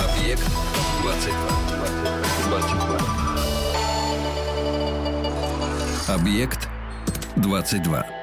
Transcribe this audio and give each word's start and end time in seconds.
Объект 0.00 0.42
22. 1.02 1.34
22. 2.48 2.98
Объект 6.08 6.68
22. 7.36 8.19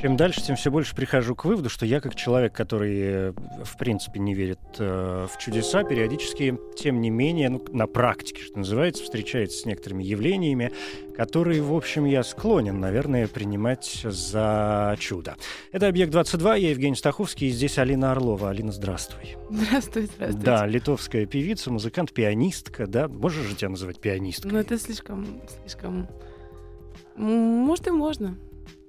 Чем 0.00 0.16
дальше, 0.16 0.40
тем 0.40 0.56
все 0.56 0.70
больше 0.70 0.94
прихожу 0.94 1.34
к 1.34 1.44
выводу, 1.44 1.68
что 1.68 1.84
я 1.84 2.00
как 2.00 2.14
человек, 2.14 2.54
который 2.54 3.00
э, 3.00 3.32
в 3.62 3.76
принципе 3.76 4.18
не 4.18 4.32
верит 4.32 4.58
э, 4.78 5.26
в 5.30 5.38
чудеса, 5.38 5.84
периодически, 5.84 6.58
тем 6.74 7.02
не 7.02 7.10
менее, 7.10 7.50
ну, 7.50 7.62
на 7.70 7.86
практике, 7.86 8.42
что 8.42 8.60
называется, 8.60 9.04
встречается 9.04 9.58
с 9.58 9.66
некоторыми 9.66 10.02
явлениями, 10.02 10.72
которые, 11.14 11.60
в 11.60 11.74
общем, 11.74 12.06
я 12.06 12.22
склонен, 12.22 12.80
наверное, 12.80 13.28
принимать 13.28 14.00
за 14.04 14.96
чудо. 14.98 15.36
Это 15.70 15.88
«Объект-22», 15.88 16.58
я 16.58 16.70
Евгений 16.70 16.96
Стаховский, 16.96 17.48
и 17.48 17.50
здесь 17.50 17.76
Алина 17.76 18.12
Орлова. 18.12 18.48
Алина, 18.48 18.72
здравствуй. 18.72 19.36
Здравствуй, 19.50 20.08
здравствуй. 20.16 20.42
Да, 20.42 20.66
литовская 20.66 21.26
певица, 21.26 21.70
музыкант, 21.70 22.14
пианистка, 22.14 22.86
да? 22.86 23.06
Можешь 23.06 23.44
же 23.44 23.54
тебя 23.54 23.68
называть 23.68 24.00
пианисткой? 24.00 24.50
Ну, 24.50 24.58
это 24.60 24.78
слишком, 24.78 25.42
слишком... 25.62 26.08
Может, 27.16 27.88
и 27.88 27.90
можно. 27.90 28.38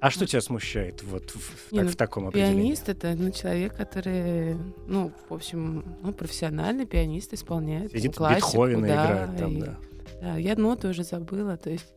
А 0.01 0.09
что 0.09 0.25
тебя 0.25 0.41
смущает 0.41 1.03
вот 1.03 1.29
в, 1.29 1.71
Не, 1.71 1.77
так- 1.77 1.85
ну, 1.85 1.91
в 1.91 1.95
таком 1.95 2.27
определении? 2.27 2.55
Пианист— 2.63 2.89
это 2.89 3.13
ну, 3.15 3.29
человек, 3.31 3.75
который, 3.75 4.55
ну, 4.87 5.11
в 5.29 5.33
общем, 5.33 5.85
ну, 6.01 6.11
профессиональный 6.11 6.87
пианист, 6.87 7.33
исполняет 7.33 7.91
Сидит 7.91 8.15
классику, 8.15 8.47
Бетховена 8.65 8.87
да, 8.87 9.05
играет 9.05 9.37
там, 9.37 9.51
и- 9.51 9.61
да. 9.61 9.77
Да, 10.19 10.37
я 10.37 10.55
ноты 10.55 10.87
уже 10.87 11.03
забыла, 11.03 11.55
то 11.55 11.69
есть, 11.69 11.93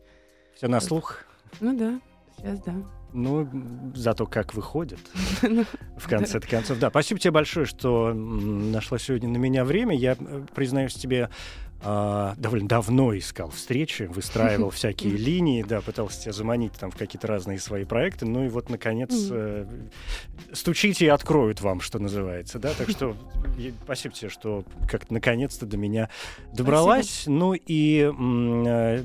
Все 0.55 0.67
на 0.67 0.79
слух. 0.81 1.25
ну 1.59 1.75
да, 1.77 1.99
сейчас 2.37 2.59
да. 2.61 2.75
Ну, 3.11 3.49
зато 3.95 4.27
как 4.27 4.53
выходит, 4.53 4.99
Ну, 5.41 5.63
в 5.97 6.07
конце 6.07 6.39
концов. 6.41 6.77
Да, 6.79 6.89
спасибо 6.89 7.19
тебе 7.19 7.31
большое, 7.31 7.65
что 7.65 8.13
нашла 8.13 8.99
сегодня 8.99 9.29
на 9.29 9.37
меня 9.37 9.63
время. 9.65 9.95
Я, 9.95 10.15
э, 10.19 10.45
признаюсь 10.53 10.93
тебе, 10.93 11.29
а, 11.81 12.33
довольно 12.37 12.67
давно 12.67 13.15
искал 13.15 13.49
встречи, 13.49 14.03
выстраивал 14.03 14.69
всякие 14.71 15.13
линии, 15.13 15.63
да, 15.63 15.81
пытался 15.81 16.21
тебя 16.21 16.31
заманить 16.33 16.73
там 16.73 16.91
в 16.91 16.97
какие-то 16.97 17.27
разные 17.27 17.59
свои 17.59 17.85
проекты. 17.85 18.25
Ну 18.25 18.45
и 18.45 18.49
вот, 18.49 18.69
наконец, 18.69 19.11
э, 19.31 19.67
стучите 20.51 21.05
и 21.05 21.09
откроют 21.09 21.61
вам, 21.61 21.81
что 21.81 21.99
называется, 21.99 22.59
да. 22.59 22.73
Так 22.77 22.89
что 22.89 23.15
спасибо 23.83 24.15
тебе, 24.15 24.29
что 24.29 24.63
как-то 24.89 25.13
наконец-то 25.13 25.65
до 25.65 25.77
меня 25.77 26.09
добралась. 26.53 27.23
Ну 27.27 27.53
и 27.53 28.11
э, 28.11 29.03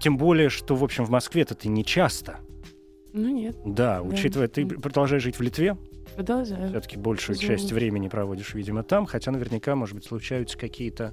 тем 0.00 0.16
более, 0.16 0.48
что, 0.48 0.74
в 0.74 0.82
общем, 0.82 1.04
в 1.04 1.10
Москве-то 1.10 1.54
ты 1.54 1.68
не 1.68 1.84
часто. 1.84 2.38
Ну 3.12 3.28
нет, 3.28 3.56
Да, 3.64 4.02
учитывая, 4.02 4.48
ты 4.48 4.64
продолжаешь 4.64 5.22
жить 5.22 5.36
в 5.36 5.42
Литве, 5.42 5.76
продолжаю. 6.14 6.68
все-таки 6.68 6.96
большую 6.96 7.36
Живу. 7.36 7.48
часть 7.48 7.72
времени 7.72 8.08
проводишь, 8.08 8.54
видимо, 8.54 8.84
там, 8.84 9.06
хотя 9.06 9.32
наверняка, 9.32 9.74
может 9.74 9.96
быть, 9.96 10.04
случаются 10.04 10.56
какие-то 10.56 11.12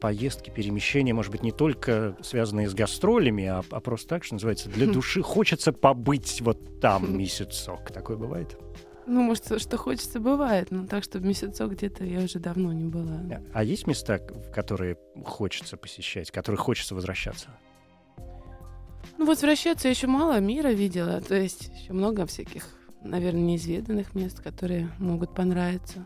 поездки, 0.00 0.50
перемещения, 0.50 1.14
может 1.14 1.32
быть, 1.32 1.42
не 1.42 1.52
только 1.52 2.16
связанные 2.22 2.68
с 2.68 2.74
гастролями, 2.74 3.46
а, 3.46 3.62
а 3.70 3.80
просто 3.80 4.08
так, 4.08 4.24
что 4.24 4.34
называется, 4.34 4.68
для 4.68 4.86
души 4.86 5.22
хочется 5.22 5.72
побыть 5.72 6.40
вот 6.42 6.80
там 6.80 7.16
месяцок. 7.16 7.90
Такое 7.92 8.16
бывает? 8.16 8.58
Ну, 9.06 9.22
может, 9.22 9.44
что- 9.44 9.58
что 9.58 9.76
хочется, 9.78 10.18
бывает, 10.20 10.70
но 10.70 10.86
так, 10.86 11.04
чтобы 11.04 11.28
месяцок 11.28 11.72
где-то 11.72 12.04
я 12.04 12.20
уже 12.20 12.40
давно 12.40 12.72
не 12.72 12.84
была. 12.84 13.20
А 13.54 13.62
есть 13.62 13.86
места, 13.86 14.18
в 14.18 14.50
которые 14.52 14.96
хочется 15.24 15.76
посещать, 15.76 16.28
в 16.28 16.32
которые 16.32 16.58
хочется 16.58 16.94
возвращаться? 16.94 17.48
Ну, 19.16 19.24
возвращаться 19.24 19.88
я 19.88 19.92
еще 19.92 20.08
мало 20.08 20.40
мира 20.40 20.68
видела, 20.68 21.20
то 21.20 21.36
есть 21.36 21.70
еще 21.80 21.92
много 21.92 22.26
всяких, 22.26 22.68
наверное, 23.02 23.42
неизведанных 23.42 24.14
мест, 24.14 24.40
которые 24.42 24.90
могут 24.98 25.34
понравиться. 25.34 26.04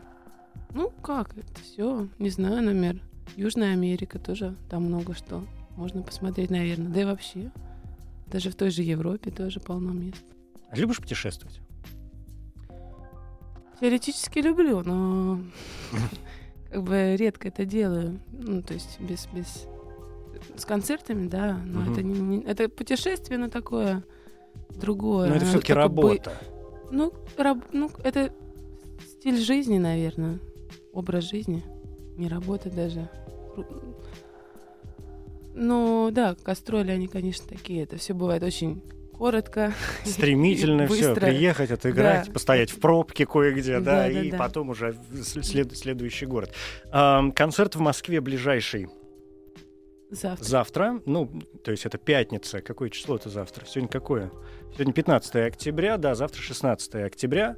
Ну, 0.73 0.89
как 1.03 1.37
это 1.37 1.61
все, 1.61 2.07
не 2.19 2.29
знаю, 2.29 2.61
например, 2.63 3.01
Южная 3.35 3.73
Америка 3.73 4.19
тоже, 4.19 4.55
там 4.69 4.83
много 4.85 5.13
что 5.13 5.43
можно 5.77 6.01
посмотреть, 6.01 6.49
наверное, 6.49 6.87
да 6.91 7.01
и 7.01 7.05
вообще. 7.05 7.51
Даже 8.27 8.49
в 8.49 8.55
той 8.55 8.69
же 8.71 8.81
Европе 8.83 9.31
тоже 9.31 9.59
полно 9.59 9.91
мест. 9.91 10.23
А 10.69 10.75
Любишь 10.77 10.97
путешествовать? 10.97 11.59
Теоретически 13.79 14.39
люблю, 14.39 14.81
но 14.83 15.39
как 16.71 16.83
бы 16.83 17.15
редко 17.17 17.47
это 17.47 17.65
делаю. 17.65 18.19
Ну, 18.31 18.61
то 18.61 18.73
есть 18.73 18.99
без, 18.99 19.27
без... 19.33 19.65
С 20.55 20.65
концертами, 20.65 21.27
да, 21.27 21.59
но 21.65 21.81
Мгм. 21.81 21.91
это, 21.91 22.03
не, 22.03 22.19
не- 22.19 22.43
это 22.43 22.67
путешествие, 22.69 23.37
но 23.37 23.47
такое 23.49 24.03
другое. 24.69 25.29
Но 25.29 25.35
это 25.35 25.45
все-таки 25.45 25.73
такое 25.73 25.89
бы- 25.89 26.01
работа. 26.03 26.31
Ну, 26.91 27.13
раб- 27.37 27.67
ну, 27.73 27.89
это 28.03 28.33
стиль 29.05 29.37
жизни, 29.39 29.77
наверное. 29.77 30.39
Образ 30.93 31.29
жизни. 31.29 31.63
Не 32.17 32.27
работа 32.27 32.69
даже. 32.69 33.09
Ну, 35.53 36.09
да, 36.11 36.35
гастроли, 36.43 36.91
они, 36.91 37.07
конечно, 37.07 37.45
такие. 37.47 37.83
Это 37.83 37.97
все 37.97 38.13
бывает 38.13 38.43
очень 38.43 38.81
коротко. 39.13 39.73
Стремительно 40.05 40.87
все, 40.87 41.13
приехать, 41.13 41.71
отыграть, 41.71 42.27
Да. 42.27 42.31
постоять 42.33 42.71
в 42.71 42.79
пробке 42.79 43.25
кое-где, 43.25 43.79
да, 43.79 44.07
Да, 44.07 44.13
да, 44.13 44.21
и 44.21 44.31
да. 44.31 44.37
потом 44.37 44.69
уже 44.69 44.95
след- 45.23 45.45
след- 45.45 45.77
следующий 45.77 46.25
город. 46.25 46.53
Ам, 46.91 47.31
концерт 47.31 47.75
в 47.75 47.79
Москве 47.79 48.21
ближайший 48.21 48.87
Завтра. 50.09 50.43
завтра, 50.45 51.01
ну, 51.05 51.29
то 51.63 51.71
есть 51.71 51.85
это 51.85 51.97
пятница. 51.97 52.61
Какое 52.61 52.89
число 52.89 53.17
это 53.17 53.29
завтра? 53.29 53.65
Сегодня 53.65 53.89
какое? 53.89 54.31
Сегодня 54.73 54.93
15 54.93 55.35
октября, 55.47 55.97
да, 55.97 56.15
завтра 56.15 56.41
16 56.41 56.95
октября. 57.05 57.57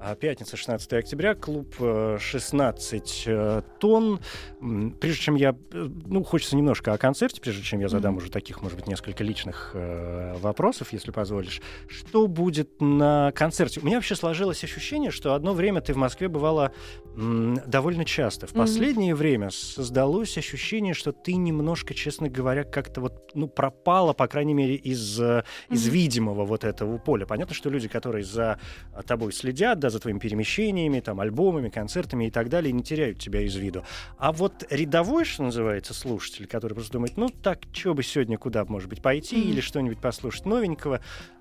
А 0.00 0.14
пятница, 0.14 0.56
16 0.56 0.92
октября, 0.92 1.34
клуб 1.34 1.74
э, 1.80 2.18
16 2.20 3.24
э, 3.26 3.62
тонн. 3.80 4.20
М, 4.60 4.92
Прежде 4.92 5.20
чем 5.22 5.34
я... 5.34 5.56
э, 5.72 5.88
Ну, 6.06 6.22
хочется 6.22 6.54
немножко 6.54 6.92
о 6.92 6.98
концерте, 6.98 7.40
прежде 7.40 7.62
чем 7.64 7.80
я 7.80 7.88
задам 7.88 8.12
Мгм. 8.12 8.18
уже 8.22 8.30
таких, 8.30 8.62
может 8.62 8.78
быть, 8.78 8.86
несколько 8.86 9.24
личных 9.24 9.72
э, 9.74 10.36
вопросов, 10.38 10.92
если 10.92 11.10
позволишь. 11.10 11.60
Что 11.88 12.28
будет 12.28 12.80
на 12.80 13.32
концерте? 13.32 13.80
У 13.80 13.86
меня 13.86 13.96
вообще 13.96 14.14
сложилось 14.14 14.62
ощущение, 14.62 15.10
что 15.10 15.34
одно 15.34 15.52
время 15.52 15.80
ты 15.80 15.94
в 15.94 15.96
Москве 15.96 16.28
бывала 16.28 16.70
м, 17.16 17.58
довольно 17.66 18.04
часто. 18.04 18.46
В 18.46 18.52
последнее 18.52 19.16
время 19.16 19.50
создалось 19.50 20.38
ощущение, 20.38 20.94
что 20.94 21.10
ты 21.10 21.34
немножко, 21.34 21.92
честно 21.92 22.28
говоря, 22.28 22.62
как-то 22.62 23.00
вот, 23.00 23.32
ну, 23.34 23.48
пропала, 23.48 24.12
по 24.12 24.28
крайней 24.28 24.54
мере, 24.54 24.76
из, 24.76 25.20
э, 25.20 25.42
из 25.70 25.88
видимого 25.88 26.44
вот 26.44 26.62
этого 26.62 26.98
поля. 26.98 27.26
Понятно, 27.26 27.52
что 27.56 27.68
люди, 27.68 27.88
которые 27.88 28.22
за 28.22 28.60
тобой 29.04 29.32
следят, 29.32 29.80
да, 29.88 29.90
за 29.90 30.00
твоими 30.00 30.18
перемещениями, 30.18 31.00
там, 31.00 31.20
альбомами, 31.20 31.70
концертами 31.70 32.26
и 32.26 32.30
так 32.30 32.48
далее, 32.48 32.72
не 32.72 32.82
теряют 32.82 33.18
тебя 33.18 33.40
из 33.40 33.56
виду. 33.56 33.84
А 34.18 34.32
вот 34.32 34.64
рядовой, 34.70 35.24
что 35.24 35.44
называется, 35.44 35.94
слушатель, 35.94 36.46
который 36.46 36.74
просто 36.74 36.92
думает, 36.92 37.16
ну, 37.16 37.28
так, 37.28 37.60
что 37.72 37.94
бы 37.94 38.02
сегодня 38.02 38.36
куда, 38.38 38.64
может 38.64 38.88
быть, 38.88 39.00
пойти 39.00 39.36
Мгм. 39.36 39.48
или 39.48 39.60
что-нибудь 39.60 39.98
послушать 39.98 40.46
новенького, 40.46 41.00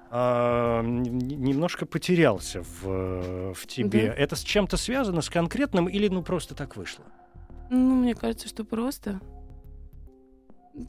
а, 0.09 0.81
немножко 0.81 1.85
потерялся 1.85 2.63
в, 2.63 3.53
в 3.53 3.67
тебе. 3.67 4.07
Да. 4.07 4.13
Это 4.13 4.35
с 4.37 4.41
чем-то 4.41 4.77
связано, 4.77 5.21
с 5.21 5.29
конкретным 5.29 5.89
или 5.89 6.07
ну 6.07 6.23
просто 6.23 6.55
так 6.55 6.77
вышло? 6.77 7.03
Ну, 7.69 7.95
мне 7.95 8.15
кажется, 8.15 8.47
что 8.47 8.63
просто. 8.63 9.19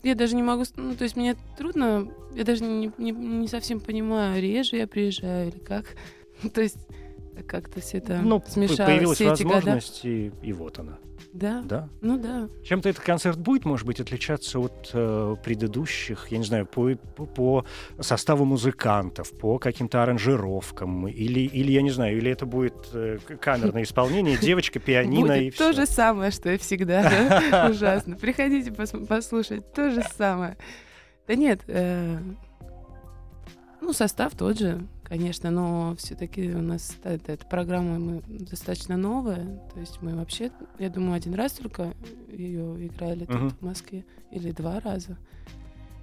Я 0.05 0.15
даже 0.15 0.37
не 0.37 0.45
могу... 0.45 0.63
Ну, 0.77 0.95
то 0.95 1.03
есть 1.03 1.17
мне 1.17 1.35
трудно... 1.57 2.09
Я 2.35 2.45
даже 2.45 2.63
не, 2.63 2.93
не, 2.99 3.11
не 3.11 3.49
совсем 3.49 3.81
понимаю, 3.81 4.41
реже 4.41 4.77
я 4.77 4.87
приезжаю 4.87 5.49
или 5.49 5.59
как. 5.59 5.97
То 6.55 6.61
есть 6.61 6.79
как-то 7.47 7.81
все 7.81 7.99
это 7.99 8.19
ну, 8.23 8.43
смешалось. 8.47 8.79
появилась 8.79 9.17
все 9.17 9.33
эти 9.33 9.43
года. 9.43 9.55
возможность, 9.57 10.05
и, 10.05 10.33
и 10.43 10.53
вот 10.53 10.79
она. 10.79 10.99
Да, 11.33 11.63
Да? 11.63 11.89
ну 12.01 12.19
да. 12.19 12.49
Чем-то 12.65 12.89
этот 12.89 13.03
концерт 13.05 13.39
будет, 13.39 13.65
может 13.65 13.87
быть, 13.87 14.01
отличаться 14.01 14.59
от 14.61 14.91
э, 14.95 15.37
предыдущих, 15.45 16.29
я 16.31 16.39
не 16.39 16.45
знаю, 16.45 16.65
по, 16.67 16.95
по, 16.95 17.27
по 17.27 17.67
составу 18.01 18.45
музыкантов, 18.45 19.37
по 19.39 19.59
каким-то 19.59 20.03
аранжировкам, 20.03 21.07
или, 21.07 21.41
или 21.41 21.71
я 21.73 21.83
не 21.83 21.91
знаю, 21.91 22.17
или 22.17 22.31
это 22.31 22.47
будет 22.47 22.89
э, 22.95 23.19
камерное 23.41 23.83
исполнение, 23.85 24.39
девочка, 24.39 24.79
пианино 24.81 25.33
и 25.33 25.51
все. 25.51 25.67
то 25.71 25.73
же 25.75 25.87
самое, 25.87 26.31
что 26.31 26.51
и 26.51 26.57
всегда. 26.57 27.03
да? 27.51 27.69
Ужасно. 27.71 28.17
Приходите 28.17 28.71
пос- 28.71 29.07
послушать. 29.07 29.71
То 29.75 29.91
же 29.91 30.03
самое. 30.17 30.57
Да 31.27 31.35
нет. 31.35 31.61
э, 31.67 32.17
Ну, 33.81 33.93
состав 33.93 34.33
тот 34.35 34.59
же, 34.59 34.81
конечно, 35.09 35.51
но 35.51 35.95
все-таки 35.97 36.51
у 36.51 36.61
нас 36.63 36.97
эта, 37.03 37.33
эта 37.33 37.47
программа 37.47 37.99
мы 37.99 38.23
достаточно 38.29 38.97
новая. 38.97 39.61
То 39.73 39.81
есть 39.81 40.01
мы 40.03 40.15
вообще, 40.15 40.51
я 40.79 40.91
думаю, 40.91 41.15
один 41.15 41.35
раз 41.35 41.53
только 41.53 41.95
ее 42.31 42.87
играли 42.87 43.25
тут 43.25 43.37
Мгм. 43.37 43.51
в 43.51 43.63
Москве, 43.63 44.05
или 44.31 44.53
два 44.53 44.81
раза. 44.81 45.17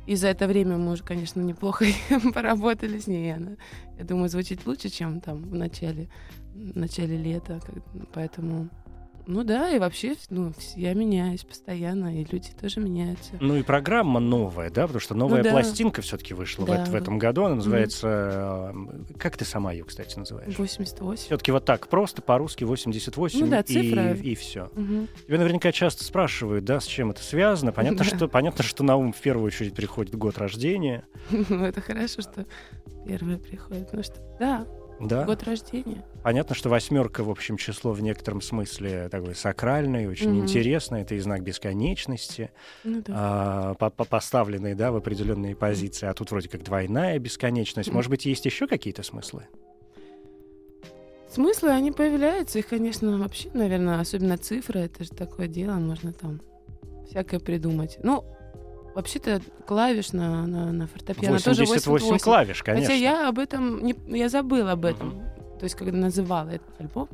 И 0.07 0.15
за 0.15 0.27
это 0.27 0.47
время 0.47 0.77
мы 0.77 0.91
уже, 0.91 1.03
конечно, 1.03 1.41
неплохо 1.41 1.85
поработали 2.33 2.99
с 2.99 3.07
ней. 3.07 3.33
Она, 3.33 3.51
я 3.97 4.03
думаю, 4.05 4.29
звучит 4.29 4.65
лучше, 4.67 4.89
чем 4.89 5.19
там 5.21 5.41
в 5.41 5.55
начале, 5.55 6.09
в 6.53 6.77
начале 6.77 7.17
лета. 7.17 7.59
Поэтому, 8.13 8.69
ну 9.27 9.43
да, 9.43 9.71
и 9.71 9.79
вообще, 9.79 10.15
ну, 10.29 10.53
я 10.75 10.93
меняюсь 10.93 11.43
постоянно, 11.43 12.21
и 12.21 12.25
люди 12.31 12.49
тоже 12.59 12.79
меняются. 12.79 13.31
Ну 13.39 13.55
и 13.55 13.63
программа 13.63 14.19
новая, 14.19 14.69
да, 14.69 14.83
потому 14.83 14.99
что 14.99 15.13
новая 15.15 15.37
Ну 15.39 15.43
да. 15.45 15.51
пластинка 15.51 16.01
все-таки 16.01 16.33
вышла 16.33 16.63
в, 16.63 16.67
Да. 16.67 16.83
эт- 16.83 16.89
в 16.89 16.95
этом 16.95 17.17
году. 17.17 17.43
Она 17.45 17.55
называется... 17.55 18.71
э, 18.73 19.13
Как 19.17 19.37
ты 19.37 19.45
сама 19.45 19.71
ее, 19.71 19.83
кстати, 19.83 20.17
называешь? 20.19 20.57
88. 20.57 21.25
Все-таки 21.25 21.51
вот 21.51 21.65
так, 21.65 21.87
просто 21.87 22.21
по-русски 22.21 22.63
88 22.63 23.39
Ну 23.39 23.47
да, 23.47 23.59
и, 23.61 23.63
цифра. 23.63 24.13
и 24.13 24.35
все. 24.35 24.69
Мгм. 24.75 25.07
Тебя 25.27 25.37
наверняка 25.39 25.71
часто 25.71 26.03
спрашивают, 26.03 26.65
да, 26.65 26.79
с 26.79 26.85
чем 26.85 27.11
это 27.11 27.21
связано. 27.23 27.71
Понятно, 27.71 27.99
Да. 27.99 28.03
что, 28.03 28.27
понятно, 28.27 28.63
что 28.63 28.83
на 28.83 28.95
ум 28.95 29.11
в 29.13 29.19
первую 29.21 29.47
очередь 29.47 29.73
приходит 29.73 30.15
год 30.15 30.37
рождения. 30.37 31.05
Ну, 31.49 31.63
это 31.65 31.81
хорошо, 31.81 32.21
что 32.21 32.45
первое 33.07 33.37
приходит. 33.37 33.85
Потому 33.85 34.03
что, 34.03 34.15
да, 34.39 34.65
Да. 34.99 35.25
год 35.25 35.43
рождения. 35.43 36.03
Понятно, 36.23 36.55
что 36.55 36.69
восьмерка, 36.69 37.23
в 37.23 37.29
общем, 37.29 37.57
число 37.57 37.91
в 37.91 38.01
некотором 38.01 38.41
смысле 38.41 39.09
такое 39.09 39.33
сакральное, 39.33 40.09
очень 40.09 40.29
Мгм. 40.31 40.43
интересное. 40.43 41.01
Это 41.01 41.15
и 41.15 41.19
знак 41.19 41.43
бесконечности, 41.43 42.51
Ну 42.83 43.01
да. 43.05 43.13
а, 43.15 43.73
по- 43.75 43.89
по- 43.89 44.05
поставленный, 44.05 44.73
да, 44.73 44.91
в 44.91 44.95
определенные 44.95 45.55
позиции. 45.55 46.07
А 46.07 46.13
тут 46.13 46.31
вроде 46.31 46.47
как 46.49 46.63
двойная 46.63 47.19
бесконечность. 47.19 47.89
Мгм. 47.89 47.97
Может 47.97 48.09
быть, 48.09 48.25
есть 48.25 48.45
еще 48.45 48.67
какие-то 48.67 49.03
смыслы? 49.03 49.47
Смыслы, 51.29 51.69
они 51.71 51.91
появляются. 51.91 52.59
Их, 52.59 52.67
конечно, 52.67 53.17
вообще, 53.17 53.49
наверное, 53.53 53.99
особенно 53.99 54.37
цифры. 54.37 54.81
Это 54.81 55.03
же 55.03 55.09
такое 55.09 55.47
дело. 55.47 55.73
Можно 55.73 56.13
там 56.13 56.39
всякое 57.09 57.39
придумать. 57.41 57.97
Ну, 58.03 58.23
вообще-то 58.95 59.41
клавиш 59.67 60.13
на, 60.13 60.47
на, 60.47 60.71
на 60.71 60.87
фортепиано 60.87 61.39
тоже 61.39 61.65
88 61.65 61.91
88. 61.91 62.23
клавиш, 62.23 62.63
конечно. 62.63 62.87
Хотя 62.87 62.97
я 62.97 63.29
об 63.29 63.37
этом, 63.37 63.83
не, 63.83 63.95
я 64.07 64.29
забыла 64.29 64.71
об 64.71 64.85
этом. 64.85 65.21
То 65.59 65.63
есть, 65.63 65.75
когда 65.75 65.97
называла 65.97 66.49
этот 66.49 66.79
альбом, 66.79 67.09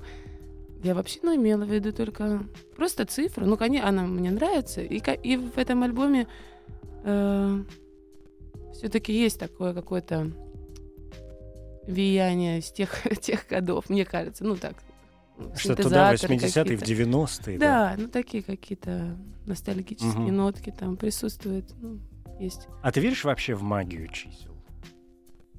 я 0.84 0.96
вообще, 0.96 1.20
ну, 1.24 1.36
имела 1.36 1.66
в 1.66 1.70
виду 1.70 1.92
только 1.92 2.44
просто 2.76 3.06
цифру. 3.06 3.46
Ну, 3.46 3.58
конечно, 3.58 3.90
она 3.90 4.04
мне 4.04 4.32
нравится. 4.32 4.82
И, 4.82 5.02
и 5.24 5.38
в 5.38 5.58
этом 5.58 5.84
альбоме 5.84 6.28
все-таки 8.74 9.14
есть 9.14 9.40
такое 9.40 9.74
какое-то 9.74 10.32
влияние 11.88 12.62
с 12.62 12.72
тех, 12.72 12.92
тех 13.22 13.48
годов, 13.48 13.90
мне 13.90 14.06
кажется. 14.06 14.44
Ну, 14.44 14.56
так. 14.56 14.76
Что-то, 15.56 15.90
да, 15.90 16.16
синтезаторы 16.18 16.76
80-е, 16.76 16.78
в 16.78 16.80
какие-то. 16.82 17.04
90-е. 17.04 17.58
да. 17.58 17.96
Да, 17.96 18.02
ну, 18.02 18.08
такие 18.10 18.44
какие-то 18.44 19.18
ностальгические 19.46 20.14
Мгм. 20.14 20.36
нотки 20.36 20.72
там 20.78 20.98
присутствуют. 20.98 21.74
Ну, 21.82 22.00
есть. 22.40 22.68
А 22.82 22.92
ты 22.92 23.00
веришь 23.00 23.24
вообще 23.24 23.56
в 23.56 23.64
магию 23.64 24.08
чисел? 24.10 24.51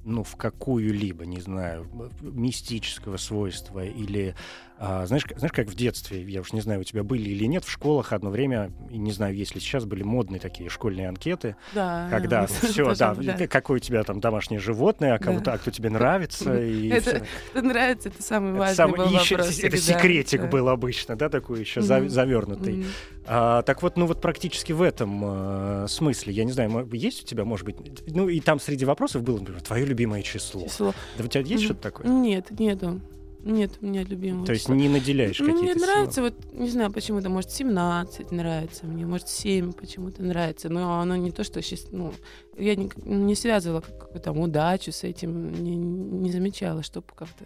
Ну, 0.05 0.23
в 0.23 0.35
какую-либо, 0.35 1.25
не 1.25 1.39
знаю, 1.39 1.87
мистического 2.21 3.15
свойства 3.17 3.85
или... 3.85 4.35
а, 4.77 5.05
знаешь, 5.05 5.23
знаешь, 5.37 5.53
как 5.53 5.67
в 5.69 5.75
детстве, 5.75 6.21
я 6.23 6.41
уж 6.41 6.51
не 6.51 6.59
знаю, 6.59 6.81
у 6.81 6.83
тебя 6.83 7.03
были 7.03 7.29
или 7.29 7.45
нет, 7.45 7.63
в 7.63 7.71
школах 7.71 8.11
одно 8.11 8.29
время, 8.29 8.69
не 8.89 9.13
знаю, 9.13 9.33
если 9.33 9.59
сейчас 9.59 9.85
были 9.85 10.03
модные 10.03 10.41
такие 10.41 10.69
школьные 10.69 11.07
анкеты, 11.07 11.55
Да. 11.73 12.07
когда 12.09 12.45
все, 12.47 12.93
да, 12.95 13.15
да. 13.15 13.47
какое 13.47 13.77
у 13.77 13.79
тебя 13.79 14.03
там 14.03 14.19
домашнее 14.19 14.59
животное, 14.59 15.13
а, 15.15 15.19
кого 15.19 15.39
Да. 15.39 15.53
а 15.53 15.57
кто 15.57 15.71
тебе 15.71 15.89
нравится, 15.89 16.53
и 16.61 16.89
Это 16.89 17.23
нравится, 17.55 18.09
это 18.09 18.21
самый 18.21 18.49
Это 18.51 18.59
важный 18.59 18.75
самый- 18.75 18.97
был 18.97 19.05
и 19.09 19.13
ещё 19.13 19.37
вопрос. 19.37 19.59
это 19.59 19.77
всегда. 19.77 19.99
секретик 19.99 20.41
Да. 20.41 20.47
был 20.47 20.67
обычно, 20.67 21.15
да, 21.15 21.29
такой 21.29 21.61
еще 21.61 21.81
завернутый. 21.81 22.85
А, 23.25 23.61
так 23.61 23.81
вот, 23.81 23.97
ну 23.97 24.05
вот 24.05 24.21
практически 24.21 24.73
в 24.73 24.81
этом 24.81 25.21
э, 25.23 25.87
смысле, 25.87 26.33
я 26.33 26.43
не 26.43 26.51
знаю, 26.51 26.89
есть 26.91 27.23
у 27.23 27.25
тебя, 27.25 27.45
может 27.45 27.65
быть, 27.65 27.75
ну 28.07 28.27
и 28.27 28.39
там 28.39 28.59
среди 28.59 28.85
вопросов 28.85 29.23
было, 29.23 29.39
например, 29.39 29.61
твое 29.61 29.85
любимое 29.85 30.21
число. 30.21 30.63
Число. 30.63 30.93
Да 31.17 31.23
у 31.23 31.27
тебя 31.27 31.43
есть 31.43 31.63
что-то 31.63 31.81
такое? 31.81 32.07
Нет, 32.07 32.51
нету. 32.59 33.01
Нет 33.43 33.71
у 33.81 33.85
меня 33.85 34.03
любимого. 34.03 34.45
То 34.45 34.53
есть 34.53 34.69
не 34.69 34.87
наделяешь 34.87 35.39
Ну, 35.39 35.45
мне 35.45 35.53
какие-то 35.55 35.79
силы? 35.79 35.91
нравится, 35.91 36.21
вот, 36.21 36.33
не 36.53 36.69
знаю, 36.69 36.93
почему-то, 36.93 37.29
может, 37.29 37.51
17 37.51 38.31
нравится 38.31 38.85
мне, 38.85 39.05
может, 39.05 39.27
7 39.27 39.73
почему-то 39.73 40.23
нравится, 40.23 40.69
но 40.69 41.01
оно 41.01 41.17
не 41.17 41.31
то, 41.31 41.43
что 41.43 41.61
сейчас, 41.61 41.87
ну, 41.91 42.13
я 42.57 42.75
не, 42.75 42.89
не 43.03 43.35
связывала 43.35 43.81
какую-то 43.81 44.19
там 44.19 44.39
удачу 44.39 44.93
с 44.93 45.03
этим, 45.03 45.51
не, 45.61 45.75
не 45.75 46.31
замечала, 46.31 46.83
чтобы 46.83 47.07
как-то 47.13 47.43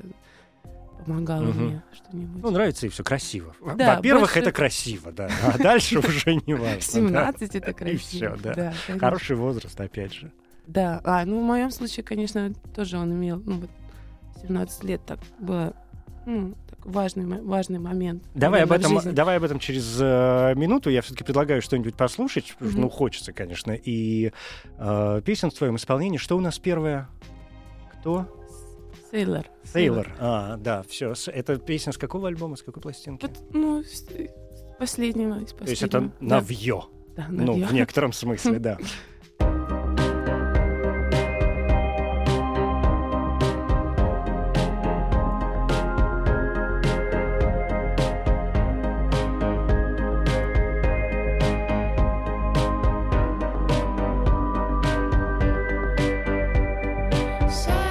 помогало 1.05 1.43
Мгм. 1.45 1.65
мне 1.65 1.81
что-нибудь. 1.93 2.41
Ну, 2.43 2.51
нравится 2.51 2.85
и 2.85 2.89
все 2.89 3.03
красиво. 3.03 3.55
Во- 3.59 3.75
Да, 3.75 3.95
Во-первых, 3.95 4.23
больше- 4.33 4.39
это 4.39 4.51
красиво, 4.51 5.11
да. 5.11 5.29
А 5.43 5.57
дальше 5.57 5.99
уже 5.99 6.35
не 6.45 6.53
важно. 6.53 6.81
17 6.81 7.55
это 7.55 7.73
красиво. 7.73 8.35
всё, 8.35 8.37
да. 8.43 8.53
конечно. 8.53 8.99
Хороший 8.99 9.35
возраст, 9.35 9.79
опять 9.79 10.13
же. 10.13 10.31
Да, 10.67 10.99
а, 11.05 11.23
ну 11.25 11.39
в 11.39 11.43
моем 11.43 11.71
случае, 11.71 12.03
конечно, 12.03 12.53
тоже 12.75 12.97
он 12.97 13.13
имел, 13.13 13.41
ну 13.45 13.59
вот 13.61 13.69
17 14.41 14.83
лет 14.83 15.01
так 15.05 15.19
было, 15.39 15.73
ну, 16.25 16.55
важный, 16.83 17.25
важный 17.41 17.79
момент. 17.79 18.23
Давай 18.35 18.63
об, 18.63 18.71
этом, 18.73 18.91
жизни. 18.95 19.11
давай 19.11 19.37
об 19.37 19.43
этом 19.43 19.59
через 19.59 19.97
э, 20.01 20.53
минуту. 20.55 20.89
Я 20.89 21.01
все-таки 21.01 21.23
предлагаю 21.23 21.61
что-нибудь 21.61 21.95
послушать. 21.95 22.55
Мгм. 22.59 22.81
Ну, 22.81 22.89
хочется, 22.89 23.31
конечно. 23.31 23.71
И 23.71 24.31
э, 24.77 25.21
песен 25.25 25.51
в 25.51 25.53
твоем 25.53 25.77
исполнении. 25.77 26.17
Что 26.17 26.35
у 26.37 26.41
нас 26.41 26.59
первое? 26.59 27.07
Кто? 27.99 28.27
Сейлор. 29.11 29.45
Сейлор. 29.63 30.07
А, 30.19 30.57
да, 30.57 30.83
все. 30.83 31.13
Это 31.27 31.57
песня 31.57 31.93
с 31.93 31.97
какого 31.97 32.27
альбома, 32.27 32.55
с 32.55 32.63
какой 32.63 32.81
пластинки? 32.81 33.25
Вот, 33.25 33.37
ну, 33.53 33.83
с- 33.83 34.03
с 34.03 34.77
последнего, 34.79 35.39
из 35.41 35.53
То 35.53 35.65
есть 35.65 35.81
это 35.83 36.01
последнего. 36.01 36.13
навье. 36.35 36.83
Да, 37.15 37.23
да, 37.23 37.27
Ну, 37.29 37.45
навье. 37.53 37.65
в 37.67 37.73
некотором 37.73 38.13
смысле, 38.13 38.59
да. 38.59 38.77
I 57.69 57.86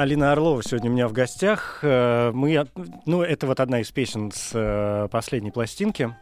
Алина 0.00 0.32
Орлова 0.32 0.62
сегодня 0.62 0.88
у 0.88 0.94
меня 0.94 1.08
в 1.08 1.12
гостях. 1.12 1.80
Э, 1.82 2.30
мы, 2.32 2.66
ну, 3.04 3.20
это 3.20 3.46
вот 3.46 3.60
одна 3.60 3.82
из 3.82 3.90
песен 3.90 4.32
с 4.32 4.52
э, 4.54 5.08
последней 5.10 5.50
пластинки. 5.50 6.16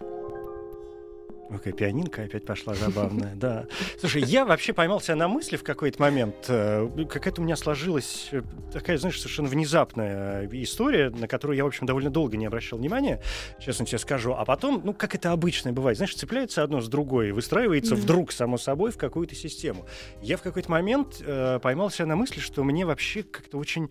Ой, 1.50 1.56
какая 1.56 1.72
пианинка 1.72 2.22
опять 2.24 2.44
пошла 2.44 2.74
забавная, 2.74 3.34
да. 3.34 3.66
Слушай, 3.98 4.22
я 4.22 4.44
вообще 4.44 4.74
поймал 4.74 5.00
себя 5.00 5.16
на 5.16 5.28
мысли 5.28 5.56
в 5.56 5.62
какой-то 5.64 5.98
момент. 6.00 6.34
э, 6.48 6.86
Какая-то 7.08 7.40
у 7.40 7.44
меня 7.44 7.56
сложилась 7.56 8.28
э, 8.32 8.42
такая, 8.70 8.98
знаешь, 8.98 9.18
совершенно 9.18 9.48
внезапная 9.48 10.42
э, 10.42 10.48
история, 10.62 11.08
на 11.08 11.26
которую 11.26 11.56
я, 11.56 11.64
в 11.64 11.68
общем, 11.68 11.86
довольно 11.86 12.10
долго 12.10 12.36
не 12.36 12.44
обращал 12.44 12.78
внимания, 12.78 13.22
честно 13.60 13.86
тебе 13.86 13.98
скажу. 13.98 14.34
А 14.34 14.44
потом, 14.44 14.82
ну, 14.84 14.92
как 14.92 15.14
это 15.14 15.32
обычно 15.32 15.72
бывает, 15.72 15.96
знаешь, 15.96 16.14
цепляется 16.14 16.62
одно 16.62 16.82
с 16.82 16.88
другой, 16.88 17.32
выстраивается 17.32 17.94
Да. 17.96 18.02
вдруг, 18.02 18.30
само 18.32 18.58
собой, 18.58 18.90
в 18.90 18.98
какую-то 18.98 19.34
систему. 19.34 19.86
Я 20.20 20.36
в 20.36 20.42
какой-то 20.42 20.70
момент 20.70 21.22
э, 21.24 21.60
поймал 21.62 21.88
себя 21.90 22.04
на 22.04 22.16
мысли, 22.16 22.40
что 22.40 22.62
мне 22.62 22.84
вообще 22.84 23.22
как-то 23.22 23.56
очень... 23.56 23.88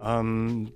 ам, 0.00 0.68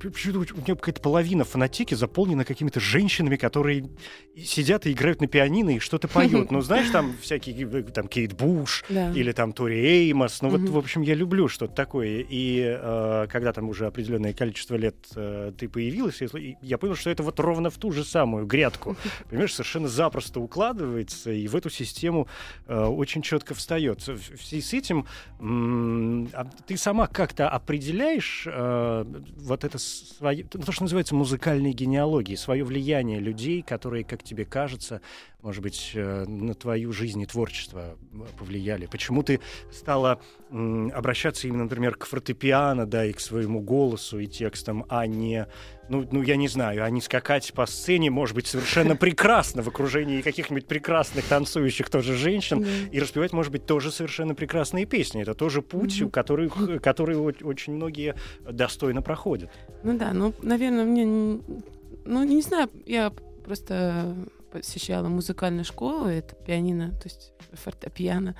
почему-то 0.00 0.54
у 0.54 0.56
меня 0.58 0.74
какая-то 0.74 1.00
половина 1.00 1.44
фанатики 1.44 1.94
заполнена 1.94 2.44
какими-то 2.44 2.80
женщинами, 2.80 3.36
которые 3.36 3.88
сидят 4.36 4.86
и 4.86 4.92
играют 4.92 5.20
на 5.20 5.26
пианино 5.26 5.76
и 5.76 5.78
что-то 5.78 6.08
поют. 6.08 6.50
Ну, 6.50 6.60
знаешь, 6.60 6.90
там 6.90 7.14
всякие, 7.20 7.68
э, 7.68 7.82
там, 7.82 8.08
Кейт 8.08 8.34
Буш, 8.34 8.84
Да. 8.88 9.10
или 9.12 9.32
там 9.32 9.52
Тори 9.52 9.76
Эймос. 10.08 10.42
Ну, 10.42 10.48
вот, 10.50 10.60
Мгм. 10.60 10.72
в 10.72 10.78
общем, 10.78 11.02
я 11.02 11.14
люблю 11.14 11.48
что-то 11.48 11.74
такое. 11.74 12.24
И 12.28 12.62
э, 12.64 13.26
когда 13.30 13.52
там 13.52 13.68
уже 13.68 13.86
определенное 13.86 14.32
количество 14.32 14.76
лет 14.76 14.96
э, 15.16 15.52
ты 15.56 15.68
появилась, 15.68 16.20
я, 16.62 16.78
понял, 16.78 16.96
что 16.96 17.10
это 17.10 17.22
вот 17.22 17.38
ровно 17.40 17.70
в 17.70 17.78
ту 17.78 17.92
же 17.92 18.04
самую 18.04 18.46
грядку. 18.46 18.96
Понимаешь, 19.30 19.52
совершенно 19.52 19.88
запросто 19.88 20.40
укладывается 20.40 21.30
и 21.32 21.46
в 21.48 21.56
эту 21.56 21.70
систему 21.70 22.28
э, 22.66 22.84
очень 22.84 23.22
четко 23.22 23.54
встает. 23.54 24.06
В 24.06 24.42
связи 24.42 24.62
с 24.62 24.72
этим 24.72 25.06
а 25.40 26.44
ты 26.66 26.76
сама 26.76 27.06
как-то 27.06 27.48
определяешь 27.48 28.44
э, 28.46 29.04
вот 29.36 29.64
это 29.64 29.78
свое, 29.78 30.44
то, 30.44 30.72
что 30.72 30.84
называется 30.84 31.14
музыкальной 31.14 31.72
генеалогией, 31.72 32.36
свое 32.36 32.64
влияние 32.64 33.20
людей, 33.20 33.62
которые, 33.62 34.04
как 34.04 34.22
тебе 34.22 34.44
кажется, 34.44 35.00
может 35.44 35.62
быть, 35.62 35.90
э, 35.94 36.24
на 36.26 36.54
твою 36.54 36.90
жизнь 36.92 37.20
и 37.20 37.26
творчество 37.26 37.98
э, 38.12 38.16
повлияли? 38.38 38.86
Почему 38.86 39.22
ты 39.22 39.40
стала 39.70 40.18
обращаться 40.50 41.48
именно, 41.48 41.64
например, 41.64 41.96
к 41.96 42.06
фортепиано, 42.06 42.86
да, 42.86 43.04
и 43.04 43.12
к 43.12 43.20
своему 43.20 43.60
голосу 43.60 44.20
и 44.20 44.26
текстам, 44.26 44.86
а 44.88 45.06
не, 45.06 45.46
ну, 45.88 46.06
ну 46.10 46.22
я 46.22 46.36
не 46.36 46.48
знаю, 46.48 46.84
а 46.84 46.88
не 46.90 47.02
скакать 47.02 47.52
по 47.52 47.66
сцене, 47.66 48.10
может 48.10 48.34
быть, 48.34 48.46
совершенно 48.46 48.96
прекрасно 49.04 49.62
в 49.62 49.68
окружении 49.68 50.22
каких-нибудь 50.22 50.66
прекрасных 50.66 51.26
танцующих 51.26 51.90
тоже 51.90 52.16
женщин, 52.16 52.64
и 52.90 52.98
распевать, 52.98 53.34
может 53.34 53.52
быть, 53.52 53.66
тоже 53.66 53.90
совершенно 53.90 54.34
прекрасные 54.34 54.86
песни. 54.86 55.22
Это 55.22 55.34
тоже 55.34 55.60
путь, 55.60 56.02
которых, 56.10 56.80
который 56.82 57.16
о- 57.16 57.46
очень 57.46 57.74
многие 57.74 58.14
достойно 58.50 59.02
проходят. 59.02 59.50
Ну 59.82 59.98
да, 59.98 60.12
ну, 60.14 60.32
наверное, 60.40 60.84
мне... 60.84 61.04
Ну, 61.04 62.24
не 62.24 62.42
знаю, 62.42 62.70
я 62.86 63.12
просто 63.44 64.16
посещала 64.60 65.08
музыкальную 65.08 65.64
школу, 65.64 66.06
это 66.06 66.34
пианино, 66.34 66.90
то 66.92 67.08
есть 67.08 67.32
фортепиано, 67.52 68.36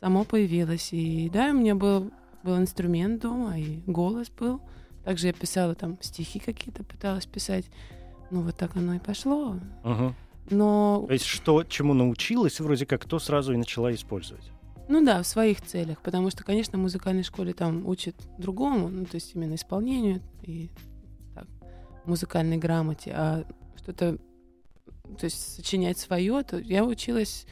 само 0.00 0.24
появилось. 0.24 0.92
И 0.92 1.30
да, 1.32 1.50
у 1.50 1.54
меня 1.54 1.74
был, 1.74 2.10
был 2.42 2.58
инструмент 2.58 3.22
дома, 3.22 3.58
и 3.58 3.82
голос 3.86 4.28
был. 4.30 4.60
Также 5.04 5.28
я 5.28 5.32
писала 5.32 5.74
там 5.74 5.98
стихи 6.00 6.38
какие-то, 6.38 6.84
пыталась 6.84 7.26
писать. 7.26 7.66
Ну, 8.30 8.42
вот 8.42 8.56
так 8.56 8.76
оно 8.76 8.94
и 8.94 8.98
пошло. 8.98 9.56
Мгм. 9.84 10.14
Но, 10.50 11.04
То 11.06 11.12
есть 11.12 11.24
что, 11.26 11.62
чему 11.64 11.94
научилась, 11.94 12.58
вроде 12.60 12.84
как, 12.86 13.04
то 13.04 13.18
сразу 13.18 13.52
и 13.52 13.56
начала 13.56 13.92
использовать. 13.94 14.50
ну 14.88 15.04
да, 15.04 15.22
в 15.22 15.26
своих 15.26 15.62
целях, 15.62 16.00
потому 16.02 16.30
что, 16.30 16.42
конечно, 16.44 16.76
в 16.78 16.82
музыкальной 16.82 17.22
школе 17.22 17.52
там 17.52 17.86
учат 17.86 18.16
другому, 18.38 18.88
ну, 18.88 19.04
то 19.04 19.14
есть 19.14 19.34
именно 19.34 19.54
исполнению 19.54 20.20
и 20.42 20.70
так, 21.34 21.46
музыкальной 22.04 22.56
грамоте, 22.58 23.12
а 23.14 23.44
что-то, 23.76 24.18
то 25.18 25.24
есть 25.24 25.56
сочинять 25.56 25.98
свое, 25.98 26.42
то 26.42 26.58
я 26.58 26.84
училась, 26.84 27.46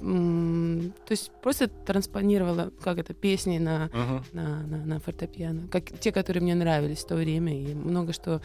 то 0.00 0.92
есть 1.10 1.30
просто 1.42 1.68
транспонировала, 1.68 2.72
как 2.82 2.98
это, 2.98 3.14
песни 3.14 3.58
на, 3.58 3.90
Мгм. 3.92 4.24
на, 4.32 4.62
на, 4.66 4.84
на 4.84 5.00
фортепиано, 5.00 5.68
как 5.68 5.84
те, 5.98 6.12
которые 6.12 6.42
мне 6.42 6.54
нравились 6.54 6.98
в 6.98 7.06
то 7.06 7.16
время, 7.16 7.58
и 7.58 7.74
много 7.74 8.12
что 8.12 8.42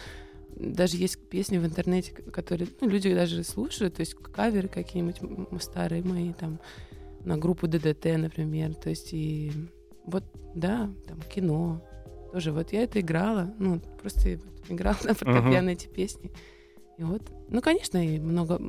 даже 0.55 0.97
есть 0.97 1.17
песни 1.29 1.57
в 1.57 1.65
интернете, 1.65 2.11
которые 2.11 2.69
ну, 2.79 2.87
люди 2.87 3.13
даже 3.13 3.43
слушают, 3.43 3.95
то 3.95 4.01
есть 4.01 4.13
каверы 4.15 4.67
какие-нибудь 4.67 5.61
старые 5.61 6.03
мои, 6.03 6.33
там, 6.33 6.59
на 7.23 7.37
группу 7.37 7.67
ДДТ, 7.67 8.05
например, 8.17 8.75
то 8.75 8.89
есть 8.89 9.13
и 9.13 9.51
вот, 10.05 10.23
да, 10.55 10.89
там, 11.07 11.19
кино, 11.33 11.83
тоже 12.31 12.51
вот 12.51 12.71
я 12.73 12.83
это 12.83 12.99
играла, 12.99 13.53
ну, 13.57 13.79
просто 14.01 14.39
играла 14.69 14.97
на 15.03 15.13
фортепиано 15.13 15.69
эти 15.69 15.87
песни. 15.87 16.31
И 16.97 17.03
вот, 17.03 17.23
ну, 17.49 17.61
конечно, 17.61 17.97
и 17.97 18.19
много, 18.19 18.61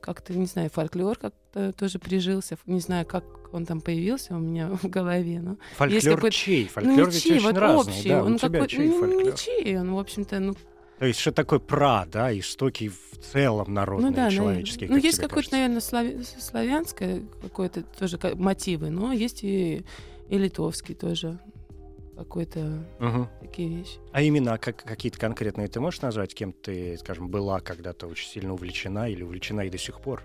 как-то, 0.00 0.34
не 0.34 0.46
знаю, 0.46 0.68
фольклор 0.68 1.16
как-то 1.16 1.72
тоже 1.72 1.98
прижился, 2.00 2.58
не 2.66 2.80
знаю, 2.80 3.06
как 3.06 3.24
он 3.54 3.64
там 3.64 3.80
появился 3.80 4.34
у 4.34 4.38
меня 4.40 4.68
в 4.82 4.88
голове, 4.88 5.40
но 5.40 5.56
Фольклор 5.76 6.30
чей? 6.30 6.64
ну, 6.64 6.68
Фольклор 6.70 7.06
не 7.08 7.12
ведь 7.12 7.22
чей, 7.22 7.36
очень 7.36 7.44
вот 7.44 7.56
разный. 7.56 7.94
общий, 7.94 8.08
да, 8.08 8.24
он 8.24 8.34
у 8.34 8.38
тебя 8.38 8.66
чей 8.66 8.88
ну, 8.88 8.98
фольклор? 9.00 9.24
не 9.24 9.36
чей, 9.36 9.78
он, 9.78 9.94
в 9.94 9.98
общем-то, 9.98 10.40
ну, 10.40 10.54
То 10.98 11.06
есть 11.06 11.20
что 11.20 11.30
такое 11.30 11.60
пра, 11.60 12.06
да, 12.10 12.36
истоки 12.36 12.88
в 12.88 13.18
целом 13.32 13.72
народные, 13.72 14.10
ну 14.10 14.16
да, 14.16 14.30
человеческие. 14.30 14.88
Ну, 14.88 14.96
как 14.96 15.04
есть 15.04 15.18
какое-то, 15.20 15.52
наверное, 15.52 15.80
слави- 15.80 16.24
славянское 16.40 17.22
какое-то 17.42 17.82
тоже 17.82 18.18
ка- 18.18 18.34
мотивы, 18.34 18.90
но 18.90 19.12
есть 19.12 19.44
и, 19.44 19.84
и 20.28 20.38
литовский 20.38 20.96
тоже 20.96 21.38
какой-то 22.16 22.84
Мгм. 22.98 23.28
такие 23.40 23.68
вещи. 23.68 23.98
А 24.12 24.22
имена 24.22 24.58
как, 24.58 24.76
какие-то 24.76 25.18
конкретные 25.18 25.68
ты 25.68 25.80
можешь 25.80 26.00
назвать, 26.00 26.34
кем 26.34 26.52
ты, 26.52 26.96
скажем, 26.98 27.28
была 27.28 27.60
когда-то 27.60 28.06
очень 28.06 28.28
сильно 28.28 28.54
увлечена 28.54 29.08
или 29.10 29.22
увлечена 29.22 29.62
и 29.66 29.70
до 29.70 29.78
сих 29.78 30.00
пор? 30.00 30.24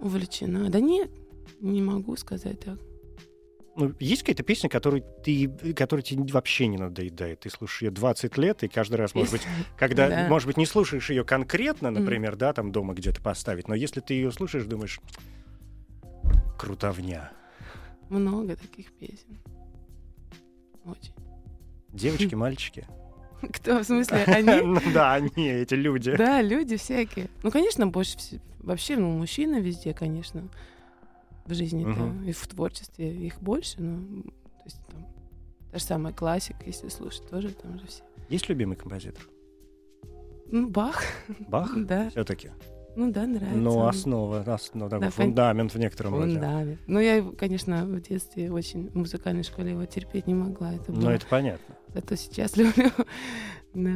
Увлечена. 0.00 0.70
Да 0.70 0.80
нет, 0.80 1.10
не 1.60 1.82
могу 1.82 2.16
сказать 2.16 2.60
так. 2.60 2.78
Ну, 3.76 3.94
есть 4.00 4.22
какая-то 4.22 4.42
песня, 4.42 4.68
которую 4.68 5.04
ты, 5.24 5.48
которая 5.74 6.02
тебе 6.02 6.24
вообще 6.32 6.66
не 6.66 6.78
надоедает? 6.78 7.40
Ты 7.40 7.50
слушаешь 7.50 7.82
ее 7.82 7.90
20 7.92 8.36
лет, 8.36 8.64
и 8.64 8.68
каждый 8.68 8.96
раз, 8.96 9.14
может 9.14 9.32
быть, 9.32 9.42
когда, 9.76 10.08
Да. 10.08 10.28
может 10.28 10.48
быть, 10.48 10.56
не 10.56 10.66
слушаешь 10.66 11.10
ее 11.10 11.24
конкретно, 11.24 11.90
например, 11.92 12.34
да, 12.34 12.52
там 12.52 12.72
дома 12.72 12.94
где-то 12.94 13.20
поставить, 13.22 13.68
но 13.68 13.76
если 13.76 14.00
ты 14.00 14.14
ее 14.14 14.32
слушаешь, 14.32 14.64
думаешь, 14.64 14.98
крутовня. 16.58 17.30
Много 18.08 18.56
таких 18.56 18.90
песен. 18.98 19.38
Очень. 20.90 21.12
Девочки, 21.92 22.34
мальчики. 22.34 22.86
Кто, 23.52 23.78
в 23.80 23.84
смысле, 23.84 24.18
они? 24.26 24.60
Ну 24.64 24.80
да, 24.92 25.14
они, 25.14 25.48
эти 25.48 25.74
люди. 25.74 26.16
Да, 26.16 26.42
люди 26.42 26.76
всякие. 26.76 27.28
Ну, 27.42 27.50
конечно, 27.50 27.86
больше 27.86 28.16
вс- 28.16 28.40
вообще, 28.60 28.96
ну, 28.96 29.10
мужчины 29.16 29.60
везде, 29.60 29.94
конечно, 29.94 30.48
в 31.46 31.54
жизни 31.54 31.84
Мгм. 31.84 32.24
и 32.24 32.32
в 32.32 32.46
творчестве 32.46 33.14
их 33.14 33.40
больше, 33.40 33.80
но 33.80 34.22
то 34.22 34.64
есть 34.64 34.80
там 34.88 35.06
та 35.72 35.78
же 35.78 35.84
самая 35.84 36.12
классика, 36.12 36.58
если 36.66 36.88
слушать, 36.88 37.28
тоже 37.30 37.50
там 37.50 37.78
же 37.78 37.86
все. 37.86 38.02
Есть 38.28 38.48
любимый 38.48 38.76
композитор? 38.76 39.22
Ну, 40.50 40.68
Бах, 40.68 41.02
Бах? 41.48 41.72
да, 41.76 42.10
Все-таки. 42.10 42.50
Ну 42.98 43.12
да, 43.12 43.26
нравится. 43.26 43.56
Ну, 43.58 43.70
он. 43.76 43.88
основа, 43.88 44.40
основа, 44.54 44.90
такой 44.90 45.06
Да, 45.06 45.10
фундамент 45.10 45.72
в 45.74 45.78
некотором 45.78 46.14
роде. 46.16 46.32
Фундамент. 46.32 46.80
Ну, 46.86 47.00
я, 47.00 47.22
конечно, 47.38 47.84
в 47.86 48.00
детстве 48.00 48.50
очень 48.50 48.90
в 48.90 48.94
музыкальной 48.96 49.44
школе 49.44 49.70
его 49.70 49.84
терпеть 49.86 50.26
не 50.26 50.34
могла. 50.34 50.72
Это 50.74 50.92
Ну, 50.92 51.00
было. 51.02 51.10
это 51.10 51.26
понятно. 51.26 51.74
Зато 51.94 52.16
сейчас 52.16 52.56
люблю. 52.56 52.90
да. 53.74 53.90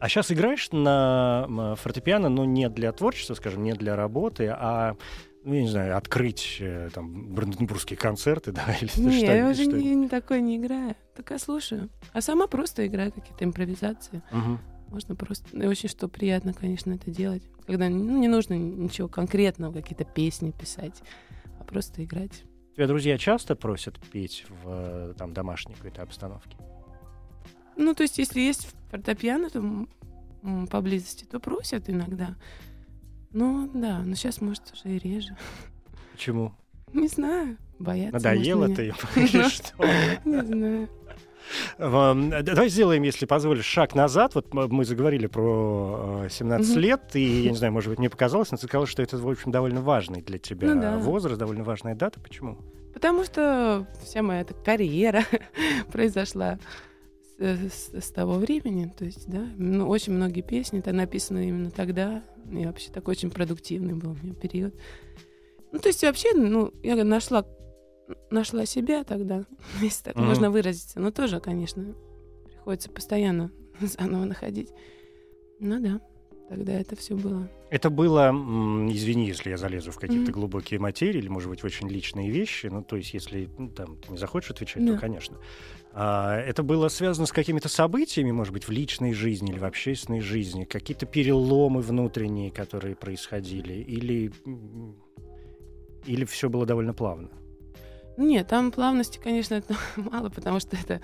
А 0.00 0.08
сейчас 0.08 0.32
играешь 0.32 0.70
на 0.72 1.76
фортепиано, 1.78 2.28
но 2.30 2.44
не 2.46 2.68
для 2.70 2.90
творчества, 2.92 3.34
скажем, 3.34 3.62
не 3.62 3.74
для 3.74 3.96
работы, 3.96 4.48
а, 4.48 4.96
ну, 5.44 5.52
я 5.54 5.62
не 5.62 5.68
знаю, 5.68 5.96
открыть 5.96 6.56
э, 6.60 6.88
там 6.94 7.34
бранденбургские 7.34 7.98
концерты, 7.98 8.52
да, 8.52 8.62
или 8.80 8.88
Не, 8.98 9.20
я 9.20 9.26
что-нибудь, 9.26 9.50
уже 9.58 9.64
что- 9.64 9.76
не, 9.76 9.94
не 9.94 10.08
такое 10.08 10.40
не 10.40 10.56
играю. 10.56 10.96
Только 11.14 11.38
слушаю. 11.38 11.90
А 12.14 12.22
сама 12.22 12.46
просто 12.46 12.86
играю 12.86 13.12
какие-то 13.12 13.44
импровизации. 13.44 14.22
Мгм. 14.32 14.58
Можно 14.90 15.14
просто... 15.14 15.56
И 15.56 15.66
очень 15.66 15.88
что 15.88 16.08
приятно, 16.08 16.52
конечно, 16.52 16.92
это 16.92 17.10
делать. 17.10 17.42
Когда 17.66 17.88
ну, 17.88 18.18
не 18.18 18.28
нужно 18.28 18.54
ничего 18.54 19.08
конкретного, 19.08 19.72
какие-то 19.72 20.04
песни 20.04 20.50
писать, 20.50 21.02
а 21.60 21.64
просто 21.64 22.04
играть. 22.04 22.42
Тебя 22.74 22.86
друзья 22.86 23.16
часто 23.16 23.54
просят 23.54 23.98
петь 24.10 24.44
в 24.48 24.64
э, 24.66 25.14
там 25.16 25.32
домашней 25.32 25.74
какой-то 25.74 26.02
обстановке? 26.02 26.56
Ну, 27.76 27.94
то 27.94 28.02
есть, 28.02 28.18
если 28.18 28.40
есть 28.40 28.68
фортепиано 28.90 29.48
то, 29.50 29.86
поблизости, 30.70 31.24
то 31.24 31.38
просят 31.38 31.88
иногда. 31.88 32.36
Ну, 33.32 33.70
да, 33.72 34.00
но 34.00 34.14
сейчас, 34.16 34.40
может, 34.40 34.72
уже 34.72 34.96
и 34.96 34.98
реже. 34.98 35.36
Почему? 36.12 36.52
Не 36.92 37.06
знаю, 37.06 37.56
боятся. 37.78 38.14
Надоело 38.14 38.68
ты 38.74 38.86
им? 38.88 38.94
Не 40.24 40.44
знаю. 40.44 40.88
Давай 41.80 42.68
сделаем, 42.68 43.02
если 43.04 43.24
позволишь, 43.26 43.64
шаг 43.64 43.94
назад. 43.94 44.34
Вот 44.34 44.52
мы 44.52 44.84
заговорили 44.84 45.26
про 45.26 46.24
э, 46.26 46.28
17 46.30 46.70
Мгм. 46.72 46.78
лет, 46.80 47.00
и, 47.16 47.22
я 47.44 47.50
не 47.50 47.56
знаю, 47.56 47.72
может 47.72 47.88
быть, 47.88 47.98
мне 47.98 48.10
показалось, 48.10 48.50
но 48.50 48.58
ты 48.58 48.66
сказала, 48.66 48.86
что 48.86 49.02
это, 49.02 49.16
в 49.16 49.26
общем, 49.28 49.50
довольно 49.50 49.80
важный 49.80 50.20
для 50.20 50.38
тебя 50.38 50.74
Ну 50.74 50.80
да. 50.80 50.98
возраст, 50.98 51.38
довольно 51.38 51.64
важная 51.64 51.94
дата. 51.94 52.20
Почему? 52.20 52.58
Потому 52.92 53.24
что 53.24 53.86
вся 54.04 54.22
моя 54.22 54.42
эта 54.42 54.52
карьера 54.52 55.22
произошла 55.92 56.58
с, 57.38 57.42
с- 57.72 58.04
с 58.04 58.10
того 58.10 58.34
времени. 58.34 58.92
То 58.98 59.06
есть, 59.06 59.26
да, 59.30 59.46
ну, 59.56 59.88
очень 59.88 60.12
многие 60.12 60.42
песни 60.42 60.80
это 60.80 60.92
написаны 60.92 61.48
именно 61.48 61.70
тогда. 61.70 62.22
И 62.52 62.66
вообще 62.66 62.90
такой 62.90 63.12
очень 63.12 63.30
продуктивный 63.30 63.94
был 63.94 64.10
у 64.10 64.16
меня 64.26 64.34
период. 64.34 64.74
Ну, 65.72 65.78
то 65.78 65.88
есть, 65.88 66.02
вообще, 66.02 66.34
ну, 66.34 66.72
я 66.82 67.02
нашла, 67.04 67.46
нашла 68.30 68.66
себя 68.66 69.04
тогда, 69.04 69.44
если 69.80 70.04
так 70.04 70.16
Мгм. 70.16 70.26
можно 70.26 70.50
выразиться. 70.50 71.00
Но 71.00 71.10
тоже, 71.10 71.40
конечно, 71.40 71.94
приходится 72.44 72.90
постоянно 72.90 73.50
заново 73.80 74.24
находить. 74.24 74.70
Ну 75.58 75.80
да, 75.80 76.00
тогда 76.48 76.72
это 76.72 76.96
все 76.96 77.16
было. 77.16 77.50
Это 77.70 77.88
было, 77.88 78.30
извини, 78.90 79.28
если 79.28 79.50
я 79.50 79.56
залезу 79.56 79.92
в 79.92 79.98
какие-то 79.98 80.32
Мгм. 80.32 80.40
глубокие 80.40 80.80
материи 80.80 81.18
или, 81.18 81.28
может 81.28 81.48
быть, 81.48 81.62
очень 81.62 81.88
личные 81.88 82.28
вещи. 82.28 82.66
Ну, 82.66 82.82
то 82.82 82.96
есть, 82.96 83.14
если 83.14 83.48
ну, 83.58 83.68
там, 83.70 83.96
ты 83.96 84.10
не 84.10 84.18
захочешь 84.18 84.50
отвечать, 84.50 84.84
Да. 84.84 84.94
то, 84.94 84.98
конечно. 84.98 85.38
А, 85.92 86.36
это 86.36 86.64
было 86.64 86.88
связано 86.88 87.26
с 87.26 87.32
какими-то 87.32 87.68
событиями, 87.68 88.32
может 88.32 88.52
быть, 88.52 88.66
в 88.66 88.72
личной 88.72 89.12
жизни 89.12 89.50
или 89.52 89.58
в 89.58 89.64
общественной 89.64 90.20
жизни, 90.20 90.64
какие-то 90.64 91.06
переломы 91.06 91.80
внутренние, 91.80 92.50
которые 92.50 92.96
происходили, 92.96 93.74
или, 93.74 94.32
или 96.06 96.24
все 96.24 96.48
было 96.48 96.66
довольно 96.66 96.92
плавно? 96.92 97.30
Нет, 98.20 98.48
там 98.48 98.70
плавности, 98.70 99.18
конечно, 99.22 99.54
это 99.54 99.74
мало, 99.96 100.28
потому 100.28 100.60
что 100.60 100.76
это, 100.76 101.00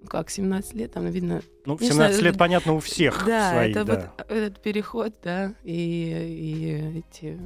ну 0.00 0.06
как, 0.08 0.30
17 0.30 0.74
лет, 0.74 0.92
там 0.92 1.06
видно... 1.10 1.42
Ну, 1.66 1.76
в 1.76 1.80
Не 1.80 1.88
17 1.88 1.94
знаю, 2.16 2.24
лет, 2.32 2.38
понятно, 2.38 2.74
у 2.74 2.78
всех 2.80 3.24
да, 3.26 3.50
свои, 3.50 3.70
это 3.72 3.84
да. 3.84 4.12
вот 4.18 4.30
этот 4.30 4.62
переход, 4.62 5.14
да, 5.22 5.52
и, 5.64 5.72
и 5.74 6.98
эти 7.00 7.40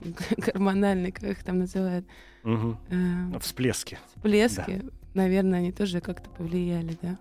гормональные, 0.36 1.12
как 1.12 1.24
их 1.24 1.44
там 1.44 1.58
называют, 1.58 2.06
Мгм. 2.42 2.78
э, 2.90 3.38
Всплески. 3.40 3.98
всплески, 4.14 4.82
наверное, 5.14 5.58
они 5.58 5.72
тоже 5.72 6.00
как-то 6.00 6.30
повлияли, 6.30 6.96
да. 7.02 7.18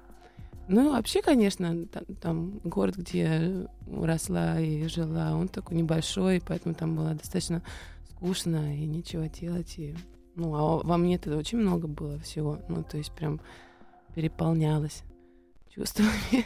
Ну, 0.69 0.91
вообще, 0.91 1.21
конечно, 1.21 1.85
та- 1.87 2.03
там, 2.21 2.59
город, 2.63 2.97
где 2.97 3.19
я 3.19 3.67
росла 4.05 4.59
и 4.59 4.87
жила, 4.87 5.33
он 5.35 5.47
такой 5.47 5.77
небольшой, 5.77 6.41
поэтому 6.45 6.75
там 6.75 6.95
было 6.95 7.13
достаточно 7.13 7.61
скучно 8.11 8.75
и 8.75 8.85
нечего 8.85 9.27
делать. 9.29 9.75
И, 9.77 9.95
ну, 10.37 10.55
а 10.55 10.77
во 10.83 10.97
мне 10.97 11.15
это 11.15 11.35
очень 11.35 11.57
много 11.57 11.87
было 11.87 12.19
всего. 12.19 12.59
Ну, 12.69 12.83
то 12.83 12.97
есть 12.97 13.11
прям 13.11 13.41
переполнялась 14.15 15.03
чувствами. 15.69 16.45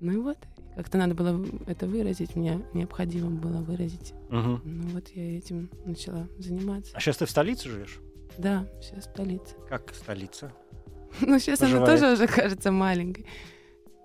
Ну 0.00 0.12
и 0.12 0.16
вот, 0.16 0.38
как-то 0.74 0.96
надо 0.96 1.14
было 1.14 1.44
это 1.66 1.86
выразить, 1.86 2.36
мне 2.36 2.64
необходимо 2.72 3.30
было 3.30 3.58
выразить. 3.58 4.14
Мгм. 4.30 4.62
Ну 4.64 4.88
вот 4.88 5.08
я 5.08 5.36
этим 5.36 5.70
начала 5.84 6.26
заниматься. 6.38 6.96
А 6.96 7.00
сейчас 7.00 7.18
ты 7.18 7.26
в 7.26 7.30
столице 7.30 7.68
живешь? 7.68 7.98
Да, 8.38 8.66
сейчас 8.80 9.06
в 9.06 9.10
столице. 9.10 9.54
Как 9.68 9.94
столица? 9.94 10.52
Ну, 11.20 11.38
сейчас 11.38 11.62
она 11.62 11.84
тоже 11.86 12.12
уже 12.12 12.26
кажется 12.26 12.70
маленькой. 12.70 13.26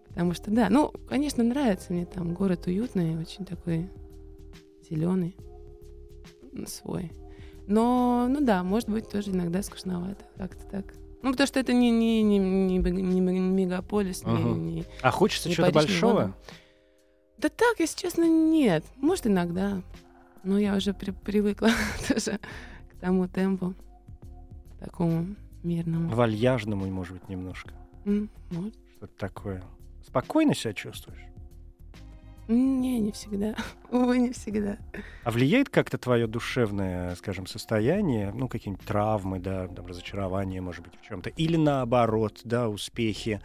Потому 0.07 0.33
что, 0.33 0.51
да, 0.51 0.69
ну, 0.69 0.89
конечно, 1.09 1.43
нравится 1.43 1.91
мне 1.91 2.05
там 2.05 2.33
город 2.33 2.67
уютный, 2.67 3.17
очень 3.17 3.45
такой 3.45 3.89
зеленый, 4.89 5.35
свой. 6.65 7.11
Но, 7.67 8.27
ну 8.29 8.41
да, 8.41 8.63
может 8.63 8.89
быть, 8.89 9.09
тоже 9.09 9.31
иногда 9.31 9.61
скучновато. 9.63 10.23
Как-то 10.37 10.63
так. 10.69 10.85
Ну, 11.21 11.31
потому 11.31 11.47
что 11.47 11.59
это 11.59 11.71
не, 11.73 11.89
не, 11.91 12.21
не, 12.21 12.37
не, 12.37 12.77
не 12.77 12.79
ме- 12.79 13.31
не 13.31 13.39
мегаполис, 13.39 14.23
не- 14.25 14.31
Мгм. 14.33 14.65
не, 14.65 14.85
А 15.01 15.11
хочется 15.11 15.47
Не 15.49 15.55
чего-то 15.55 15.71
не 15.71 15.75
большого? 15.75 16.11
Лондон. 16.13 16.33
Да 17.37 17.49
так, 17.49 17.79
если 17.79 17.97
честно, 18.01 18.27
нет. 18.27 18.83
Может, 18.97 19.27
иногда. 19.27 19.81
Но 20.43 20.57
я 20.59 20.75
уже 20.75 20.93
при- 20.93 21.11
привыкла 21.11 21.69
тоже 22.07 22.39
к 22.91 22.99
тому 22.99 23.27
темпу, 23.29 23.73
такому 24.79 25.35
мирному. 25.63 26.09
Вальяжному, 26.13 26.85
может 26.87 27.13
быть, 27.13 27.29
немножко. 27.29 27.71
Может. 28.05 28.75
Что-то 28.97 29.13
такое. 29.17 29.63
Спокойно 30.05 30.53
себя 30.53 30.73
чувствуешь? 30.73 31.21
Не, 32.47 32.99
не 32.99 33.11
всегда. 33.11 33.55
Увы, 33.91 34.19
не 34.19 34.31
всегда. 34.31 34.77
А 35.23 35.31
влияет 35.31 35.69
как-то 35.69 35.97
твое 35.97 36.27
душевное, 36.27 37.15
скажем, 37.15 37.47
состояние, 37.47 38.31
ну, 38.33 38.47
какие-нибудь 38.47 38.85
травмы, 38.85 39.39
да, 39.39 39.67
там, 39.67 39.85
разочарование, 39.85 40.61
может 40.61 40.83
быть, 40.83 40.93
в 40.99 41.05
чем-то, 41.05 41.29
или 41.29 41.55
наоборот, 41.55 42.41
да, 42.43 42.67
успехи 42.67 43.41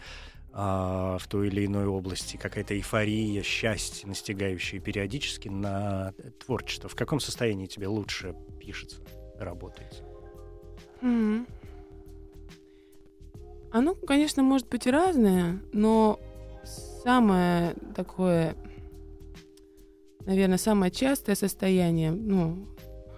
а, 0.53 1.19
в 1.19 1.29
той 1.29 1.49
или 1.49 1.67
иной 1.67 1.87
области, 1.87 2.37
какая-то 2.37 2.75
эйфория, 2.75 3.43
счастье, 3.43 4.09
настигающее 4.09 4.81
периодически 4.81 5.49
на 5.49 6.13
творчество. 6.45 6.89
В 6.89 6.97
каком 6.97 7.21
состоянии 7.21 7.67
тебе 7.67 7.87
лучше 7.87 8.35
пишется, 8.59 9.01
работается? 9.39 10.03
М. 11.03 11.47
Оно, 13.71 13.95
конечно, 13.95 14.43
может 14.43 14.69
быть 14.69 14.87
и 14.87 14.91
разное, 14.91 15.61
но 15.73 16.19
самое 16.65 17.75
такое, 17.95 18.57
наверное, 20.27 20.59
самое 20.59 20.91
частое 20.91 21.35
состояние, 21.35 22.11
ну, 22.11 22.67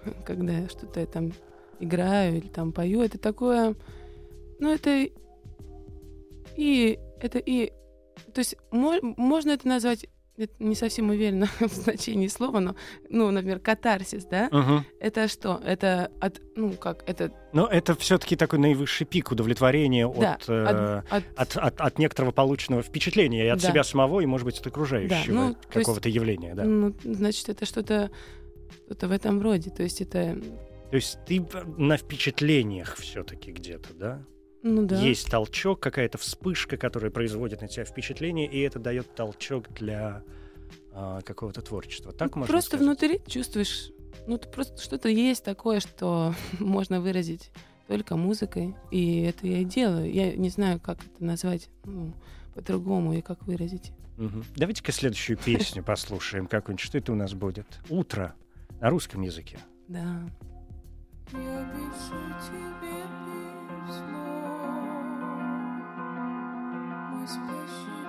когда 0.25 0.69
что-то 0.69 1.05
там 1.07 1.33
играю 1.79 2.37
или 2.37 2.49
там 2.49 2.73
пою, 2.73 3.03
это 3.03 3.19
такое, 3.19 3.75
ну, 4.59 4.73
это 4.73 5.09
и 6.57 6.99
это 7.21 7.39
и, 7.39 7.73
то 8.33 8.39
есть 8.41 8.57
мо- 8.71 9.01
можно 9.03 9.51
это 9.51 9.69
назвать, 9.69 10.07
это 10.41 10.53
не 10.59 10.75
совсем 10.75 11.11
уверена 11.11 11.47
в 11.61 11.69
значении 11.73 12.29
слова, 12.29 12.61
но, 12.61 12.75
ну, 13.09 13.31
например, 13.31 13.61
катарсис, 13.61 14.25
да? 14.25 14.49
Мгм. 14.51 14.85
Это 14.99 15.29
что? 15.29 15.61
Это 15.65 16.11
от, 16.21 16.41
ну, 16.57 16.73
как, 16.73 17.09
это 17.09 17.33
Но 17.53 17.67
это 17.67 17.95
все-таки 17.95 18.37
такой 18.37 18.59
наивысший 18.59 19.07
пик 19.07 19.31
удовлетворения 19.31 20.09
Да, 20.09 20.35
от, 20.35 20.49
э, 20.49 21.03
от, 21.11 21.25
от, 21.37 21.57
от, 21.57 21.81
от 21.81 21.99
некоторого 21.99 22.33
полученного 22.33 22.83
впечатления 22.83 23.45
и 23.47 23.49
от 23.49 23.61
Да. 23.61 23.69
себя 23.71 23.85
самого, 23.85 24.21
и, 24.21 24.27
может 24.27 24.45
быть, 24.45 24.59
от 24.59 24.67
окружающего 24.67 25.35
ну, 25.35 25.53
то 25.55 25.59
есть- 25.61 25.73
какого-то 25.73 26.09
явления, 26.09 26.55
да. 26.55 26.65
Ну, 26.65 26.95
значит, 27.05 27.49
это 27.49 27.67
что-то 27.67 28.11
что-то 28.87 29.07
в 29.09 29.13
этом 29.13 29.41
роде. 29.41 29.71
То 29.71 29.85
есть 29.85 30.01
это, 30.01 30.37
То 30.91 30.97
есть 30.97 31.19
ты 31.27 31.45
на 31.77 31.97
впечатлениях 31.97 32.97
все-таки 32.97 33.53
где-то, 33.53 33.95
да? 33.95 34.25
Ну 34.63 34.85
да. 34.87 35.01
Есть 35.01 35.31
толчок, 35.31 35.81
какая-то 35.81 36.19
вспышка, 36.19 36.77
которая 36.77 37.11
производит 37.11 37.61
на 37.63 37.69
тебя 37.69 37.85
впечатление, 37.85 38.47
и 38.51 38.61
это 38.61 38.79
дает 38.79 39.15
толчок 39.15 39.71
для 39.73 40.23
а, 40.93 41.21
какого-то 41.23 41.63
творчества. 41.63 42.13
Так 42.13 42.35
Ну, 42.35 42.41
можно 42.41 42.53
Просто 42.53 42.71
сказать? 42.77 42.87
внутри 42.87 43.21
чувствуешь, 43.27 43.91
ну, 44.27 44.39
ты 44.39 44.49
просто 44.49 44.81
что-то 44.83 45.09
есть 45.09 45.45
такое, 45.45 45.81
что 45.81 46.35
можно 46.59 47.01
выразить 47.01 47.51
только 47.89 48.17
музыкой. 48.17 48.75
И 48.91 49.23
это 49.23 49.47
я 49.47 49.59
и 49.59 49.65
делаю. 49.65 50.13
Я 50.13 50.35
не 50.37 50.49
знаю, 50.51 50.79
как 50.81 50.99
это 50.99 51.25
назвать 51.25 51.69
ну, 51.85 52.13
по-другому 52.55 53.15
и 53.15 53.21
как 53.23 53.43
выразить. 53.47 53.93
Мгм. 54.17 54.45
Давайте-ка 54.57 54.93
следующую 54.93 55.37
песню 55.45 55.83
послушаем 55.83 56.47
какую-нибудь. 56.47 56.85
Что 56.85 56.99
это 56.99 57.13
у 57.13 57.17
нас 57.17 57.33
будет? 57.35 57.67
«Утро» 57.89 58.35
на 58.81 58.91
русском 58.91 59.23
языке. 59.23 59.59
Да. 59.89 60.23
Я 61.33 61.73
пишу 61.73 62.17
тебе 62.47 63.03
письмо, 63.87 64.40
мой 67.21 68.00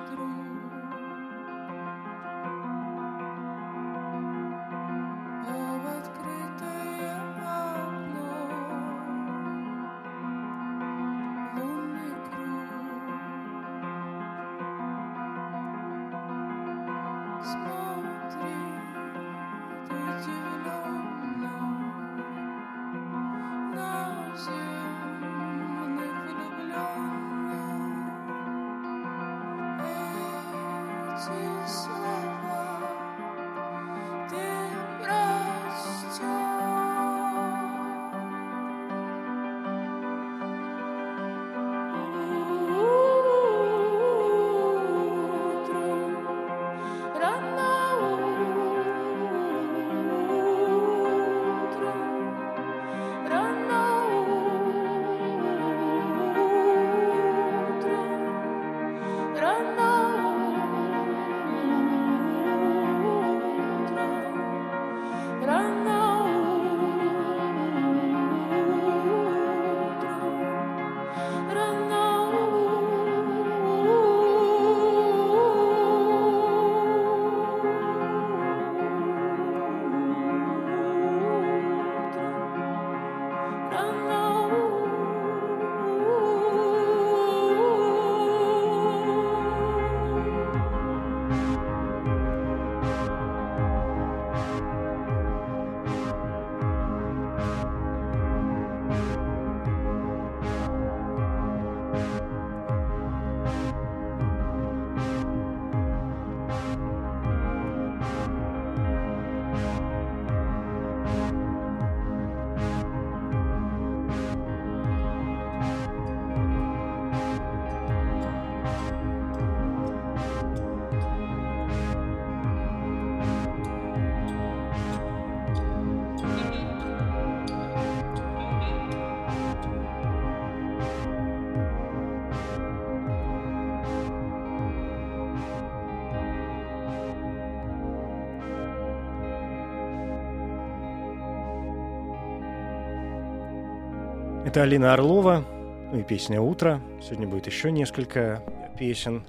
Это 144.51 144.63
Алина 144.63 144.91
Орлова, 144.93 145.45
ну 145.93 146.01
и 146.01 146.03
песня 146.03 146.41
«Утро». 146.41 146.81
Сегодня 147.01 147.25
будет 147.25 147.45
еще 147.47 147.71
несколько 147.71 148.43
песен. 148.77 149.23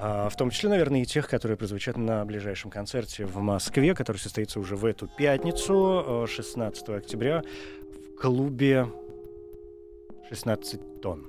а, 0.00 0.30
В 0.30 0.36
том 0.36 0.48
числе, 0.48 0.70
наверное, 0.70 1.02
и 1.02 1.04
тех, 1.04 1.28
которые 1.28 1.58
прозвучат 1.58 1.98
на 1.98 2.24
ближайшем 2.24 2.70
концерте 2.70 3.26
в 3.26 3.36
Москве, 3.40 3.94
который 3.94 4.16
состоится 4.16 4.58
уже 4.58 4.74
в 4.76 4.86
эту 4.86 5.08
пятницу, 5.08 6.24
э, 6.24 6.26
16 6.26 6.96
октября, 6.96 7.42
в 7.42 8.18
клубе 8.18 8.86
16 10.30 11.02
тонн. 11.02 11.26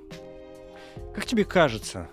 Как 1.14 1.26
тебе 1.26 1.44
кажется, 1.44 2.08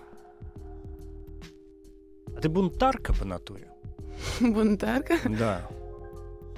а 2.36 2.40
ты 2.42 2.50
бунтарка 2.50 3.14
по 3.14 3.24
натуре? 3.24 3.70
Бунтарка? 4.40 5.14
Да. 5.24 5.66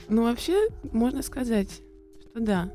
Ну, 0.08 0.24
вообще, 0.24 0.66
можно 0.82 1.22
сказать, 1.22 1.80
что 2.18 2.40
да. 2.40 2.72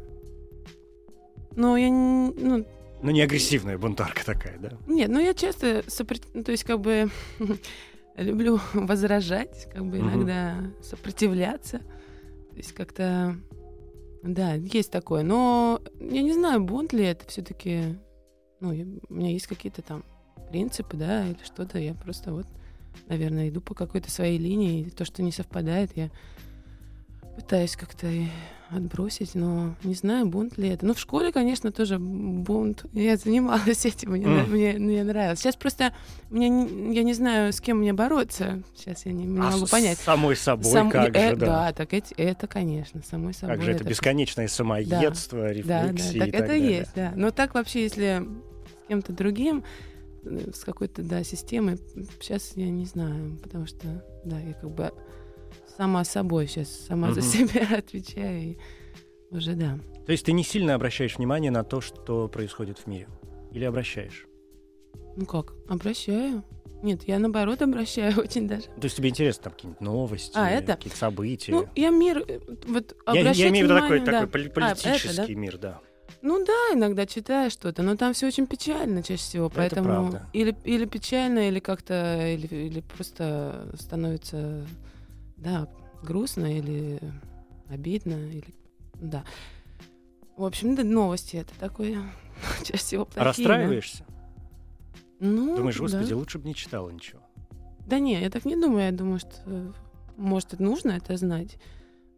Но 1.55 1.77
я 1.77 1.89
не... 1.89 2.31
Ну, 2.35 2.65
Ну, 3.01 3.11
не 3.11 3.21
агрессивная 3.21 3.77
бунтарка 3.77 4.25
такая, 4.25 4.57
да? 4.59 4.71
нет, 4.87 5.09
ну 5.09 5.19
я 5.19 5.33
часто 5.33 5.83
сопрот... 5.87 6.21
ну, 6.33 6.43
то 6.43 6.51
есть 6.51 6.63
как 6.63 6.79
бы 6.79 7.09
люблю 8.17 8.59
возражать, 8.73 9.67
как 9.73 9.85
бы 9.85 9.97
иногда 9.99 10.55
сопротивляться. 10.81 11.79
То 11.79 12.57
есть 12.57 12.73
как-то... 12.73 13.35
Да, 14.23 14.53
есть 14.53 14.91
такое. 14.91 15.23
Но 15.23 15.81
я 15.99 16.21
не 16.21 16.33
знаю, 16.33 16.63
бунт 16.63 16.93
ли 16.93 17.03
это 17.03 17.27
все-таки... 17.27 17.97
Ну, 18.61 18.71
я- 18.71 18.85
у 19.09 19.13
меня 19.13 19.31
есть 19.31 19.47
какие-то 19.47 19.81
там 19.81 20.03
принципы, 20.49 20.95
да, 20.95 21.25
или 21.27 21.37
что-то. 21.43 21.77
Я 21.79 21.93
просто 21.93 22.31
вот, 22.31 22.45
наверное, 23.07 23.49
иду 23.49 23.59
по 23.59 23.73
какой-то 23.73 24.09
своей 24.09 24.37
линии. 24.37 24.81
и 24.83 24.89
То, 24.91 25.03
что 25.03 25.21
не 25.23 25.31
совпадает, 25.33 25.91
я 25.97 26.09
пытаюсь 27.35 27.75
как-то 27.75 28.07
отбросить, 28.75 29.35
но 29.35 29.75
не 29.83 29.93
знаю, 29.93 30.25
бунт 30.25 30.57
ли 30.57 30.69
это. 30.69 30.85
Ну, 30.85 30.93
в 30.93 30.99
школе, 30.99 31.31
конечно, 31.31 31.71
тоже 31.71 31.99
бунт. 31.99 32.85
Я 32.93 33.17
занималась 33.17 33.85
этим, 33.85 34.11
мне, 34.11 34.27
на- 34.27 34.43
мне, 34.45 34.73
мне 34.73 35.03
нравилось. 35.03 35.39
Сейчас 35.39 35.55
просто 35.55 35.93
мне, 36.29 36.49
не- 36.49 36.95
я 36.95 37.03
не 37.03 37.13
знаю, 37.13 37.53
с 37.53 37.61
кем 37.61 37.79
мне 37.79 37.93
бороться. 37.93 38.63
Сейчас 38.75 39.05
я 39.05 39.11
не, 39.13 39.25
не 39.25 39.39
А 39.39 39.51
могу 39.51 39.65
с 39.65 39.69
понять. 39.69 39.97
самой 39.97 40.35
собой 40.35 40.71
Сам- 40.71 40.89
как 40.89 41.15
э, 41.15 41.29
же, 41.31 41.35
да. 41.35 41.71
так 41.73 41.93
эти, 41.93 42.13
это, 42.15 42.47
конечно, 42.47 43.01
самой 43.03 43.33
собой. 43.33 43.55
Как 43.55 43.63
же 43.65 43.71
это 43.71 43.83
бесконечное 43.83 44.47
самоедство, 44.47 45.39
Да, 45.39 45.45
да, 45.47 45.53
рефлексии 45.87 46.19
так 46.19 46.27
и 46.27 46.31
это 46.31 46.37
так 46.39 46.47
далее. 46.47 46.77
есть, 46.77 46.91
да. 46.95 47.13
Но 47.15 47.31
так 47.31 47.53
вообще, 47.53 47.83
если 47.83 48.25
с 48.83 48.87
кем-то 48.87 49.13
другим, 49.13 49.63
э, 50.25 50.51
с 50.53 50.63
какой-то, 50.63 51.01
да, 51.03 51.23
системой, 51.23 51.77
сейчас 52.21 52.53
я 52.55 52.69
не 52.69 52.85
знаю, 52.85 53.37
потому 53.41 53.65
что, 53.65 54.03
да, 54.25 54.39
я 54.39 54.53
как 54.53 54.69
бы 54.71 54.91
сама 55.77 56.03
собой 56.03 56.47
сейчас, 56.47 56.69
сама 56.87 57.11
за 57.13 57.21
Мгм. 57.21 57.29
себя 57.29 57.67
отвечаю, 57.77 58.41
и 58.41 58.57
уже, 59.31 59.53
да. 59.55 59.79
То 60.05 60.11
есть 60.11 60.25
ты 60.25 60.31
не 60.33 60.43
сильно 60.43 60.75
обращаешь 60.75 61.17
внимание 61.17 61.51
на 61.51 61.63
то, 61.63 61.81
что 61.81 62.27
происходит 62.27 62.79
в 62.79 62.87
мире? 62.87 63.07
Или 63.51 63.65
обращаешь? 63.65 64.27
Ну 65.15 65.25
как, 65.25 65.53
обращаю. 65.67 66.43
Нет, 66.81 67.03
я 67.07 67.17
наоборот 67.17 67.61
обращаю 67.61 68.17
очень 68.19 68.47
даже. 68.47 68.63
То 68.63 68.83
есть 68.83 68.97
тебе 68.97 69.09
интересно 69.09 69.43
там 69.45 69.53
какие-нибудь 69.53 69.81
новости, 69.81 70.31
А, 70.35 70.49
это? 70.49 70.75
какие-то 70.75 70.97
события? 70.97 71.51
Ну, 71.53 71.67
я 71.75 71.89
мир, 71.89 72.23
э, 72.27 72.39
вот 72.67 72.95
я, 73.13 73.31
я 73.31 73.49
имею 73.49 73.65
в 73.67 73.69
виду 73.69 73.79
такой, 73.79 73.99
внимание, 73.99 74.05
такой 74.05 74.27
да. 74.27 74.31
поли- 74.31 74.51
А, 74.63 74.71
это, 74.71 74.81
политический 74.83 75.35
мир, 75.35 75.57
да. 75.57 75.79
Ну 76.21 76.43
да, 76.45 76.75
иногда 76.77 77.05
читаю 77.05 77.49
что-то, 77.49 77.83
но 77.83 77.95
там 77.95 78.13
все 78.13 78.27
очень 78.27 78.47
печально 78.47 79.01
чаще 79.03 79.21
всего, 79.21 79.47
Это 79.47 79.55
поэтому 79.55 79.85
правда. 80.11 80.27
или 80.33 80.55
или 80.63 80.85
печально, 80.85 81.47
или 81.47 81.59
как-то 81.59 82.27
или, 82.27 82.47
или 82.47 82.81
просто 82.81 83.69
становится 83.79 84.65
да 85.43 85.67
грустно 86.01 86.57
или 86.57 86.99
обидно 87.69 88.13
или 88.13 88.53
да. 88.95 89.23
В 90.37 90.43
общем, 90.45 90.75
да, 90.75 90.83
новости 90.83 91.35
это 91.37 91.53
такое 91.59 92.01
чаще 92.63 92.77
всего 92.77 93.05
плохие, 93.05 93.25
расстраиваешься? 93.25 94.03
Ну, 95.19 95.55
Думаешь, 95.55 95.79
господи, 95.79 96.09
да. 96.09 96.15
лучше 96.17 96.39
бы 96.39 96.47
не 96.47 96.55
читала 96.55 96.89
ничего. 96.89 97.21
Да 97.87 97.99
не, 97.99 98.19
я 98.21 98.29
так 98.29 98.45
не 98.45 98.55
думаю. 98.55 98.85
Я 98.85 98.91
думаю, 98.91 99.19
что 99.19 99.73
может 100.17 100.53
это 100.53 100.63
нужно 100.63 100.91
это 100.91 101.15
знать. 101.17 101.57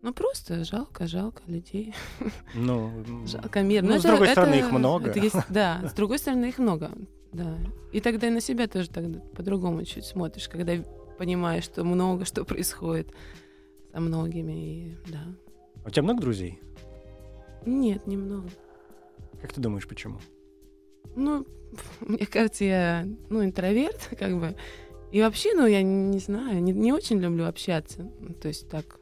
Ну 0.02 0.14
просто 0.14 0.64
жалко, 0.64 1.08
жалко 1.08 1.42
людей. 1.48 1.94
Ну, 2.56 2.92
Жалко 3.26 3.62
мир. 3.64 3.82
Ну, 3.84 3.90
Но 3.90 3.96
с 3.98 4.00
это- 4.00 4.10
другой 4.10 4.28
стороны, 4.30 4.56
это- 4.56 4.66
их 4.68 4.72
много. 4.72 5.10
это 5.10 5.20
есть- 5.20 5.36
да, 5.50 5.82
с 5.90 5.94
другой 5.94 6.20
стороны, 6.20 6.46
их 6.46 6.58
много. 6.60 6.92
Да. 7.34 7.58
И 7.92 8.00
тогда 8.00 8.28
и 8.28 8.32
на 8.32 8.40
себя 8.42 8.68
тоже 8.68 8.90
тогда 8.90 9.20
по-другому 9.36 9.84
чуть 9.84 10.06
смотришь, 10.06 10.48
когда 10.48 10.74
понимаешь, 11.18 11.64
что 11.64 11.84
много 11.84 12.26
что 12.26 12.44
происходит 12.46 13.08
со 13.92 14.00
многими. 14.00 14.52
И, 14.54 14.96
да. 15.12 15.24
у 15.86 15.90
тебя 15.90 16.04
много 16.04 16.22
друзей? 16.22 16.60
Нет, 17.66 18.06
немного. 18.08 18.50
Как 19.42 19.54
ты 19.54 19.62
думаешь, 19.62 19.88
почему? 19.88 20.20
Ну, 21.16 21.46
мне 22.02 22.26
кажется, 22.26 22.64
я, 22.66 23.08
ну, 23.30 23.44
интроверт, 23.44 24.10
как 24.20 24.40
бы. 24.40 24.56
И 25.12 25.22
вообще, 25.22 25.54
ну, 25.54 25.66
я 25.66 25.82
не 25.82 26.20
знаю, 26.20 26.62
не, 26.62 26.74
не 26.74 26.92
очень 26.92 27.20
люблю 27.20 27.46
общаться. 27.46 28.10
Ну, 28.20 28.34
То 28.34 28.50
есть 28.50 28.68
так. 28.70 29.00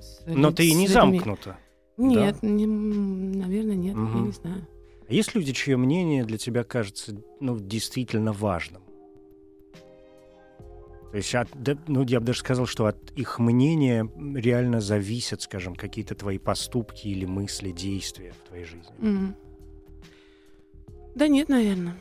с 0.00 0.22
Но 0.26 0.50
ты 0.52 0.64
и 0.66 0.72
не 0.74 0.86
людьми. 0.86 0.88
замкнута. 1.18 1.58
Нет, 1.98 2.42
не- 2.42 2.64
м, 2.64 3.32
наверное, 3.32 3.74
нет, 3.74 3.94
я 3.94 4.00
Мгм. 4.00 4.26
не 4.26 4.32
знаю. 4.32 4.66
А 5.08 5.12
есть 5.12 5.34
люди, 5.34 5.52
чье 5.52 5.76
мнение 5.76 6.24
для 6.24 6.36
тебя 6.36 6.64
кажется 6.64 7.16
ну, 7.40 7.58
действительно 7.58 8.32
важным? 8.32 8.82
То 11.10 11.16
есть, 11.18 11.34
от- 11.34 11.48
ну, 11.88 12.04
я 12.04 12.20
бы 12.20 12.26
даже 12.26 12.40
сказал, 12.40 12.66
что 12.66 12.86
от 12.86 13.10
их 13.12 13.38
мнения 13.38 14.08
реально 14.34 14.80
зависят, 14.80 15.40
скажем, 15.42 15.74
какие-то 15.74 16.14
твои 16.14 16.38
поступки 16.38 17.08
или 17.08 17.24
мысли, 17.24 17.70
действия 17.70 18.32
в 18.32 18.48
твоей 18.48 18.64
жизни. 18.64 18.92
Мгм. 18.98 19.36
Да 21.14 21.28
нет, 21.28 21.48
наверное. 21.48 21.94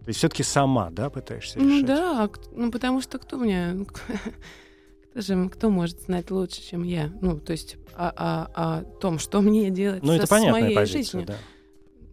То 0.00 0.08
есть 0.08 0.18
все-таки 0.18 0.42
сама, 0.42 0.90
да, 0.90 1.10
пытаешься 1.10 1.58
Ну 1.58 1.68
решать? 1.76 1.86
да, 1.86 2.24
а 2.24 2.30
ну 2.56 2.70
потому 2.72 3.00
что 3.02 3.18
кто 3.18 3.36
мне, 3.38 3.72
ну, 3.72 3.86
кто 5.10 5.20
же, 5.20 5.48
кто 5.50 5.70
может 5.70 6.00
знать 6.02 6.30
лучше, 6.30 6.62
чем 6.62 6.82
я? 6.82 7.12
Ну, 7.20 7.38
то 7.38 7.52
есть 7.52 7.76
о, 7.94 8.08
о- 8.10 8.78
о 8.78 8.82
том, 8.84 9.18
что 9.18 9.42
мне 9.42 9.70
делать 9.70 10.02
Ну, 10.02 10.08
со- 10.08 10.14
это 10.14 10.26
с 10.26 10.30
моей 10.50 10.74
позиция, 10.74 11.02
жизнью. 11.02 11.26
да. 11.26 11.38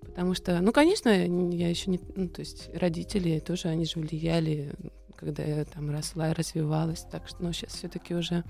Потому 0.08 0.34
что, 0.34 0.60
ну, 0.60 0.74
конечно, 0.74 1.10
я 1.10 1.70
еще 1.70 1.90
не, 1.90 2.00
ну, 2.16 2.28
то 2.28 2.42
есть 2.42 2.70
родители 2.74 3.40
тоже, 3.40 3.70
они 3.70 3.86
же 3.86 4.00
влияли, 4.00 4.74
когда 5.20 5.44
я 5.44 5.66
там 5.66 5.90
росла 5.92 6.32
и 6.32 6.34
развивалась, 6.34 7.02
так 7.12 7.28
что, 7.28 7.44
ну, 7.44 7.52
сейчас 7.54 7.74
все-таки 7.74 8.16
уже 8.16 8.44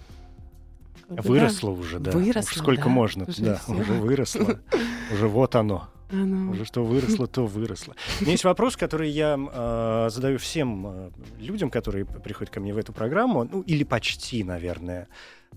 как 1.07 1.25
бы, 1.25 1.39
да, 1.39 1.69
уже, 1.71 1.99
да. 1.99 2.11
Выросла, 2.11 2.49
Уж 2.51 2.57
сколько 2.57 2.83
да, 2.83 2.89
можно, 2.89 3.25
уже 3.27 3.41
да, 3.43 3.55
всё. 3.55 3.73
уже 3.73 3.93
выросла. 3.93 4.59
Уже 5.11 5.27
вот 5.27 5.55
оно. 5.55 5.89
оно- 6.11 6.51
Уже 6.51 6.65
что 6.65 6.83
выросло, 6.83 7.25
то 7.27 7.45
выросло. 7.47 7.95
У 8.19 8.23
меня 8.23 8.33
есть 8.33 8.43
вопрос, 8.43 8.77
который 8.77 9.09
я 9.09 9.35
э, 9.39 10.09
задаю 10.11 10.37
всем 10.37 10.85
э, 10.87 11.11
людям, 11.39 11.69
которые 11.71 12.05
приходят 12.05 12.53
ко 12.53 12.59
мне 12.59 12.73
в 12.73 12.77
эту 12.77 12.93
программу, 12.93 13.43
ну 13.51 13.61
или 13.61 13.83
почти, 13.83 14.43
наверное, 14.43 15.07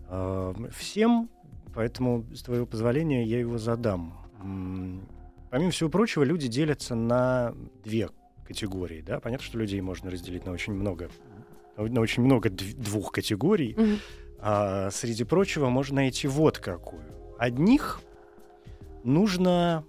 э, 0.08 0.54
всем, 0.74 1.28
поэтому, 1.74 2.24
с 2.34 2.42
твоего 2.42 2.64
позволения, 2.66 3.24
я 3.24 3.38
его 3.40 3.58
задам. 3.58 4.14
Помимо 5.50 5.70
всего 5.70 5.90
прочего, 5.90 6.22
люди 6.22 6.48
делятся 6.48 6.94
на 6.94 7.54
две 7.84 8.08
категории. 8.44 9.00
Да? 9.02 9.20
Понятно, 9.20 9.44
что 9.46 9.58
людей 9.58 9.80
можно 9.80 10.10
разделить 10.10 10.44
на 10.46 10.52
очень 10.52 10.72
много, 10.74 11.10
на 11.76 12.00
очень 12.00 12.22
много 12.22 12.48
дв- 12.48 12.74
двух 12.76 13.12
категорий. 13.12 13.74
Мгм. 13.76 13.98
А 14.38 14.90
среди 14.90 15.24
прочего 15.24 15.68
можно 15.68 15.96
найти 15.96 16.26
вот 16.28 16.58
какую. 16.58 17.02
Одних 17.38 18.00
нужно 19.04 19.84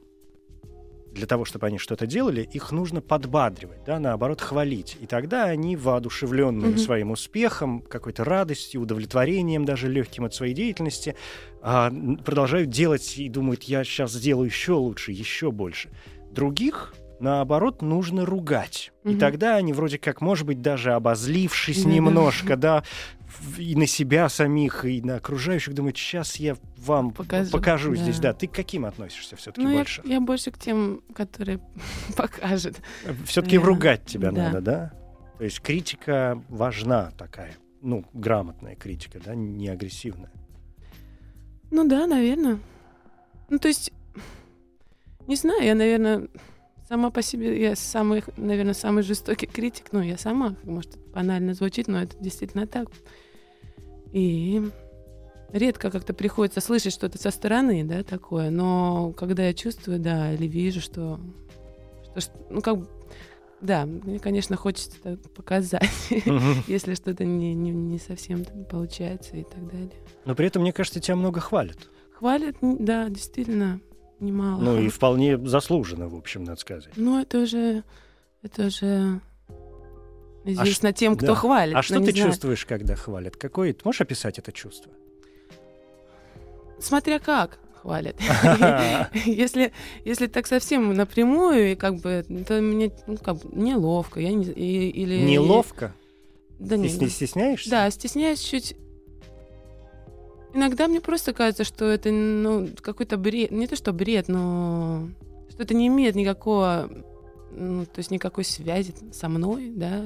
для 1.12 1.28
того, 1.28 1.46
чтобы 1.46 1.68
они 1.68 1.78
что-то 1.78 2.08
делали, 2.08 2.42
их 2.42 2.72
нужно 2.72 3.00
подбадривать, 3.00 3.84
да, 3.86 4.00
наоборот, 4.00 4.42
хвалить. 4.42 4.98
И 5.00 5.06
тогда 5.06 5.44
они, 5.44 5.76
воодушевленные 5.76 6.72
Мгм. 6.72 6.78
своим 6.80 7.12
успехом, 7.12 7.82
какой-то 7.82 8.24
радостью, 8.24 8.82
удовлетворением 8.82 9.64
даже 9.64 9.90
легким 9.90 10.26
от 10.26 10.34
своей 10.34 10.56
деятельности, 10.56 11.16
а, 11.62 11.92
продолжают 12.26 12.72
делать 12.72 13.16
и 13.20 13.30
думают, 13.30 13.62
я 13.64 13.84
сейчас 13.84 14.12
сделаю 14.14 14.48
еще 14.48 14.74
лучше, 14.74 15.12
еще 15.12 15.52
больше. 15.52 15.92
Других, 16.32 16.96
наоборот, 17.24 17.82
нужно 17.82 18.26
ругать. 18.26 18.92
И 19.04 19.10
Мгм. 19.12 19.20
тогда 19.20 19.56
они 19.56 19.74
вроде 19.74 19.98
как, 19.98 20.22
может 20.22 20.46
быть, 20.46 20.62
даже 20.62 20.94
обозлившись 20.94 21.84
Да-да. 21.84 21.90
немножко, 21.96 22.56
да, 22.58 22.84
и 23.58 23.76
на 23.76 23.88
себя 23.88 24.30
самих, 24.30 24.86
и 24.86 25.02
на 25.02 25.16
окружающих, 25.16 25.74
думают, 25.74 25.98
сейчас 25.98 26.36
я 26.36 26.56
вам 26.78 27.12
покажу, 27.12 27.50
Покажу, 27.52 27.96
здесь. 27.96 28.18
да. 28.20 28.32
Да, 28.34 28.38
ты 28.38 28.48
к 28.48 28.52
каким 28.52 28.86
относишься 28.86 29.36
все-таки 29.38 29.62
Ну, 29.66 29.72
я, 29.72 29.78
больше? 29.78 30.02
я 30.06 30.20
больше 30.22 30.52
к 30.52 30.60
тем, 30.60 31.02
которые 31.16 31.60
покажут. 32.16 32.76
Все-таки 33.26 33.58
Да. 33.58 33.64
ругать 33.66 34.06
тебя 34.06 34.32
Да. 34.32 34.44
надо, 34.44 34.62
да? 34.62 34.94
То 35.40 35.46
есть 35.46 35.62
критика 35.62 36.40
важна 36.50 37.12
такая, 37.18 37.56
ну, 37.82 38.06
грамотная 38.14 38.76
критика, 38.76 39.20
да, 39.26 39.34
не 39.34 39.68
агрессивная. 39.70 40.32
Ну 41.72 41.88
да, 41.88 42.06
наверное. 42.06 42.60
Ну, 43.50 43.58
то 43.58 43.68
есть, 43.68 43.92
не 45.28 45.36
знаю, 45.36 45.64
я, 45.64 45.74
наверное, 45.74 46.28
сама 46.94 47.10
по 47.10 47.24
себе, 47.24 47.60
я 47.60 47.76
самый, 47.76 48.24
наверное, 48.38 48.76
самый 48.76 49.02
жестокий 49.02 49.48
критик. 49.48 49.86
Ну, 49.94 50.02
я 50.02 50.16
сама, 50.16 50.56
может, 50.62 50.96
банально 51.12 51.56
звучит, 51.56 51.88
но 51.88 52.04
это 52.04 52.16
действительно 52.20 52.68
так. 52.68 52.88
И 54.12 54.62
редко 55.52 55.90
как-то 55.90 56.14
приходится 56.14 56.62
слышать 56.62 56.94
что-то 56.94 57.18
со 57.18 57.32
стороны, 57.32 57.84
да, 57.84 58.04
такое. 58.04 58.52
Но 58.52 59.12
когда 59.14 59.48
я 59.48 59.56
чувствую, 59.56 59.98
да, 59.98 60.34
или 60.34 60.46
вижу, 60.46 60.82
что, 60.82 61.20
что, 62.16 62.32
ну, 62.52 62.62
как 62.62 62.78
бы, 62.78 62.88
да, 63.60 63.88
мне, 63.88 64.20
конечно, 64.20 64.56
хочется 64.56 65.18
показать, 65.36 65.90
если 66.68 66.94
что-то 66.94 67.26
не, 67.26 67.56
не, 67.56 67.72
не 67.72 67.98
совсем 67.98 68.46
получается 68.70 69.36
и 69.36 69.44
так 69.46 69.66
далее. 69.66 70.00
Но 70.26 70.36
при 70.36 70.46
этом, 70.46 70.62
мне 70.62 70.72
кажется, 70.72 71.00
тебя 71.00 71.16
много 71.16 71.40
хвалят. 71.40 71.90
Хвалят, 72.12 72.58
да, 72.62 73.10
действительно, 73.10 73.82
немало. 74.24 74.62
Ну, 74.62 74.82
и 74.82 74.90
вполне 74.90 75.38
заслуженно, 75.38 76.08
в 76.08 76.16
общем, 76.16 76.44
надо 76.44 76.60
сказать. 76.60 76.94
Ну, 76.96 77.20
это 77.22 77.40
уже, 77.40 77.84
это 78.42 78.68
уже 78.68 79.22
известно 80.46 80.94
тем, 80.94 81.16
кто 81.16 81.28
да. 81.28 81.36
хвалит. 81.36 81.76
А 81.76 81.82
что 81.82 82.00
ты 82.00 82.12
знаю. 82.12 82.32
чувствуешь, 82.32 82.66
когда 82.66 82.96
хвалят? 82.96 83.38
Какое? 83.38 83.74
Ты 83.74 83.82
можешь 83.84 84.02
описать 84.02 84.40
это 84.40 84.52
чувство? 84.52 84.92
Смотря 86.80 87.20
как 87.20 87.60
хвалят. 87.84 88.16
Если, 89.26 89.74
если 90.06 90.28
так 90.28 90.48
совсем 90.48 90.94
напрямую, 90.94 91.74
и 91.74 91.76
как 91.76 91.98
бы, 91.98 92.26
то 92.48 92.62
мне 92.62 92.92
ну, 93.08 93.18
как 93.18 93.38
бы 93.38 93.50
неловко. 93.52 94.22
Я 94.22 94.32
не, 94.34 94.46
и- 94.46 94.90
или, 94.90 95.20
Неловко? 95.20 95.94
Да, 96.60 96.78
не, 96.78 96.88
с- 96.88 97.00
не 97.00 97.10
стесняешься? 97.10 97.70
Да, 97.70 97.92
стесняюсь 97.92 98.40
чуть. 98.40 98.76
Иногда 100.54 100.88
мне 100.88 101.02
просто 101.02 101.34
кажется, 101.34 101.64
что 101.64 101.86
это 101.86 102.12
ну, 102.12 102.70
какой-то 102.82 103.18
бред. 103.18 103.52
Не 103.52 103.68
то, 103.68 103.76
что 103.76 103.92
бред, 103.92 104.28
но 104.28 105.10
что 105.50 105.64
это 105.64 105.74
не 105.74 105.88
имеет 105.88 106.16
никакого, 106.16 106.90
ну, 107.52 107.86
то 107.86 108.00
есть 108.00 108.12
никакой 108.12 108.44
связи 108.44 108.94
со 109.12 109.30
мной, 109.30 109.72
да. 109.76 110.04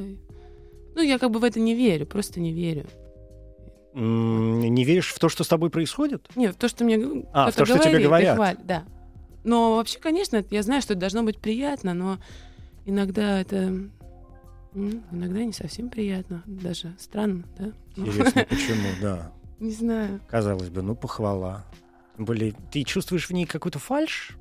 Ну, 0.96 1.02
я 1.02 1.20
как 1.20 1.32
бы 1.32 1.40
в 1.40 1.44
это 1.44 1.60
не 1.60 1.76
верю, 1.76 2.06
просто 2.06 2.40
не 2.40 2.54
верю. 2.54 2.86
Не 3.94 4.84
веришь 4.84 5.12
в 5.14 5.20
то, 5.20 5.28
что 5.28 5.44
с 5.44 5.48
тобой 5.48 5.70
происходит? 5.70 6.28
Нет, 6.36 6.56
в 6.56 6.58
то, 6.58 6.68
что 6.68 6.84
мне 6.84 7.26
А, 7.34 7.52
в 7.52 7.56
то, 7.56 7.66
что 7.66 7.80
тебе 7.80 8.00
говорят. 8.00 8.36
хвалит, 8.36 8.66
да. 8.66 8.84
Но 9.44 9.76
вообще, 9.76 10.00
конечно, 10.00 10.44
я 10.50 10.64
знаю, 10.64 10.82
что 10.82 10.94
это 10.94 11.02
должно 11.02 11.24
быть 11.24 11.40
приятно, 11.40 11.94
но 11.94 12.20
иногда 12.86 13.42
это 13.42 13.74
иногда 14.74 15.44
не 15.44 15.54
совсем 15.54 15.90
приятно, 15.90 16.44
даже 16.46 16.94
странно, 17.00 17.44
да. 17.58 17.72
Интересно, 17.96 18.46
почему, 18.50 18.88
да. 19.02 19.32
Не 19.60 19.72
знаю. 19.72 20.20
Казалось 20.30 20.70
бы, 20.70 20.82
ну, 20.82 20.96
похвала. 20.96 21.66
Тем 22.16 22.26
более, 22.26 22.54
ты 22.72 22.84
чувствуешь 22.84 23.28
в 23.30 23.34
ней 23.34 23.46
какую-то 23.46 23.80
фальшь? 23.80 24.38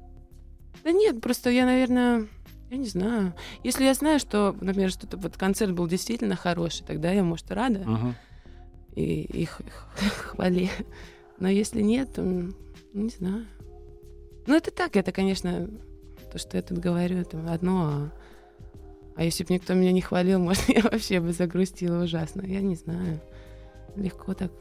Да 0.84 0.92
нет, 0.92 1.20
просто 1.20 1.50
я, 1.50 1.64
наверное, 1.64 2.26
я 2.70 2.76
не 2.76 2.86
знаю. 2.86 3.34
Если 3.64 3.84
я 3.84 3.94
знаю, 3.94 4.18
что, 4.18 4.54
например, 4.60 4.90
что-то 4.90 5.16
вот 5.16 5.36
концерт 5.36 5.72
был 5.72 5.86
действительно 5.86 6.36
хороший, 6.36 6.84
тогда 6.84 7.10
я, 7.12 7.22
может, 7.24 7.50
рада 7.50 7.80
Мгм. 7.80 8.14
и 8.94 9.22
их 9.22 9.60
хвали. 9.98 10.70
Но 11.38 11.48
если 11.48 11.82
нет, 11.82 12.14
то 12.14 12.22
м, 12.22 12.54
не 12.92 13.08
знаю. 13.10 13.46
Ну, 14.46 14.54
это 14.54 14.70
так, 14.70 14.96
это, 14.96 15.12
конечно, 15.12 15.68
то, 16.32 16.38
что 16.38 16.56
я 16.56 16.62
тут 16.62 16.78
говорю, 16.78 17.18
это 17.18 17.38
одно. 17.52 17.88
А, 17.88 18.10
а 19.16 19.24
если 19.24 19.44
бы 19.44 19.54
никто 19.54 19.74
меня 19.74 19.92
не 19.92 20.00
хвалил, 20.02 20.38
может, 20.40 20.68
я 20.68 20.82
вообще 20.82 21.20
бы 21.20 21.32
загрустила 21.32 22.04
ужасно. 22.04 22.42
Я 22.42 22.60
не 22.60 22.74
знаю. 22.76 23.20
Легко 23.96 24.34
так 24.34 24.52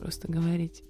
просто 0.00 0.28
говорить. 0.28 0.82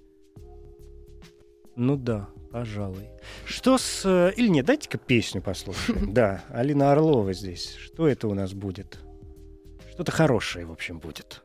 Ну 1.75 1.95
да, 1.95 2.29
пожалуй. 2.51 3.09
Что 3.45 3.77
с... 3.77 4.03
э, 4.05 4.33
Или 4.35 4.47
нет, 4.47 4.65
дайте-ка 4.65 4.97
песню 4.97 5.41
послушаем. 5.41 6.13
Да, 6.13 6.43
Алина 6.49 6.91
Орлова 6.91 7.33
здесь. 7.33 7.75
Что 7.75 8.07
это 8.07 8.27
у 8.27 8.33
нас 8.33 8.53
будет? 8.53 8.99
Что-то 9.91 10.11
хорошее, 10.11 10.65
в 10.65 10.71
общем, 10.71 10.99
будет. 10.99 11.43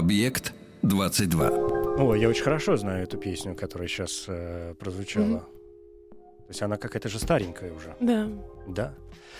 Объект 0.00 0.54
22. 0.80 1.48
О, 1.98 2.14
я 2.14 2.30
очень 2.30 2.42
хорошо 2.42 2.78
знаю 2.78 3.02
эту 3.02 3.18
песню, 3.18 3.54
которая 3.54 3.86
сейчас 3.86 4.24
э, 4.28 4.74
прозвучала. 4.78 5.24
Мгм. 5.26 5.40
То 5.40 6.48
есть 6.48 6.62
она 6.62 6.78
какая-то 6.78 7.10
же 7.10 7.18
старенькая 7.18 7.70
уже, 7.74 7.94
Да. 8.00 8.26
да? 8.66 8.94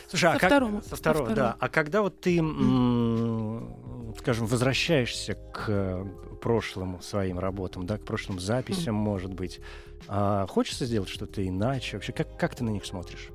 Слушай, 0.06 0.32
а 0.32 0.34
Со 0.34 0.38
как... 0.38 0.50
второго, 0.50 0.80
Со 0.82 0.88
со 0.90 0.96
второго, 0.96 1.30
да. 1.30 1.56
А 1.58 1.68
когда 1.70 2.02
вот 2.02 2.20
ты, 2.20 2.36
м, 2.36 3.74
скажем, 4.18 4.44
возвращаешься 4.44 5.32
к 5.54 5.64
э, 5.68 6.04
прошлым 6.42 7.00
своим 7.00 7.38
работам, 7.38 7.86
да, 7.86 7.96
к 7.96 8.02
прошлым 8.04 8.38
записям, 8.38 8.94
может 8.94 9.32
быть, 9.32 9.60
а 10.08 10.46
хочется 10.46 10.84
сделать 10.84 11.08
что-то 11.08 11.42
иначе? 11.48 11.96
Вообще, 11.96 12.12
как, 12.12 12.36
как 12.38 12.54
ты 12.54 12.64
на 12.64 12.68
них 12.70 12.84
смотришь? 12.84 13.30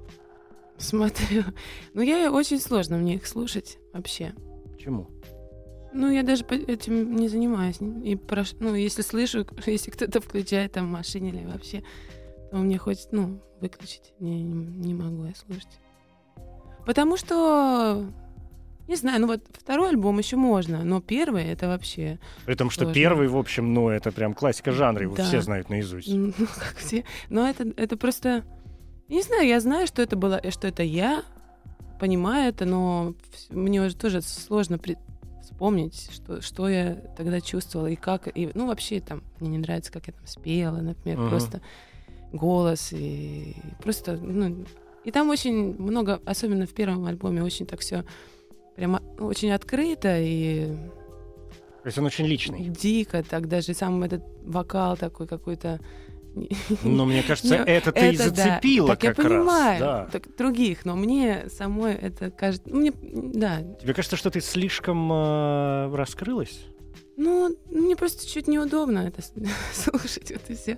Смотрю. 0.77 1.43
Ну, 1.95 2.03
я 2.03 2.31
очень 2.31 2.59
сложно 2.59 2.97
мне 2.97 3.15
их 3.15 3.25
слушать 3.25 3.79
вообще. 3.93 4.35
Почему? 4.71 5.09
Ну, 5.97 6.12
я 6.12 6.23
даже 6.23 6.43
этим 6.43 7.15
не 7.15 7.29
занимаюсь. 7.29 7.77
И 7.79 8.15
прош- 8.15 8.58
ну, 8.60 8.75
если 8.75 9.01
слышу, 9.01 9.45
если 9.65 9.91
кто-то 9.91 10.19
включает 10.19 10.73
там 10.73 10.88
в 10.88 10.91
машине 10.91 11.29
или 11.29 11.45
вообще, 11.45 11.84
то 12.51 12.58
мне 12.58 12.77
хочет, 12.77 13.08
ну, 13.12 13.39
выключить. 13.62 14.13
Не, 14.19 14.43
не, 14.43 14.93
могу 14.93 15.25
я 15.25 15.34
слушать. 15.36 15.79
Потому 16.86 17.15
что, 17.17 18.05
не 18.88 18.95
знаю, 18.95 19.21
ну 19.21 19.27
вот 19.27 19.41
второй 19.53 19.89
альбом 19.89 20.19
еще 20.19 20.36
можно, 20.36 20.84
но 20.84 21.01
первый 21.01 21.45
это 21.45 21.67
вообще, 21.67 22.19
При 22.45 22.55
том, 22.55 22.69
что 22.69 22.81
Сложно. 22.84 22.93
первый, 22.93 23.27
в 23.27 23.38
общем, 23.38 23.73
ну, 23.73 23.89
это 23.89 24.12
прям 24.12 24.34
классика 24.34 24.71
жанра, 24.71 25.03
его 25.03 25.15
Да. 25.15 25.23
все 25.23 25.41
знают 25.41 25.69
наизусть. 25.69 26.08
ну, 26.13 26.31
как 26.38 26.75
все. 26.77 27.03
Но 27.29 27.47
это, 27.47 27.73
это 27.77 27.97
просто, 27.97 28.43
не 29.08 29.21
знаю, 29.23 29.47
я 29.47 29.60
знаю, 29.62 29.88
что 29.88 30.01
это 30.01 30.15
было, 30.15 30.41
что 30.51 30.67
это 30.67 30.84
я, 30.84 31.23
понимаю 31.99 32.49
это, 32.49 32.65
но 32.65 33.15
мне 33.49 33.81
уже 33.81 33.95
тоже 33.95 34.21
сложно 34.21 34.77
при- 34.77 34.97
вспомнить, 35.45 36.10
что, 36.12 36.41
что 36.41 36.67
я 36.67 36.95
тогда 37.17 37.39
чувствовала 37.39 37.88
и 37.88 37.95
как. 37.95 38.27
И, 38.36 38.49
ну, 38.53 38.67
вообще 38.67 38.99
там 38.99 39.23
мне 39.39 39.49
не 39.51 39.58
нравится, 39.60 39.91
как 39.91 40.08
я 40.08 40.13
там 40.13 40.25
спела, 40.27 40.77
например, 40.77 41.19
Мгм. 41.19 41.29
просто 41.29 41.62
голос 42.34 42.91
и 42.91 43.55
просто, 43.81 44.17
ну, 44.17 44.65
и 45.03 45.12
там 45.12 45.29
очень 45.29 45.75
много, 45.79 46.19
особенно 46.25 46.65
в 46.65 46.73
первом 46.73 47.05
альбоме, 47.05 47.43
очень 47.43 47.65
так 47.65 47.79
все 47.79 48.03
прямо 48.75 49.01
очень 49.19 49.51
открыто 49.51 50.19
и 50.19 50.65
То 51.84 51.86
есть 51.86 51.97
он 51.97 52.05
очень 52.05 52.25
личный. 52.25 52.67
дико, 52.67 53.23
так 53.23 53.47
даже 53.47 53.73
сам 53.73 54.03
этот 54.03 54.23
вокал 54.43 54.97
такой 54.97 55.27
какой-то. 55.27 55.79
Но 56.83 57.05
мне 57.05 57.23
кажется, 57.23 57.57
Ну, 57.57 57.63
это 57.63 57.91
ты 57.91 57.99
и 58.11 58.15
это 58.15 58.29
да. 58.31 58.43
зацепила 58.43 58.87
Так 58.89 59.03
я 59.03 59.13
как 59.13 59.25
раз. 59.25 59.33
понимаю, 59.33 59.79
Да. 59.79 60.05
так 60.11 60.35
других, 60.35 60.85
но 60.85 60.95
мне 60.95 61.47
самой 61.49 61.93
это 61.93 62.31
кажется, 62.31 62.69
ну, 62.69 62.79
мне, 62.81 62.91
да, 63.01 63.61
Тебе 63.81 63.93
кажется, 63.93 64.17
что 64.17 64.29
ты 64.29 64.41
слишком 64.41 65.11
э, 65.11 65.95
раскрылась? 65.95 66.59
ну, 67.17 67.55
мне 67.71 67.95
просто 67.95 68.27
чуть 68.27 68.47
неудобно 68.47 68.99
это 68.99 69.21
слушать, 69.73 70.31
вот 70.31 70.41
и 70.49 70.55
все. 70.55 70.77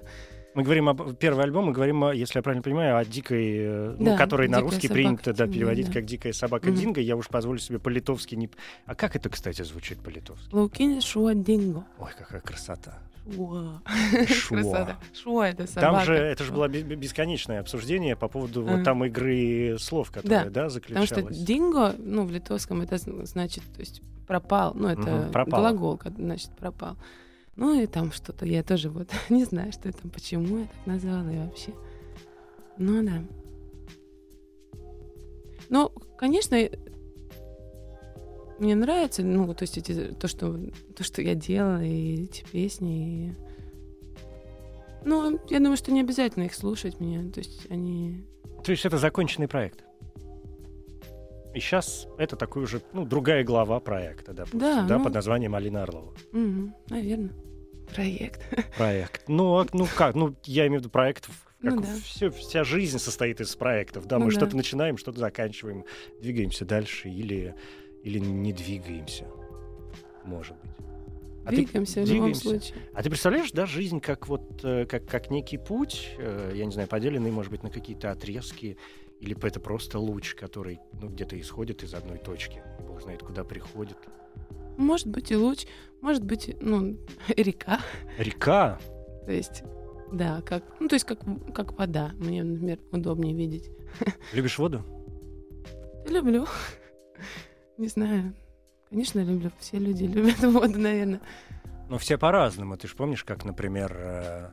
Мы 0.54 0.64
говорим 0.64 0.90
об 0.90 1.14
первый 1.18 1.44
альбом, 1.44 1.66
мы 1.66 1.72
говорим, 1.72 2.04
о, 2.04 2.12
если 2.16 2.40
я 2.40 2.42
правильно 2.44 2.64
понимаю, 2.64 2.98
о 2.98 3.06
дикой, 3.06 3.58
э, 3.60 3.96
ну, 4.00 4.06
Да, 4.06 4.18
который 4.18 4.48
на 4.48 4.58
«Дикая 4.58 4.64
русский 4.72 4.88
собака 4.88 4.94
принято 5.04 5.34
да, 5.34 5.44
Динго», 5.46 5.54
переводить 5.54 5.88
да. 5.88 5.94
как 5.94 6.06
дикая 6.06 6.34
собака 6.34 6.70
Мгм. 6.70 6.76
Динго. 6.80 7.02
Я 7.02 7.16
уж 7.16 7.28
позволю 7.28 7.60
себе 7.60 7.78
по-литовски 7.78 8.34
не. 8.34 8.50
А 8.88 8.96
как 8.96 9.16
это, 9.16 9.30
кстати, 9.30 9.62
звучит 9.62 10.00
по-литовски? 10.00 10.48
Лаукин 10.52 11.00
Шуа 11.02 11.36
Динго. 11.36 11.86
Ой, 12.00 12.10
какая 12.18 12.42
красота. 12.42 12.98
Шуа. 13.36 13.82
Шуа. 14.28 14.58
Красота. 14.58 14.98
Шуа 15.14 15.48
это 15.50 15.68
собака. 15.68 15.96
Там 15.98 16.06
же 16.06 16.14
это 16.14 16.44
же 16.44 16.52
было 16.54 16.68
бе- 16.68 16.84
бе- 16.84 16.96
бесконечное 16.96 17.60
обсуждение 17.60 18.16
по 18.16 18.28
поводу 18.28 18.64
вот 18.64 18.84
там 18.84 19.04
игры 19.06 19.78
слов, 19.80 20.12
которые, 20.12 20.46
да, 20.46 20.66
Потому 20.66 20.70
заключалось. 20.70 21.36
что 21.36 21.46
динго, 21.46 21.96
ну, 21.98 22.26
в 22.26 22.32
литовском 22.32 22.82
это 22.82 22.96
зн- 22.96 23.26
значит, 23.26 23.64
то 23.76 23.80
есть 23.82 24.02
пропал, 24.28 24.74
ну, 24.76 24.88
это 24.90 25.02
Мгм, 25.02 25.32
пропало. 25.32 25.62
глагол, 25.72 26.02
значит, 26.18 26.52
пропал. 26.58 26.98
Ну, 27.56 27.82
и 27.82 27.88
там 27.88 28.12
что-то, 28.12 28.46
я 28.46 28.64
тоже 28.64 28.90
вот 28.90 29.10
не 29.30 29.44
знаю, 29.46 29.72
что 29.72 29.90
это, 29.90 30.08
почему 30.08 30.60
я 30.60 30.66
так 30.66 30.86
назвала 30.86 31.32
и 31.32 31.38
вообще. 31.38 31.74
Ну, 32.78 33.04
да. 33.04 33.24
Ну, 35.70 35.90
конечно, 36.18 36.56
мне 38.60 38.76
нравится, 38.76 39.24
ну, 39.24 39.54
то 39.54 39.64
есть 39.64 39.78
эти, 39.78 40.14
то, 40.20 40.28
что, 40.28 40.58
то, 40.96 41.04
что 41.04 41.22
я 41.22 41.36
делала, 41.36 41.84
и 41.84 42.24
эти 42.24 42.44
песни, 42.52 43.28
и... 43.28 43.34
Ну, 45.06 45.40
я 45.50 45.60
думаю, 45.60 45.78
что 45.78 45.92
не 45.92 46.02
обязательно 46.02 46.44
их 46.44 46.54
слушать 46.54 47.00
мне, 47.00 47.30
то 47.32 47.40
есть 47.40 47.70
они... 47.72 48.26
То 48.64 48.72
есть 48.72 48.86
это 48.86 48.98
законченный 48.98 49.48
проект. 49.48 49.84
И 51.54 51.60
сейчас 51.60 52.08
это 52.18 52.36
такой 52.36 52.64
уже, 52.64 52.82
ну, 52.94 53.06
другая 53.06 53.44
глава 53.44 53.80
проекта, 53.80 54.34
допустим, 54.34 54.60
Да, 54.60 54.86
да, 54.88 54.98
ну. 54.98 55.04
под 55.06 55.14
названием 55.14 55.56
Алина 55.56 55.84
Орлова. 55.84 56.14
Мгм, 56.32 56.76
наверное. 56.90 57.32
Проект. 57.96 58.42
Проект. 58.78 59.30
Ну, 59.30 59.60
а- 59.60 59.68
ну 59.74 59.88
как? 59.96 60.14
Ну, 60.16 60.36
я 60.44 60.68
имею 60.68 60.82
в 60.82 60.84
виду 60.84 60.90
проектов. 60.92 61.32
Как 61.62 61.74
Ну 61.76 61.82
да. 61.82 61.88
всё- 62.04 62.30
вся 62.32 62.64
жизнь 62.64 63.00
состоит 63.00 63.40
из 63.42 63.56
проектов. 63.56 64.06
Да, 64.08 64.20
Ну 64.20 64.26
мы 64.26 64.32
да. 64.32 64.38
что-то 64.38 64.56
начинаем, 64.58 64.98
что-то 64.98 65.20
заканчиваем, 65.20 65.86
двигаемся 66.22 66.66
дальше 66.66 67.10
или, 67.10 67.56
или 68.08 68.20
не 68.20 68.54
двигаемся. 68.54 69.26
Может 70.24 70.56
быть. 70.62 70.72
А 71.46 71.50
ты- 71.50 71.58
Двигаемся 71.58 72.02
в 72.02 72.06
любом 72.06 72.32
двигаемся. 72.32 72.42
случае. 72.42 72.78
А 72.94 73.04
ты 73.04 73.10
представляешь, 73.10 73.52
да, 73.52 73.66
жизнь 73.66 74.00
как 74.00 74.28
вот 74.30 74.64
э, 74.64 74.86
как, 74.86 75.06
как 75.06 75.30
некий 75.30 75.58
путь, 75.58 76.10
э, 76.18 76.54
я 76.56 76.66
не 76.66 76.72
знаю, 76.72 76.88
поделенный, 76.88 77.32
может 77.32 77.52
быть, 77.52 77.64
на 77.64 77.70
какие-то 77.70 78.12
отрезки, 78.12 78.78
или 79.20 79.36
это 79.46 79.60
просто 79.60 80.00
луч, 80.00 80.36
который 80.36 80.80
ну, 81.02 81.10
где-то 81.10 81.38
исходит 81.40 81.84
из 81.84 81.94
одной 81.94 82.18
точки, 82.18 82.62
бог 82.88 83.02
знает, 83.02 83.24
куда 83.24 83.44
приходит. 83.44 83.98
Может 84.78 85.08
быть 85.08 85.32
и 85.32 85.36
луч, 85.36 85.66
может 86.02 86.24
быть, 86.24 86.56
ну, 86.62 86.98
река. 87.36 87.80
Река. 88.18 88.80
То 89.26 89.32
есть, 89.34 89.64
да, 90.14 90.42
как, 90.44 90.64
ну, 90.80 90.88
то 90.88 90.96
есть 90.96 91.06
как, 91.06 91.20
как 91.54 91.78
вода. 91.78 92.12
Мне, 92.20 92.42
например, 92.44 92.80
удобнее 92.94 93.34
видеть. 93.36 93.70
Любишь 94.34 94.58
воду? 94.60 94.84
Люблю. 96.08 96.46
Не 97.78 97.88
знаю. 97.88 98.34
Конечно, 98.90 99.20
люблю. 99.24 99.52
Все 99.60 99.78
люди 99.78 100.04
любят 100.14 100.40
воду, 100.40 100.80
наверное. 100.80 101.22
Ну, 101.90 101.98
все 101.98 102.18
по-разному. 102.18 102.76
Ты 102.78 102.88
же 102.88 102.96
помнишь, 102.96 103.24
как, 103.24 103.46
например, 103.46 103.96
э, 103.98 104.50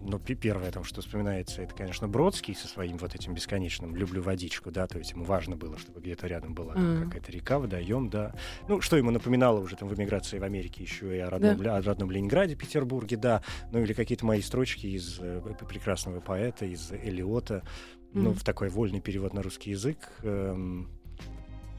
ну, 0.00 0.18
первое, 0.18 0.70
там, 0.72 0.84
что 0.84 1.00
вспоминается, 1.02 1.60
это, 1.62 1.74
конечно, 1.74 2.08
Бродский 2.08 2.54
со 2.54 2.66
своим 2.68 2.96
вот 2.98 3.14
этим 3.14 3.34
бесконечным 3.34 3.94
«люблю 3.96 4.22
водичку», 4.22 4.70
да, 4.70 4.86
то 4.86 4.98
есть 4.98 5.10
ему 5.12 5.24
важно 5.24 5.56
было, 5.56 5.76
чтобы 5.78 6.00
где-то 6.00 6.26
рядом 6.26 6.54
была 6.54 6.74
Мгм. 6.74 7.04
какая-то 7.04 7.30
река, 7.32 7.58
водоем, 7.58 8.08
да. 8.08 8.34
Ну, 8.68 8.80
что 8.80 8.96
ему 8.96 9.10
напоминало 9.10 9.60
уже 9.60 9.76
там 9.76 9.88
в 9.88 9.94
эмиграции 9.98 10.38
в 10.38 10.44
Америке 10.44 10.82
еще 10.82 11.14
и 11.14 11.20
о 11.20 11.28
родном, 11.30 11.60
Ле- 11.60 11.70
о 11.70 11.82
родном 11.82 12.10
Ленинграде, 12.10 12.54
Петербурге, 12.56 13.16
да, 13.18 13.42
ну, 13.72 13.80
или 13.80 13.92
какие-то 13.92 14.24
мои 14.24 14.40
строчки 14.40 14.86
из 14.86 15.18
э, 15.20 15.40
прекрасного 15.68 16.20
поэта, 16.20 16.64
из 16.64 16.90
Элиота, 16.92 17.62
ну, 18.14 18.30
Мгм. 18.30 18.34
в 18.38 18.44
такой 18.44 18.68
вольный 18.70 19.00
перевод 19.00 19.34
на 19.34 19.42
русский 19.42 19.70
язык. 19.72 19.98
эм, 20.22 20.88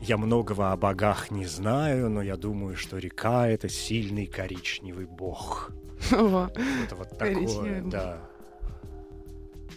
я 0.02 0.18
многого 0.18 0.72
о 0.72 0.78
богах 0.78 1.32
не 1.32 1.46
знаю, 1.46 2.10
но 2.10 2.22
я 2.22 2.38
думаю, 2.38 2.76
что 2.76 2.98
река— 2.98 3.48
это 3.50 3.70
сильный 3.70 4.26
коричневый 4.28 5.06
бог. 5.06 5.72
Это 6.12 6.96
вот 6.96 7.18
такое, 7.18 7.82
да. 7.84 8.30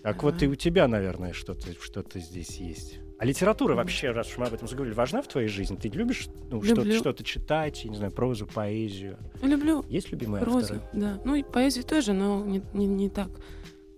Так 0.02 0.22
вот 0.22 0.42
и 0.42 0.48
у 0.48 0.54
тебя, 0.54 0.88
наверное, 0.88 1.32
что-то 1.32 1.72
что 1.80 2.04
здесь 2.18 2.56
есть. 2.56 3.00
А 3.18 3.26
литература 3.26 3.74
вообще, 3.74 4.12
раз 4.12 4.28
уж 4.28 4.38
мы 4.38 4.46
об 4.46 4.54
этом 4.54 4.66
заговорили, 4.66 4.94
важна 4.94 5.20
в 5.20 5.28
твоей 5.28 5.48
жизни? 5.48 5.76
Ты 5.76 5.88
любишь 5.88 6.28
ну, 6.50 6.62
что-то, 6.62 6.90
что-то 6.90 7.22
читать, 7.22 7.84
я 7.84 7.90
не 7.90 7.96
знаю, 7.98 8.12
прозу, 8.12 8.46
поэзию? 8.46 9.18
Люблю 9.42 9.84
Есть 9.90 10.10
любимые 10.10 10.42
прозу, 10.42 10.76
авторы? 10.76 10.80
да. 10.94 11.20
Ну 11.26 11.34
и 11.34 11.42
поэзию 11.42 11.84
тоже, 11.84 12.14
но 12.14 12.42
не, 12.42 12.62
не, 12.72 12.86
не 12.86 13.10
так, 13.10 13.28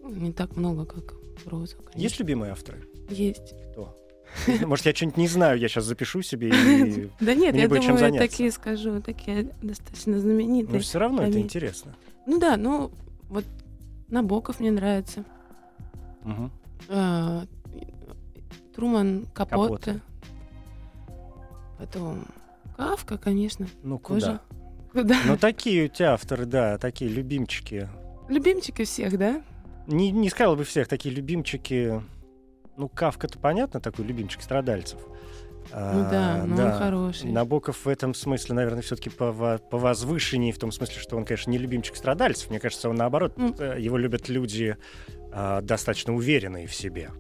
не 0.03 0.33
так 0.33 0.57
много, 0.57 0.87
как 0.87 1.15
прозу, 1.45 1.77
конечно. 1.77 2.01
Есть 2.01 2.19
любимые 2.19 2.51
авторы? 2.51 2.85
Есть. 3.11 3.55
Кто? 3.71 3.97
Может, 4.67 4.87
я 4.87 4.95
что-нибудь 4.95 5.17
не 5.19 5.29
знаю, 5.29 5.59
я 5.59 5.69
сейчас 5.69 5.85
запишу 5.85 6.23
себе 6.23 6.49
и... 6.51 7.11
Да 7.21 7.35
нет, 7.35 7.55
я 7.55 7.69
думаю, 7.69 8.19
такие 8.19 8.51
скажу, 8.51 9.01
такие 9.01 9.51
достаточно 9.63 10.15
Но 10.15 10.21
знаменитые. 10.21 10.81
все 10.81 10.99
равно 10.99 11.23
это 11.23 11.39
интересно. 11.39 11.95
Ну 12.27 12.39
да, 12.39 12.57
ну 12.57 12.91
вот 13.29 13.45
Набоков 14.09 14.61
мне 14.61 14.71
нравится. 14.71 15.25
А, 16.89 17.45
Труман. 18.75 19.27
Капоте. 19.35 20.01
Потом 21.79 22.27
Кавка, 22.77 23.19
конечно. 23.19 23.67
Ну, 23.83 23.99
куда? 23.99 24.41
Куда? 24.93 25.17
Ну, 25.27 25.37
такие 25.39 25.87
у 25.87 25.89
тебя 25.89 26.13
авторы, 26.13 26.45
да, 26.45 26.77
такие 26.79 27.11
любимчики. 27.11 27.89
Любимчики 28.29 28.85
всех, 28.85 29.19
да? 29.19 29.43
Не, 29.87 30.11
не 30.11 30.29
сказал 30.29 30.57
бы 30.57 30.65
всех, 30.65 30.89
такие 30.89 31.15
любимчики... 31.15 32.03
Ну, 32.83 32.89
Кавка-то 32.89 33.39
понятно, 33.39 33.79
такой 33.79 34.05
любимчик 34.05 34.43
страдальцев. 34.43 34.99
Ну 35.71 36.11
да, 36.11 36.43
ну 36.45 36.61
он 36.61 36.73
хороший. 36.73 37.31
Набоков 37.31 37.85
в 37.85 37.89
этом 37.89 38.13
смысле, 38.13 38.57
наверное, 38.57 38.83
все-таки 38.83 39.09
по, 39.09 39.33
по 39.71 39.79
возвышенней, 39.79 40.51
в 40.51 40.59
том 40.59 40.73
смысле, 40.73 41.01
что 41.01 41.17
он, 41.17 41.25
конечно, 41.25 41.49
не 41.53 41.59
любимчик 41.59 41.95
страдальцев. 41.95 42.51
Мне 42.51 42.59
кажется, 42.59 42.89
он 42.89 42.97
наоборот, 42.97 43.35
э, 43.39 43.77
его 43.79 43.97
любят 43.99 44.29
люди 44.29 44.77
а, 45.31 45.61
достаточно 45.61 46.13
уверенные 46.13 46.67
в 46.67 46.75
себе. 46.75 47.11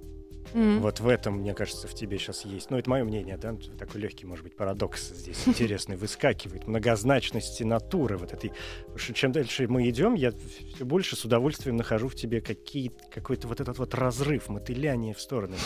М. 0.54 0.80
Вот 0.80 1.00
в 1.00 1.08
этом, 1.08 1.38
мне 1.38 1.54
кажется, 1.54 1.88
в 1.88 1.94
тебе 1.94 2.18
сейчас 2.18 2.44
есть. 2.44 2.70
Ну, 2.70 2.78
это 2.78 2.88
мое 2.90 3.04
мнение, 3.04 3.36
да? 3.36 3.56
Такой 3.78 4.00
легкий, 4.00 4.26
может 4.26 4.44
быть, 4.44 4.56
парадокс 4.56 5.10
здесь 5.10 5.42
интересный 5.46 5.96
выскакивает. 5.96 6.66
Многозначности 6.66 7.62
натуры 7.62 8.16
вот 8.18 8.32
этой. 8.32 8.52
Что 8.96 9.14
чем 9.14 9.32
дальше 9.32 9.66
мы 9.68 9.88
идем, 9.88 10.14
я 10.14 10.32
все 10.74 10.84
больше 10.84 11.16
с 11.16 11.24
удовольствием 11.24 11.76
нахожу 11.76 12.08
в 12.08 12.14
тебе 12.14 12.40
какие, 12.40 12.92
какой-то 13.10 13.48
вот 13.48 13.60
этот 13.60 13.78
вот 13.78 13.94
разрыв, 13.94 14.48
мотыляние 14.48 15.14
в 15.14 15.20
стороны. 15.20 15.56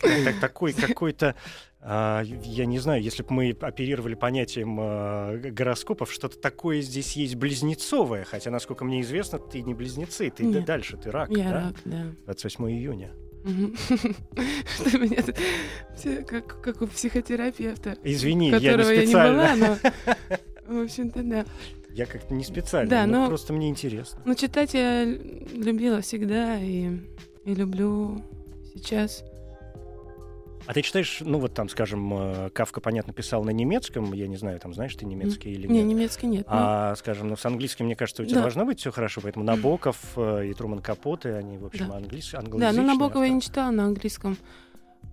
Так- 0.00 0.40
Такой 0.40 0.72
какой-то... 0.72 1.34
а, 1.80 2.22
Я 2.22 2.66
не 2.66 2.78
знаю, 2.78 3.02
если 3.02 3.22
бы 3.22 3.32
мы 3.32 3.50
оперировали 3.60 4.14
понятием 4.14 4.76
а, 4.80 5.36
гороскопов, 5.36 6.12
что-то 6.12 6.38
такое 6.38 6.80
здесь 6.80 7.16
есть 7.16 7.34
близнецовое, 7.36 8.24
хотя, 8.24 8.50
насколько 8.50 8.84
мне 8.84 9.00
известно, 9.02 9.38
ты 9.38 9.62
не 9.62 9.74
близнецы, 9.74 10.30
ты 10.30 10.44
Нет. 10.44 10.64
дальше, 10.64 10.96
ты 10.96 11.10
рак, 11.10 11.30
Я 11.30 11.44
да? 11.50 11.52
рак, 11.52 11.74
да. 11.84 12.06
28 12.26 12.70
июня. 12.70 13.12
Что 14.76 14.98
меня 14.98 16.22
как, 16.24 16.60
как 16.60 16.82
у 16.82 16.86
психотерапевта, 16.86 17.96
Извини, 18.04 18.50
я 18.50 18.58
не 18.58 18.66
которого 18.66 18.90
я 18.90 19.00
не 19.00 19.06
специально. 19.06 19.56
была, 19.56 19.78
но, 20.68 20.76
в 20.80 20.84
общем-то, 20.84 21.22
да. 21.22 21.44
Я 21.92 22.06
как-то 22.06 22.34
не 22.34 22.44
специально, 22.44 22.90
Да, 22.90 23.06
ну, 23.06 23.22
но- 23.22 23.26
просто 23.28 23.52
мне 23.52 23.68
интересно. 23.68 24.20
Ну, 24.24 24.34
читать 24.34 24.74
я 24.74 25.04
любила 25.04 26.00
всегда 26.00 26.58
и, 26.60 26.90
и 27.44 27.54
люблю 27.54 28.22
сейчас. 28.74 29.24
А 30.68 30.74
ты 30.74 30.82
читаешь, 30.82 31.20
ну 31.22 31.38
вот 31.38 31.54
там, 31.54 31.70
скажем, 31.70 32.12
э, 32.12 32.50
Кавка, 32.50 32.82
понятно, 32.82 33.14
писал 33.14 33.42
на 33.42 33.48
немецком, 33.48 34.12
я 34.12 34.28
не 34.28 34.36
знаю, 34.36 34.60
там 34.60 34.74
знаешь 34.74 34.94
ты 34.94 35.06
немецкий 35.06 35.50
или 35.50 35.66
Не, 35.66 35.78
нет? 35.78 35.86
немецкий 35.86 36.26
нет. 36.26 36.44
А, 36.46 36.94
скажем, 36.96 37.28
ну, 37.28 37.36
с 37.36 37.46
английским, 37.46 37.86
мне 37.86 37.96
кажется, 37.96 38.22
у 38.22 38.26
тебя 38.26 38.34
Да. 38.36 38.42
должно 38.42 38.66
быть 38.66 38.78
все 38.78 38.92
хорошо, 38.92 39.22
поэтому 39.22 39.46
Набоков 39.46 39.96
э, 40.16 40.48
и 40.50 40.52
Труман 40.52 40.80
Капоте, 40.80 41.32
они, 41.36 41.56
в 41.56 41.64
общем, 41.64 41.88
Да. 41.88 41.96
английс... 41.96 42.30
Да, 42.32 42.72
ну 42.72 42.82
Набокова 42.82 43.22
я 43.22 43.30
не 43.30 43.40
читала 43.40 43.70
на 43.70 43.86
английском. 43.86 44.36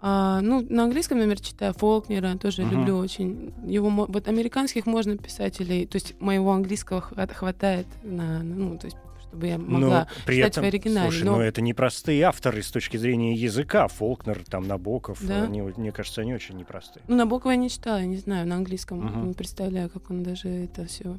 А, 0.02 0.42
ну, 0.42 0.60
на 0.70 0.84
английском, 0.84 1.20
например, 1.20 1.40
читаю 1.40 1.74
Фолкнера, 1.74 2.38
тоже 2.38 2.64
Мгм. 2.64 2.72
люблю 2.80 2.98
очень. 2.98 3.54
Его, 3.66 3.90
вот 3.90 4.28
американских 4.28 4.86
можно 4.86 5.18
писателей, 5.18 5.86
то 5.88 5.96
есть 5.96 6.20
моего 6.20 6.52
английского 6.52 7.00
хва- 7.00 7.34
хватает 7.34 7.88
на- 8.04 8.44
ну, 8.44 8.78
то 8.78 8.88
есть, 8.88 8.98
чтобы 9.36 9.48
я 9.48 9.58
Но 9.58 9.80
могла 9.80 10.08
при 10.26 10.38
читать 10.38 10.52
этом, 10.54 10.64
в 10.64 10.68
оригинале. 10.68 11.12
слушай, 11.12 11.24
но 11.26 11.36
ну 11.36 11.42
это 11.42 11.62
непростые 11.62 12.24
авторы 12.24 12.64
с 12.64 12.72
точки 12.72 12.96
зрения 12.98 13.36
языка. 13.36 13.88
Фолкнер, 13.88 14.44
там, 14.50 14.68
Набоков, 14.68 15.20
Да. 15.26 15.44
они, 15.44 15.62
мне 15.62 15.92
кажется, 15.92 16.22
они 16.22 16.34
очень 16.34 16.56
непростые. 16.56 17.04
ну, 17.08 17.16
Набокова 17.16 17.52
я 17.52 17.58
не 17.58 17.70
читала, 17.70 17.98
я 17.98 18.06
не 18.06 18.18
знаю, 18.18 18.48
на 18.48 18.56
английском 18.56 19.00
Мгм. 19.06 19.28
не 19.28 19.34
представляю, 19.34 19.90
как 19.90 20.10
он 20.10 20.24
даже 20.24 20.48
это 20.48 20.86
все 20.86 21.18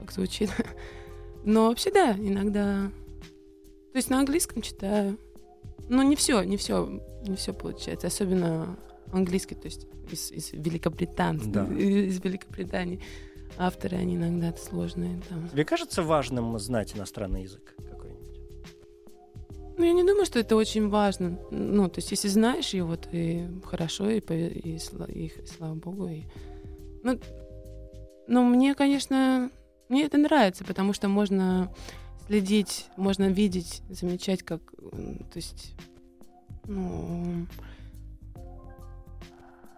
как 0.00 0.12
звучит. 0.12 0.50
Но 1.44 1.68
вообще 1.68 1.90
да, 1.92 2.12
иногда. 2.12 2.90
То 3.92 3.96
есть 3.96 4.10
на 4.10 4.18
английском 4.20 4.62
читаю. 4.62 5.18
Но 5.88 6.02
не 6.02 6.16
все, 6.16 6.42
не 6.42 6.56
все, 6.56 7.00
не 7.26 7.36
все 7.36 7.52
получается, 7.52 8.06
особенно 8.08 8.76
английский, 9.12 9.54
то 9.54 9.66
есть 9.66 9.86
из, 10.10 10.32
из 10.32 10.52
Великобритании, 10.52 11.42
Да. 11.46 11.64
из 11.78 12.22
Великобритании. 12.22 13.00
Авторы, 13.58 13.96
они 13.96 14.16
иногда 14.16 14.52
сложные 14.56 15.20
там. 15.28 15.48
Тебе 15.48 15.64
кажется 15.64 16.02
важным 16.02 16.58
знать 16.58 16.94
иностранный 16.96 17.42
язык 17.42 17.74
какой-нибудь? 17.76 18.40
Ну, 19.78 19.84
я 19.84 19.92
не 19.92 20.04
думаю, 20.04 20.26
что 20.26 20.38
это 20.38 20.56
очень 20.56 20.88
важно. 20.88 21.38
Ну, 21.50 21.88
то 21.88 21.98
есть, 21.98 22.10
если 22.10 22.28
знаешь 22.28 22.74
его, 22.74 22.96
то 22.96 23.08
и 23.12 23.46
хорошо, 23.64 24.10
и, 24.10 24.20
и, 24.20 24.78
и 25.08 25.28
х- 25.28 25.46
слава 25.46 25.74
богу. 25.74 26.08
И... 26.08 26.24
Ну, 27.02 27.18
но 28.26 28.42
мне, 28.42 28.74
конечно, 28.74 29.50
мне 29.88 30.04
это 30.04 30.18
нравится, 30.18 30.64
потому 30.64 30.92
что 30.92 31.08
можно 31.08 31.72
следить, 32.26 32.86
можно 32.96 33.28
видеть, 33.28 33.82
замечать, 33.88 34.42
как, 34.42 34.60
то 34.72 35.36
есть, 35.36 35.74
ну, 36.64 37.46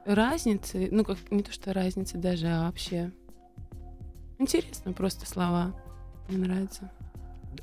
разницы, 0.06 0.88
ну, 0.90 1.04
как 1.04 1.18
не 1.30 1.42
то, 1.42 1.52
что 1.52 1.74
разницы 1.74 2.16
даже, 2.16 2.46
а 2.46 2.66
вообще 2.66 3.12
интересно 4.38 4.92
просто 4.92 5.26
слова. 5.26 5.74
Мне 6.28 6.38
нравится. 6.38 6.90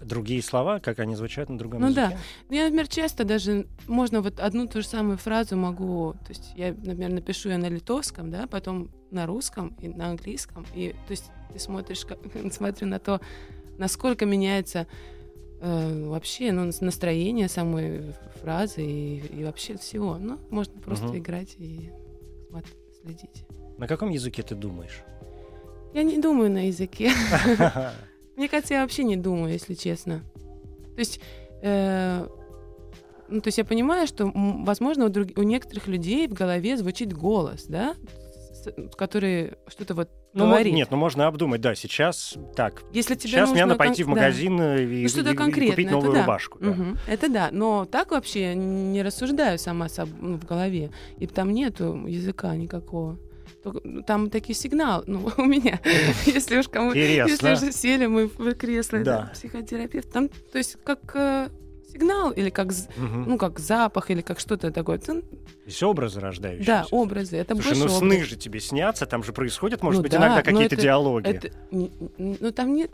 Другие 0.02 0.42
слова, 0.42 0.80
как 0.80 1.00
они 1.00 1.16
звучат 1.16 1.48
на 1.50 1.58
другом 1.58 1.82
Ну 1.82 1.94
да. 1.94 2.06
языке? 2.08 2.20
Ну, 2.50 2.56
я, 2.56 2.64
например, 2.66 2.88
часто 2.88 3.24
даже 3.24 3.66
можно 3.88 4.22
вот 4.22 4.40
одну 4.40 4.68
ту 4.68 4.82
же 4.82 4.88
самую 4.88 5.18
фразу 5.18 5.56
могу, 5.56 6.14
то 6.26 6.30
есть 6.30 6.52
я, 6.56 6.74
например, 6.74 7.12
напишу 7.12 7.50
ее 7.50 7.58
на 7.58 7.68
литовском, 7.70 8.30
да, 8.30 8.48
потом 8.48 8.90
на 9.12 9.26
русском 9.26 9.76
и 9.80 9.88
на 9.88 10.10
английском, 10.10 10.66
и 10.76 10.90
то 11.08 11.12
есть 11.12 11.32
ты 11.54 11.60
смотришь, 11.60 12.04
как, 12.06 12.18
смотрю 12.52 12.88
на 12.88 13.00
то, 13.00 13.22
насколько 13.78 14.26
меняется 14.26 14.86
э, 15.62 16.08
вообще 16.10 16.52
ну, 16.52 16.66
нас- 16.66 16.82
настроение 16.82 17.48
самой 17.48 18.14
фразы 18.42 18.84
и, 18.84 19.18
и 19.40 19.44
вообще 19.46 19.78
всего. 19.78 20.18
Ну, 20.18 20.40
можно 20.50 20.74
просто 20.82 21.08
Мгм. 21.08 21.18
играть 21.20 21.56
и 21.58 21.92
следить. 23.02 23.46
На 23.78 23.88
каком 23.88 24.10
языке 24.10 24.42
ты 24.44 24.56
думаешь? 24.56 25.04
Я 25.96 26.04
не 26.04 26.18
думаю 26.20 26.52
на 26.52 26.68
языке. 26.68 27.12
Мне 28.36 28.50
кажется, 28.50 28.74
я 28.74 28.82
вообще 28.82 29.04
не 29.06 29.16
думаю, 29.16 29.54
если 29.54 29.74
честно. 29.76 30.24
То 30.94 31.00
есть, 31.00 31.22
э, 31.62 32.28
ну, 33.30 33.42
то 33.42 33.48
есть 33.48 33.58
я 33.58 33.64
понимаю, 33.66 34.06
что, 34.08 34.30
возможно, 34.36 35.06
у, 35.06 35.10
друг- 35.10 35.38
у 35.38 35.44
некоторых 35.44 35.88
людей 35.88 36.28
в 36.28 36.34
голове 36.34 36.76
звучит 36.78 37.14
голос, 37.14 37.66
да, 37.70 37.96
с- 38.52 38.74
который 38.98 39.54
что-то 39.68 39.94
вот 39.94 40.10
Ну, 40.34 40.48
говорит. 40.48 40.74
нет, 40.74 40.90
ну 40.92 40.98
можно 40.98 41.28
обдумать, 41.28 41.62
да, 41.62 41.76
сейчас 41.76 42.36
так. 42.58 42.84
Если 42.92 43.16
тебе 43.16 43.32
Сейчас 43.32 43.50
мне 43.52 43.62
нужно 43.66 43.68
надо 43.68 43.78
пойти 43.78 44.04
в 44.04 44.08
кон- 44.08 44.16
да. 44.16 44.22
магазин 44.22 44.60
э, 44.60 44.84
и, 44.84 44.86
Ну, 44.86 44.94
и- 44.94 45.34
и 45.34 45.36
купить 45.38 45.74
это 45.88 45.92
новую 45.94 46.14
да. 46.14 46.22
рубашку. 46.22 46.60
да. 46.60 46.68
Мгм, 46.72 46.98
Это 47.08 47.30
да, 47.30 47.50
но 47.54 47.86
так 47.86 48.12
вообще 48.12 48.42
я 48.42 48.54
не 48.54 49.02
рассуждаю 49.02 49.58
сама 49.60 49.88
ну, 50.20 50.36
в 50.38 50.46
голове. 50.46 50.92
И 51.20 51.26
там 51.28 51.54
нету 51.54 52.06
языка 52.06 52.54
никакого. 52.58 53.18
Ну, 53.84 54.04
Там 54.04 54.30
такие 54.30 54.56
сигналы, 54.56 55.04
ну, 55.08 55.30
у 55.38 55.44
меня, 55.46 55.80
если 56.26 56.58
уж 56.58 56.68
кому... 56.68 56.94
Если 56.94 57.34
Интересно. 57.34 57.56
же 57.68 57.72
сели 57.72 58.06
мы 58.06 58.28
в 58.28 58.54
кресло, 58.56 59.00
Да. 59.00 59.32
психотерапевт, 59.34 60.12
там, 60.12 60.30
то 60.30 60.58
есть 60.58 60.78
как 60.84 61.00
э, 61.16 61.50
сигнал 61.92 62.32
или 62.32 62.50
как, 62.50 62.70
ну, 62.98 63.38
как 63.38 63.60
запах 63.60 64.12
или 64.12 64.22
как 64.22 64.40
что-то 64.40 64.72
такое. 64.72 64.98
То 65.00 65.22
есть 65.66 65.82
образы 65.84 66.20
рождающиеся. 66.20 66.66
да, 66.68 66.86
образы. 66.92 67.38
Это 67.38 67.56
Слушай, 67.56 67.68
больше 67.70 67.80
ну 67.80 67.86
образ. 67.86 67.98
сны 68.00 68.24
же 68.24 68.36
тебе 68.36 68.60
снятся, 68.60 69.06
там 69.06 69.24
же 69.24 69.34
происходят, 69.34 69.82
может 69.82 70.00
Ну 70.00 70.04
быть, 70.04 70.12
да, 70.12 70.18
иногда 70.20 70.36
но 70.38 70.44
какие-то 70.44 70.76
это- 70.76 70.82
диалоги. 70.84 71.28
Это, 71.30 71.50
ну, 71.72 72.52
там 72.52 72.74
нет, 72.74 72.92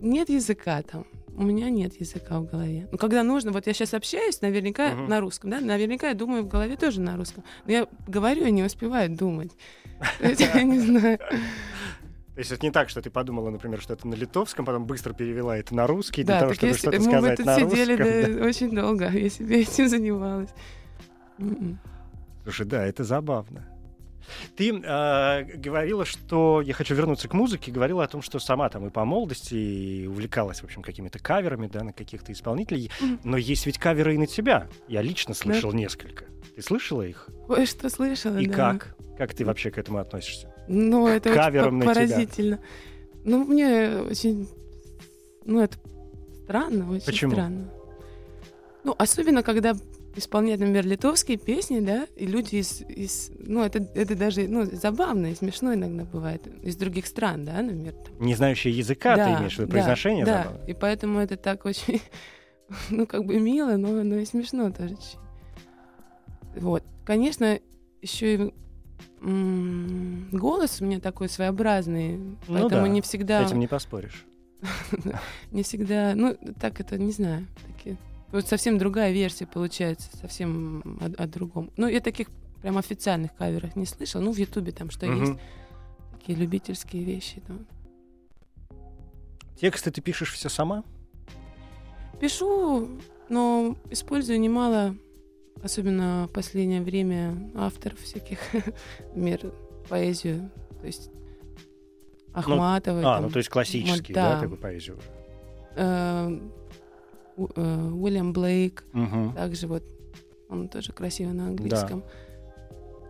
нет 0.00 0.28
языка 0.28 0.82
там. 0.82 1.06
У 1.36 1.42
меня 1.42 1.68
нет 1.68 1.98
языка 2.00 2.38
в 2.38 2.44
голове. 2.48 2.86
Ну, 2.92 2.96
когда 2.98 3.24
нужно, 3.24 3.50
вот 3.50 3.66
я 3.66 3.72
сейчас 3.72 3.92
общаюсь, 3.92 4.40
наверняка 4.40 4.90
Мгм. 4.94 5.08
на 5.08 5.18
русском, 5.20 5.50
да, 5.50 5.58
наверняка 5.60 6.08
я 6.08 6.14
думаю 6.14 6.44
в 6.44 6.48
голове 6.48 6.76
тоже 6.76 7.00
на 7.00 7.16
русском. 7.16 7.42
Но 7.66 7.72
я 7.72 7.86
говорю 8.06 8.46
и 8.46 8.52
не 8.52 8.62
успеваю 8.62 9.10
думать. 9.10 9.50
Я 10.20 10.62
не 10.62 10.78
знаю. 10.80 11.18
То 11.18 12.38
есть 12.40 12.50
это 12.50 12.66
не 12.66 12.72
так, 12.72 12.88
что 12.88 13.00
ты 13.00 13.10
подумала, 13.10 13.50
например, 13.50 13.80
что 13.80 13.92
это 13.92 14.08
на 14.08 14.14
литовском, 14.14 14.64
потом 14.64 14.86
быстро 14.86 15.12
перевела 15.12 15.56
это 15.56 15.74
на 15.74 15.86
русский, 15.86 16.24
для 16.24 16.34
Да, 16.34 16.40
того, 16.40 16.50
так 16.50 16.56
чтобы 16.56 16.72
если 16.72 16.80
что-то 16.80 16.98
мы 16.98 17.04
бы 17.04 17.10
сказать 17.12 17.36
тут 17.36 17.46
на 17.46 17.56
сидели 17.60 17.96
русском. 17.96 18.36
да, 18.38 18.44
очень 18.44 18.74
долго, 18.74 19.08
я 19.08 19.28
себе 19.30 19.60
этим 19.62 19.88
занималась. 19.88 20.50
М-м. 21.38 21.78
Слушай, 22.42 22.66
да, 22.66 22.84
это 22.84 23.04
забавно. 23.04 23.68
Ты 24.56 24.70
э, 24.70 25.44
говорила, 25.58 26.04
что 26.04 26.60
я 26.62 26.72
хочу 26.72 26.94
вернуться 26.94 27.28
к 27.28 27.34
музыке, 27.34 27.70
говорила 27.70 28.02
о 28.02 28.08
том, 28.08 28.22
что 28.22 28.38
сама 28.38 28.68
там 28.68 28.86
и 28.86 28.90
по 28.90 29.04
молодости 29.04 29.54
и 29.54 30.06
увлекалась, 30.06 30.60
в 30.60 30.64
общем, 30.64 30.82
какими-то 30.82 31.18
каверами, 31.18 31.68
да, 31.68 31.84
на 31.84 31.92
каких-то 31.92 32.32
исполнителей. 32.32 32.90
Но 33.22 33.36
есть 33.36 33.66
ведь 33.66 33.78
каверы 33.78 34.14
и 34.14 34.18
на 34.18 34.26
тебя. 34.26 34.66
Я 34.88 35.02
лично 35.02 35.34
слышал 35.34 35.72
несколько. 35.72 36.24
Ты 36.56 36.62
слышала 36.62 37.02
их? 37.02 37.28
Ой, 37.48 37.66
что 37.66 37.88
слышала, 37.90 38.38
и 38.38 38.46
да. 38.46 38.54
как? 38.54 38.96
Как 39.18 39.32
ты 39.34 39.44
вообще 39.44 39.70
к 39.70 39.78
этому 39.78 39.98
относишься? 39.98 40.52
Ну, 40.68 41.06
это 41.06 41.30
очень 41.30 41.40
Кавером 41.40 41.80
по- 41.80 41.86
на 41.86 41.94
тебя. 41.94 41.94
поразительно. 41.94 42.60
Ну, 43.24 43.44
мне 43.44 43.90
очень... 44.10 44.48
Ну, 45.44 45.60
это 45.60 45.76
странно, 46.44 46.90
очень 46.90 47.04
Почему? 47.06 47.32
странно. 47.32 47.70
Ну, 48.82 48.94
особенно, 48.98 49.42
когда 49.42 49.74
исполняют, 50.16 50.60
например, 50.60 50.86
литовские 50.86 51.38
песни, 51.38 51.80
да, 51.80 52.06
и 52.16 52.26
люди 52.26 52.56
из... 52.56 52.82
из- 52.82 53.30
ну, 53.38 53.62
это, 53.64 53.78
это 53.94 54.14
даже 54.16 54.46
ну, 54.48 54.64
забавно 54.64 55.26
и 55.26 55.34
смешно 55.34 55.74
иногда 55.74 56.04
бывает. 56.04 56.42
Из 56.62 56.76
других 56.76 57.06
стран, 57.06 57.44
да, 57.44 57.62
например. 57.62 57.92
там. 57.94 58.14
Не 58.26 58.34
знающие 58.34 58.76
языка, 58.76 59.14
ты 59.14 59.24
Да, 59.24 59.38
имеешь 59.38 59.54
в 59.54 59.58
виду 59.58 59.68
да, 59.68 59.72
произношение? 59.72 60.24
Да, 60.24 60.42
забавное? 60.44 60.66
и 60.66 60.72
поэтому 60.74 61.18
это 61.20 61.36
так 61.36 61.64
очень, 61.64 62.00
ну, 62.90 63.06
как 63.06 63.24
бы 63.26 63.38
мило, 63.38 63.76
но, 63.76 64.02
но 64.02 64.16
и 64.16 64.24
смешно 64.24 64.70
тоже. 64.70 64.96
Вот. 66.56 66.82
Конечно, 67.04 67.58
еще 68.02 68.34
и 68.34 68.54
м, 69.20 70.28
голос 70.32 70.80
у 70.80 70.84
меня 70.84 71.00
такой 71.00 71.28
своеобразный, 71.28 72.16
Ну 72.16 72.36
поэтому 72.46 72.82
да, 72.82 72.88
не 72.88 73.00
всегда, 73.00 73.42
этим 73.42 73.58
не 73.58 73.68
поспоришь. 73.68 74.24
не 75.50 75.62
всегда, 75.62 76.14
ну, 76.14 76.36
так 76.60 76.80
это, 76.80 76.98
не 76.98 77.12
знаю, 77.12 77.46
вот 78.34 78.48
совсем 78.48 78.78
другая 78.78 79.12
версия 79.12 79.46
получается, 79.46 80.08
совсем 80.16 80.98
о, 81.16 81.26
другом. 81.28 81.70
Ну, 81.76 81.86
я 81.86 82.00
таких 82.00 82.28
прям 82.62 82.78
официальных 82.78 83.32
каверах 83.36 83.76
не 83.76 83.86
слышала, 83.86 84.22
ну, 84.22 84.32
в 84.32 84.36
Ютубе 84.36 84.72
там 84.72 84.90
что 84.90 85.06
есть, 85.06 85.34
такие 86.12 86.36
любительские 86.36 87.04
вещи. 87.04 87.40
Тексты 89.60 89.92
ты 89.92 90.00
пишешь 90.00 90.32
все 90.32 90.48
сама? 90.48 90.82
Пишу, 92.20 92.88
но 93.28 93.76
использую 93.90 94.40
немало 94.40 94.96
особенно 95.64 96.26
в 96.28 96.32
последнее 96.32 96.82
время 96.82 97.34
авторов 97.56 97.98
всяких, 98.00 98.38
например, 99.14 99.52
поэзию, 99.88 100.50
то 100.80 100.86
есть 100.86 101.10
Ахматовой. 102.32 103.00
А, 103.02 103.14
там, 103.16 103.22
ну 103.24 103.30
то 103.30 103.38
есть 103.38 103.48
классический, 103.48 104.12
да. 104.12 104.34
да, 104.34 104.40
как 104.40 104.50
бы 104.50 104.56
поэзию 104.56 104.98
уже. 104.98 105.06
э, 105.76 106.38
У- 107.36 107.48
э, 107.56 107.90
Уильям 107.90 108.32
Блейк, 108.32 108.84
Мгм. 108.92 109.32
также 109.34 109.66
вот 109.66 109.82
он 110.48 110.68
тоже 110.68 110.92
красиво 110.92 111.30
на 111.32 111.46
английском. 111.46 112.04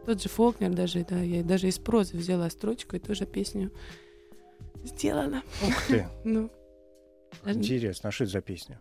Тот 0.07 0.23
же 0.23 0.29
Фолкнер 0.29 0.71
даже, 0.73 1.05
да, 1.09 1.19
я 1.21 1.43
даже 1.43 1.69
из 1.69 1.79
прозы 1.79 2.17
взяла 2.17 2.49
строчку 2.51 2.97
и 2.97 2.99
тоже 2.99 3.27
песню 3.27 3.71
сделала. 4.85 5.43
Ух 5.63 5.75
ты, 5.89 6.07
Ну, 6.25 6.51
интересно, 7.45 8.09
а 8.11 8.13
что 8.13 8.25
это 8.25 8.33
за 8.35 8.41
песня? 8.43 8.81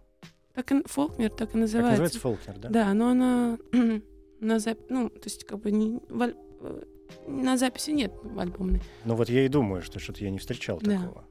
Так 0.54 0.72
и, 0.72 0.84
Фолкнер 0.86 1.30
так 1.32 1.56
и 1.56 1.58
называется. 1.58 1.91
называется 1.91 2.20
Фолкнер, 2.20 2.58
да? 2.60 2.70
Да, 2.70 2.93
но 2.93 3.10
она 3.10 3.58
на 4.39 4.60
записи, 4.60 4.86
ну, 4.89 5.10
то 5.10 5.22
есть 5.26 5.45
как 5.45 5.60
бы 5.60 5.72
не, 5.72 5.99
э, 6.10 6.82
на 7.28 7.58
записи 7.58 7.91
нет 7.91 8.14
в 8.24 8.39
альбомной. 8.39 8.82
Ну 9.06 9.16
вот 9.16 9.30
я 9.30 9.45
и 9.45 9.47
думаю, 9.47 9.82
что 9.82 9.99
что-то 9.99 10.24
я 10.24 10.30
не 10.30 10.39
встречал 10.39 10.80
Да. 10.82 10.99
такого. 10.99 11.26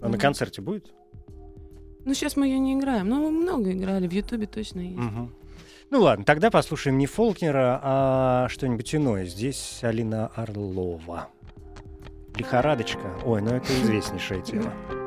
А 0.00 0.04
на 0.04 0.08
Мгм. 0.10 0.18
концерте 0.18 0.62
будет? 0.62 0.92
Ну, 2.04 2.14
сейчас 2.14 2.36
мы 2.36 2.46
ее 2.48 2.58
не 2.58 2.74
играем, 2.74 3.08
но 3.08 3.20
мы 3.20 3.30
много 3.30 3.70
играли, 3.72 4.08
в 4.08 4.12
Ютубе 4.12 4.46
точно 4.46 4.80
есть. 4.80 4.96
Мгм. 4.98 5.32
Ну 5.90 6.00
ладно, 6.00 6.24
тогда 6.24 6.50
послушаем 6.50 6.96
не 6.98 7.06
Фолкнера, 7.06 7.78
а 7.82 8.48
что-нибудь 8.48 8.94
иное. 8.94 9.26
Здесь 9.26 9.80
Алина 9.82 10.28
Орлова. 10.28 11.28
Лихорадочка. 12.36 13.20
Ой, 13.26 13.42
ну 13.42 13.50
это 13.50 13.72
известнейшая 13.82 14.40
тема. 14.40 14.72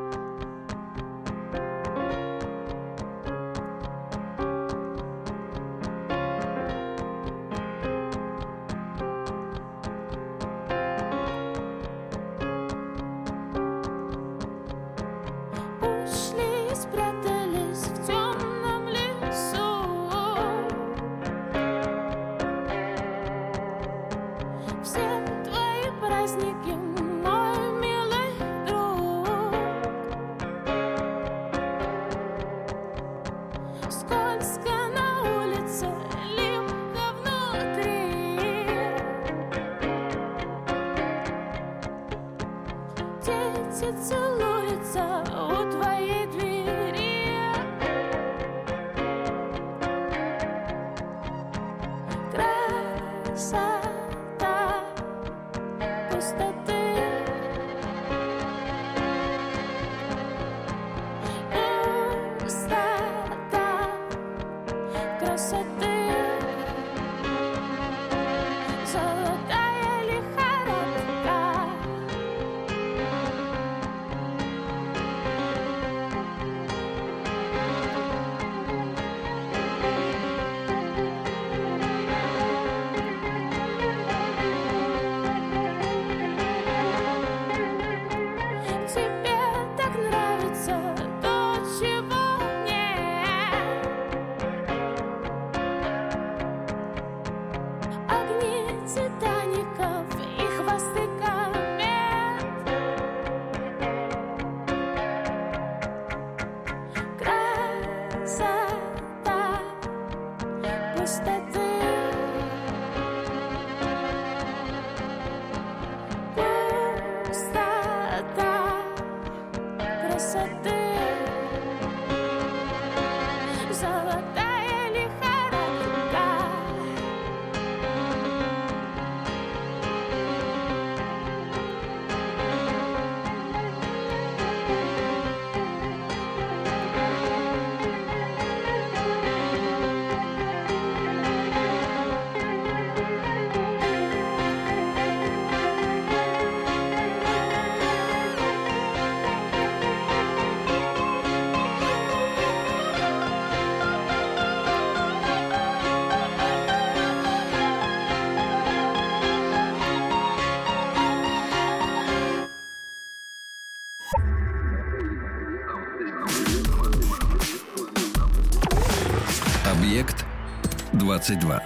22. 171.27 171.63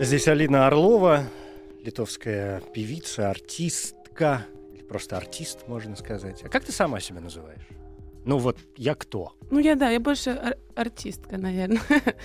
Здесь 0.00 0.26
Алина 0.26 0.66
Орлова, 0.66 1.24
литовская 1.84 2.62
певица, 2.72 3.28
артистка, 3.28 4.46
или 4.72 4.82
просто 4.82 5.18
артист, 5.18 5.68
можно 5.68 5.94
сказать. 5.96 6.42
А 6.42 6.48
как 6.48 6.64
ты 6.64 6.72
сама 6.72 6.98
себя 7.00 7.20
называешь? 7.20 7.68
Ну 8.24 8.38
вот, 8.38 8.56
я 8.78 8.94
кто? 8.94 9.34
Ну, 9.50 9.58
я, 9.58 9.74
да, 9.74 9.90
я 9.90 10.00
больше 10.00 10.30
ар- 10.30 10.56
артистка, 10.74 11.36
наверное, 11.36 11.82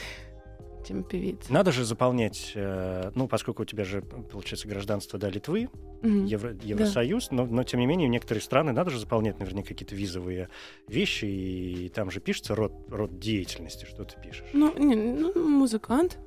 чем 0.88 1.04
певица. 1.04 1.52
Надо 1.52 1.72
же 1.72 1.84
заполнять, 1.86 2.52
э, 2.56 3.12
ну, 3.16 3.28
поскольку 3.28 3.64
у 3.64 3.66
тебя 3.66 3.84
же, 3.84 4.02
получается, 4.02 4.68
гражданство, 4.68 5.18
да, 5.20 5.30
Литвы, 5.30 5.70
Мгм. 6.02 6.26
Евро- 6.26 6.56
Евросоюз, 6.62 7.32
но, 7.32 7.46
но, 7.46 7.64
тем 7.64 7.80
не 7.80 7.86
менее, 7.88 8.08
в 8.08 8.12
некоторые 8.12 8.42
страны 8.42 8.72
надо 8.72 8.92
же 8.92 9.00
заполнять, 9.00 9.40
наверняка, 9.40 9.70
какие-то 9.70 9.96
визовые 9.96 10.50
вещи, 10.88 11.26
и 11.26 11.90
там 11.90 12.12
же 12.12 12.20
пишется 12.20 12.56
род, 12.56 12.74
род 12.90 13.20
деятельности, 13.20 13.86
что 13.86 14.04
ты 14.04 14.16
пишешь. 14.22 14.46
Ну, 14.54 14.78
не, 14.78 14.96
ну, 14.96 15.34
музыкант, 15.50 16.18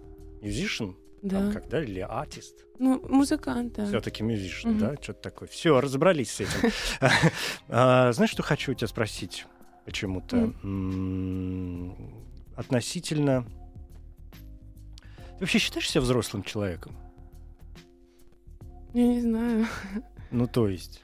Musician, 0.42 0.94
да. 1.22 1.40
там, 1.40 1.52
как, 1.52 1.68
да, 1.68 1.82
или 1.82 2.00
артист. 2.00 2.64
Ну, 2.78 3.00
музыкант, 3.09 3.74
да. 3.74 3.86
Все-таки 3.86 4.22
musician, 4.22 4.70
Мгм. 4.70 4.78
да, 4.78 4.94
что-то 5.00 5.20
такое. 5.22 5.48
Все, 5.48 5.80
разобрались 5.80 6.30
с 6.32 6.40
этим. 6.40 6.70
А, 7.68 8.12
Знаешь, 8.12 8.30
что 8.30 8.42
хочу 8.42 8.72
у 8.72 8.74
тебя 8.74 8.86
спросить 8.88 9.46
почему-то? 9.84 10.52
Относительно... 12.56 13.44
Ты 15.39 15.45
вообще 15.45 15.59
считаешь 15.59 15.89
себя 15.89 16.01
взрослым 16.01 16.43
человеком? 16.43 16.97
Я 18.93 19.07
не 19.07 19.20
знаю. 19.20 19.66
Ну, 20.30 20.47
то 20.47 20.68
есть... 20.68 21.03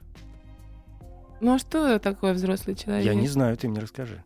Ну, 1.41 1.55
а 1.55 1.59
что 1.59 1.97
такое 1.97 2.35
взрослый 2.35 2.75
человек? 2.75 3.03
Я 3.03 3.15
не 3.15 3.27
знаю, 3.27 3.57
ты 3.57 3.67
мне 3.67 3.79
расскажи. 3.79 4.23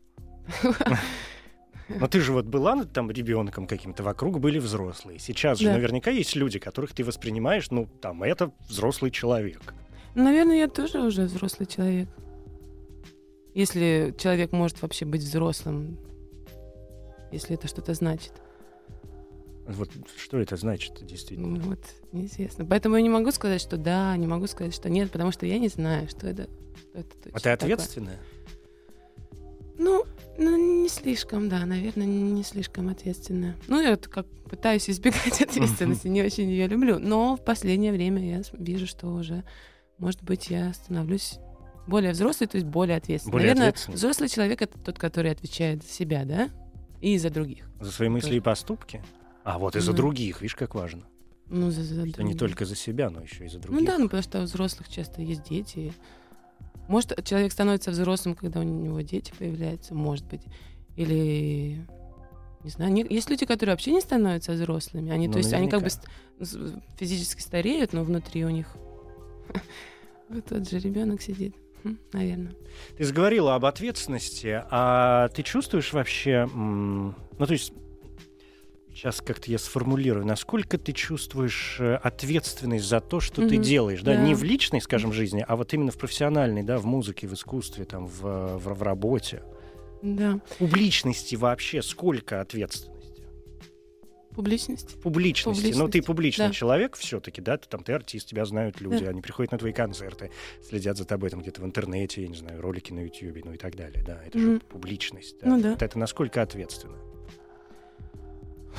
Но 1.87 2.07
ты 2.07 2.19
же 2.19 2.33
вот 2.33 2.45
была 2.45 2.75
ну, 2.75 2.83
там 2.83 3.09
ребенком 3.09 3.65
каким-то, 3.65 4.03
вокруг 4.03 4.41
были 4.41 4.59
взрослые. 4.59 5.17
Сейчас 5.19 5.59
же 5.59 5.67
Да. 5.67 5.73
наверняка 5.73 6.11
есть 6.11 6.35
люди, 6.35 6.59
которых 6.59 6.93
ты 6.93 7.05
воспринимаешь, 7.05 7.71
ну, 7.71 7.87
там, 8.01 8.23
это 8.23 8.51
взрослый 8.67 9.09
человек. 9.09 9.73
Наверное, 10.15 10.57
я 10.57 10.67
тоже 10.67 10.99
уже 10.99 11.23
взрослый 11.23 11.65
человек. 11.65 12.09
Если 13.55 14.13
человек 14.17 14.51
может 14.51 14.81
вообще 14.81 15.05
быть 15.05 15.21
взрослым, 15.21 15.97
если 17.31 17.55
это 17.55 17.69
что-то 17.69 17.93
значит. 17.93 18.33
Вот 19.75 19.91
что 20.17 20.39
это 20.39 20.55
значит 20.57 21.05
действительно? 21.05 21.57
Ну, 21.59 21.69
Вот, 21.69 21.79
неизвестно. 22.11 22.65
Поэтому 22.65 22.95
я 22.95 23.01
не 23.03 23.09
могу 23.09 23.31
сказать, 23.31 23.61
что 23.61 23.77
да, 23.77 24.15
не 24.17 24.25
могу 24.25 24.47
сказать, 24.47 24.73
что 24.73 24.89
нет, 24.89 25.11
потому 25.11 25.31
что 25.31 25.45
я 25.45 25.59
не 25.59 25.67
знаю, 25.67 26.09
что 26.09 26.27
это, 26.27 26.43
что 26.79 26.99
это 26.99 27.09
точно 27.23 27.31
А 27.33 27.39
ты 27.39 27.43
такое. 27.43 27.53
ответственная? 27.53 28.19
Ну, 29.77 30.03
ну, 30.37 30.81
не 30.83 30.89
слишком, 30.89 31.49
да, 31.49 31.65
наверное, 31.65 32.05
не 32.05 32.43
слишком 32.43 32.89
ответственная. 32.89 33.55
Ну, 33.67 33.79
я 33.79 33.91
вот 33.91 34.07
как 34.07 34.25
пытаюсь 34.49 34.89
избегать 34.89 35.41
ответственности, 35.41 36.07
не 36.07 36.21
очень 36.23 36.49
ее 36.49 36.67
люблю. 36.67 36.99
Но 36.99 37.37
в 37.37 37.43
последнее 37.45 37.91
время 37.91 38.37
я 38.37 38.41
вижу, 38.53 38.87
что 38.87 39.07
уже, 39.07 39.43
может 39.97 40.23
быть, 40.23 40.49
я 40.49 40.73
становлюсь 40.73 41.35
более 41.87 42.11
взрослой, 42.11 42.47
то 42.47 42.57
есть 42.57 42.67
более 42.67 42.97
ответственной. 42.97 43.31
Более 43.31 43.47
наверное, 43.49 43.69
ответственной. 43.69 43.95
взрослый 43.97 44.29
человек 44.29 44.61
это 44.61 44.77
тот, 44.79 44.97
который 44.99 45.31
отвечает 45.31 45.83
за 45.83 45.89
себя, 45.89 46.25
да, 46.25 46.49
и 47.01 47.17
за 47.17 47.29
других. 47.29 47.69
За 47.79 47.91
свои 47.91 48.09
мысли 48.09 48.35
и 48.35 48.39
поступки? 48.39 49.01
А 49.51 49.57
вот 49.57 49.75
и 49.75 49.79
за 49.79 49.91
Да. 49.93 49.97
других, 49.97 50.41
видишь, 50.41 50.55
как 50.55 50.75
важно. 50.75 51.01
Ну, 51.47 51.71
за, 51.71 51.81
за 51.83 52.07
Что 52.07 52.21
не 52.21 52.35
только 52.35 52.65
за 52.65 52.75
себя, 52.75 53.09
но 53.09 53.21
еще 53.23 53.45
и 53.45 53.49
за 53.49 53.55
Ну 53.57 53.63
других. 53.63 53.87
да, 53.87 53.97
ну 53.97 54.05
потому 54.05 54.21
что 54.21 54.39
у 54.41 54.43
взрослых 54.43 54.87
часто 54.89 55.23
есть 55.23 55.43
дети. 55.49 55.91
Может, 56.87 57.23
человек 57.25 57.51
становится 57.51 57.89
взрослым, 57.89 58.35
когда 58.35 58.59
у 58.59 58.63
него 58.63 59.01
дети 59.01 59.33
появляются, 59.39 59.95
может 59.95 60.25
быть. 60.27 60.41
Или 60.95 61.83
не 62.63 62.69
знаю, 62.69 62.91
не- 62.91 63.07
есть 63.09 63.29
люди, 63.31 63.47
которые 63.47 63.73
вообще 63.73 63.91
не 63.91 64.01
становятся 64.01 64.51
взрослыми. 64.51 65.11
Они, 65.11 65.25
Ну, 65.27 65.33
то 65.33 65.39
есть, 65.39 65.51
они 65.53 65.67
как 65.67 65.81
бы 65.81 65.89
наверняка. 66.39 66.81
физически 66.99 67.41
стареют, 67.41 67.91
но 67.93 68.03
внутри 68.03 68.45
у 68.45 68.49
них 68.49 68.67
вот 70.29 70.45
тот 70.45 70.69
же 70.69 70.77
ребенок 70.77 71.21
сидит. 71.23 71.55
Наверное. 72.13 72.53
Ты 72.97 73.03
заговорила 73.05 73.55
об 73.55 73.65
ответственности, 73.65 74.63
а 74.69 75.29
ты 75.29 75.41
чувствуешь 75.43 75.93
вообще, 75.93 76.47
ну 76.53 77.13
то 77.39 77.53
есть 77.53 77.71
сейчас 78.99 79.21
как-то 79.21 79.49
я 79.49 79.57
сформулирую, 79.57 80.25
насколько 80.25 80.77
ты 80.77 80.91
чувствуешь 80.91 81.77
э, 81.79 81.95
ответственность 81.95 82.85
за 82.85 82.99
то, 82.99 83.21
что 83.21 83.47
ты 83.47 83.55
Мгм. 83.55 83.63
делаешь, 83.63 84.01
да, 84.01 84.13
Да. 84.15 84.21
не 84.21 84.35
в 84.35 84.43
личной, 84.43 84.81
скажем, 84.81 85.13
жизни, 85.13 85.43
а 85.47 85.55
вот 85.55 85.73
именно 85.73 85.91
в 85.91 85.97
профессиональной, 85.97 86.63
да, 86.63 86.77
в 86.77 86.85
музыке, 86.85 87.25
в 87.27 87.33
искусстве, 87.33 87.85
там, 87.85 88.07
в, 88.07 88.21
в, 88.57 88.73
в 88.73 88.83
работе. 88.83 89.41
Да. 90.01 90.41
Публичности 90.57 91.35
вообще 91.35 91.81
сколько 91.81 92.41
ответственности? 92.41 93.23
Публичность. 94.35 94.91
В 94.91 95.01
публичности. 95.01 95.61
Ну, 95.75 95.87
ты 95.87 96.01
Публичность, 96.01 96.05
публичный 96.07 96.47
да. 96.47 96.53
человек 96.53 96.95
все-таки, 96.97 97.41
да, 97.41 97.57
ты 97.57 97.67
там 97.69 97.83
ты 97.83 97.93
артист, 97.93 98.27
тебя 98.27 98.45
знают 98.45 98.79
люди, 98.81 99.03
Да. 99.05 99.11
они 99.11 99.21
приходят 99.21 99.51
на 99.53 99.57
твои 99.57 99.71
концерты, 99.73 100.29
следят 100.61 100.97
за 100.97 101.05
тобой 101.05 101.29
там 101.29 101.41
где-то 101.41 101.61
в 101.61 101.65
интернете, 101.65 102.21
я 102.21 102.27
не 102.27 102.35
знаю, 102.35 102.61
ролики 102.61 102.91
на 102.93 102.99
YouTube, 103.05 103.43
ну 103.45 103.53
и 103.53 103.57
так 103.57 103.75
далее, 103.75 104.03
да, 104.05 104.21
это 104.25 104.37
же 104.37 104.47
Мгм. 104.51 104.59
публичность. 104.61 105.37
Ну 105.41 105.59
да. 105.61 105.71
Вот 105.71 105.81
это 105.81 105.97
насколько 105.97 106.41
ответственно? 106.41 106.97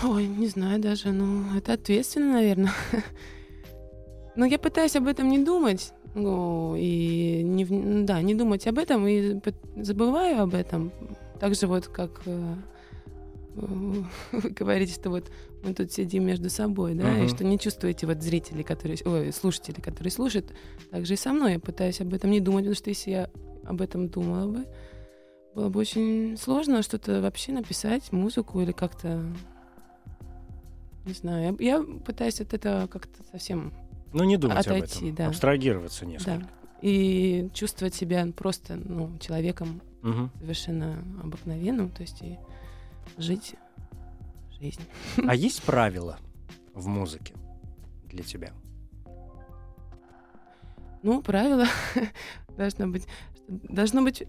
Ой, 0.05 0.26
не 0.26 0.46
знаю 0.48 0.80
даже, 0.80 1.12
ну, 1.12 1.44
это 1.57 1.74
ответственно, 1.74 2.34
наверное. 2.34 2.72
Но 4.36 4.46
я 4.46 4.59
пытаюсь 4.59 4.96
об 4.96 5.07
этом 5.07 5.28
не 5.28 5.38
думать, 5.44 5.92
ну, 6.14 6.74
и 6.76 7.42
не, 7.44 7.64
в- 7.64 8.05
да, 8.05 8.22
не 8.22 8.34
думать 8.34 8.66
об 8.66 8.78
этом, 8.78 9.07
и 9.07 9.38
забываю 9.76 10.42
об 10.42 10.55
этом. 10.55 10.92
Так 11.38 11.55
же 11.55 11.66
вот, 11.66 11.88
как 11.88 12.22
э, 12.26 12.55
э, 13.57 13.61
вы 14.32 14.51
говорите, 14.51 14.94
что 14.94 15.11
вот 15.11 15.30
мы 15.62 15.74
тут 15.74 15.92
сидим 15.92 16.24
между 16.24 16.48
собой, 16.48 16.94
да, 16.94 17.05
Мгм. 17.11 17.24
и 17.24 17.28
что 17.28 17.44
не 17.44 17.59
чувствуете 17.59 18.07
вот 18.07 18.22
зрители, 18.22 18.62
которые, 18.62 18.96
ой, 19.05 19.32
слушатели, 19.32 19.80
которые 19.80 20.11
слушают, 20.12 20.46
так 20.90 21.05
же 21.05 21.14
и 21.14 21.16
со 21.16 21.32
мной. 21.32 21.55
Я 21.55 21.59
пытаюсь 21.61 22.01
об 22.01 22.14
этом 22.14 22.30
не 22.30 22.40
думать, 22.40 22.62
потому 22.64 22.76
что 22.76 22.88
если 22.90 23.11
я 23.11 23.30
об 23.64 23.82
этом 23.82 24.09
думала 24.09 24.46
бы, 24.51 24.64
было 25.55 25.68
бы 25.68 25.80
очень 25.80 26.36
сложно 26.38 26.82
что-то 26.82 27.20
вообще 27.20 27.53
написать, 27.53 28.12
музыку 28.12 28.61
или 28.62 28.72
как-то 28.72 29.22
не 31.05 31.12
знаю, 31.14 31.57
я, 31.59 31.78
я 31.78 31.82
пытаюсь 32.05 32.40
от 32.40 32.53
этого 32.55 32.86
как-то 32.86 33.22
совсем, 33.30 33.72
Ну, 34.12 34.24
не 34.24 34.36
думать 34.36 34.66
об 34.66 34.72
Отойти, 34.74 35.07
этом, 35.07 35.14
да. 35.14 35.26
абстрагироваться 35.28 36.07
несколько. 36.07 36.38
да, 36.38 36.48
и 36.82 37.51
чувствовать 37.55 37.94
себя 37.94 38.26
просто, 38.36 38.76
ну, 38.76 39.16
человеком 39.18 39.80
Мгм. 40.03 40.30
совершенно 40.38 41.05
обыкновенным, 41.22 41.90
то 41.90 42.03
есть 42.03 42.22
и 42.22 42.38
жить 43.18 43.55
жизнь. 44.61 44.80
А 45.26 45.34
есть 45.34 45.62
правила 45.62 46.18
в 46.74 46.86
музыке 46.86 47.34
для 48.07 48.22
тебя? 48.22 48.53
Ну, 51.03 51.22
правило 51.22 51.64
должно 52.57 52.88
быть, 52.88 53.07
должно 53.48 54.03
быть, 54.03 54.22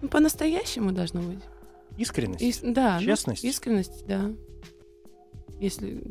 ну, 0.00 0.08
по-настоящему 0.08 0.92
должно 0.92 1.20
быть. 1.22 1.40
Искренность? 1.98 2.42
Ис- 2.42 2.72
да, 2.72 2.98
ну, 3.00 3.06
Честность? 3.06 3.44
искренность, 3.44 4.06
да. 4.06 4.30
Если 5.62 6.02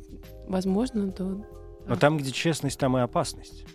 возможно, 0.48 1.12
то 1.12 1.46
Но 1.86 1.96
там, 1.98 2.18
где 2.18 2.32
честность, 2.32 2.80
там 2.80 2.98
и 2.98 3.02
опасность. 3.02 3.66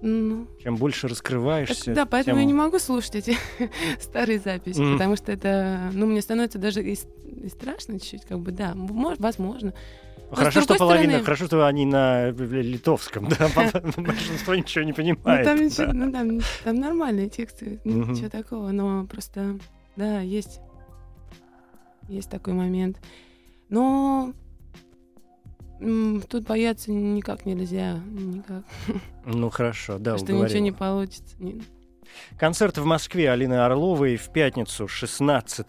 ну, 0.00 0.46
Чем 0.62 0.76
больше 0.76 1.02
Так, 1.02 1.10
раскрываешься, 1.10 1.92
да, 1.94 2.06
поэтому 2.06 2.36
тем- 2.36 2.40
я 2.40 2.44
не 2.46 2.54
могу 2.54 2.78
слушать 2.78 3.16
эти 3.16 3.36
старые 4.00 4.38
записи, 4.38 4.80
Мгм. 4.80 4.94
потому 4.94 5.16
что 5.16 5.30
это, 5.30 5.90
ну, 5.92 6.06
мне 6.06 6.22
становится 6.22 6.58
даже 6.58 6.82
и, 6.82 6.94
и 6.94 7.48
страшно 7.48 8.00
чуть-чуть, 8.00 8.24
как 8.24 8.38
бы, 8.40 8.50
да, 8.50 8.74
может, 8.74 9.20
возможно. 9.20 9.74
Ну, 10.30 10.36
Хорошо, 10.36 10.62
что 10.62 10.74
половина, 10.76 11.04
стороны- 11.14 11.24
хорошо, 11.24 11.46
что 11.46 11.66
они 11.66 11.84
на 11.84 12.30
литовском, 12.30 13.28
да, 13.28 13.48
большинство 13.98 14.54
ничего 14.54 14.84
не 14.84 14.92
Ну, 14.92 14.96
понимает. 14.96 15.44
там, 15.44 15.58
да. 15.58 15.64
ничего- 15.64 15.92
ну, 15.92 16.10
там, 16.12 16.40
там 16.64 16.76
нормальные 16.76 17.28
тексты, 17.28 17.78
ничего 17.84 18.30
такого, 18.30 18.70
но 18.70 19.04
просто, 19.06 19.58
да, 19.96 20.20
есть, 20.20 20.60
есть 22.08 22.30
такой 22.30 22.54
момент. 22.54 22.98
Но 23.70 24.32
тут 25.78 26.44
бояться 26.44 26.90
никак 26.90 27.46
нельзя, 27.46 27.98
никак, 28.10 28.64
Ну 29.24 29.50
хорошо, 29.50 29.98
да, 29.98 30.18
что 30.18 30.32
ничего 30.32 30.58
не 30.58 30.70
уговорила. 30.70 30.76
получится. 30.76 31.36
Концерт 32.38 32.78
в 32.78 32.84
Москве 32.84 33.30
Алины 33.30 33.54
Орловой 33.54 34.16
в 34.16 34.30
пятницу 34.32 34.88
16 34.88 35.66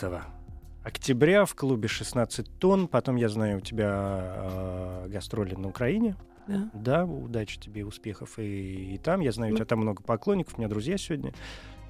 октября 0.83 1.45
в 1.45 1.55
клубе 1.55 1.87
16 1.87 2.59
тонн. 2.59 2.87
Потом, 2.87 3.15
я 3.15 3.29
знаю, 3.29 3.57
у 3.57 3.61
тебя 3.61 5.03
э, 5.05 5.07
гастроли 5.09 5.55
на 5.55 5.67
Украине. 5.67 6.15
Да. 6.47 6.69
Да, 6.73 7.05
удачи 7.05 7.59
тебе, 7.59 7.85
успехов 7.85 8.39
и, 8.39 8.95
и 8.95 8.97
там. 8.97 9.19
Я 9.21 9.31
знаю, 9.31 9.53
у 9.53 9.55
тебя 9.55 9.65
там 9.65 9.79
много 9.79 10.01
поклонников. 10.01 10.55
У 10.57 10.57
меня 10.57 10.67
друзья 10.67 10.97
сегодня 10.97 11.33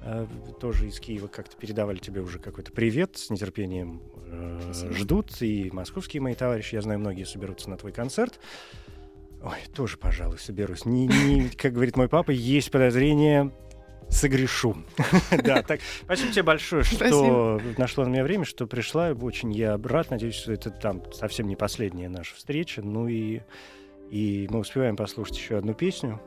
э, 0.02 0.26
тоже 0.60 0.88
из 0.88 1.00
Киева 1.00 1.28
как-то 1.28 1.56
передавали 1.56 1.98
тебе 1.98 2.20
уже 2.20 2.38
какой-то 2.38 2.72
привет. 2.72 3.16
С 3.16 3.30
нетерпением 3.30 4.02
Спасибо. 4.62 4.92
ждут. 4.94 5.42
И 5.42 5.70
московские 5.72 6.20
мои 6.22 6.34
товарищи, 6.34 6.74
я 6.74 6.82
знаю, 6.82 7.00
многие 7.00 7.24
соберутся 7.24 7.70
на 7.70 7.76
твой 7.76 7.92
концерт. 7.92 8.40
Ой, 9.42 9.56
тоже, 9.74 9.96
пожалуй, 9.96 10.38
соберусь. 10.38 10.84
Не, 10.84 11.06
не, 11.06 11.48
как 11.48 11.72
говорит 11.72 11.96
мой 11.96 12.08
папа, 12.08 12.30
есть 12.30 12.70
подозрение, 12.70 13.52
согрешу. 14.10 14.76
Да, 15.42 15.62
так, 15.62 15.80
спасибо 16.04 16.32
тебе 16.32 16.42
большое, 16.42 16.84
что 16.84 16.96
Спасибо. 16.96 17.60
нашло 17.78 18.04
на 18.04 18.08
меня 18.10 18.22
время, 18.22 18.44
что 18.44 18.66
пришла. 18.66 19.12
Очень 19.12 19.52
я 19.52 19.78
рад. 19.82 20.10
Надеюсь, 20.10 20.34
что 20.34 20.52
это 20.52 20.70
там 20.70 21.02
совсем 21.12 21.46
не 21.46 21.56
последняя 21.56 22.08
наша 22.08 22.34
встреча. 22.34 22.82
Ну 22.82 23.08
и, 23.08 23.40
и 24.10 24.46
мы 24.50 24.60
успеваем 24.60 24.96
послушать 24.96 25.38
еще 25.38 25.56
одну 25.56 25.74
песню. 25.74 26.20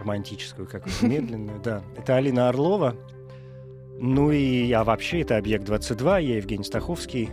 Романтическую, 0.00 0.66
какую-то 0.66 1.06
медленную, 1.06 1.60
да. 1.60 1.84
Это 1.96 2.16
Алина 2.16 2.48
Орлова. 2.48 2.96
Ну 4.04 4.32
и 4.32 4.72
а 4.72 4.82
вообще 4.82 5.20
это 5.20 5.36
«Объект-22», 5.36 6.22
я 6.22 6.36
Евгений 6.38 6.64
Стаховский. 6.64 7.30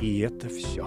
И 0.00 0.20
это 0.20 0.48
все. 0.48 0.86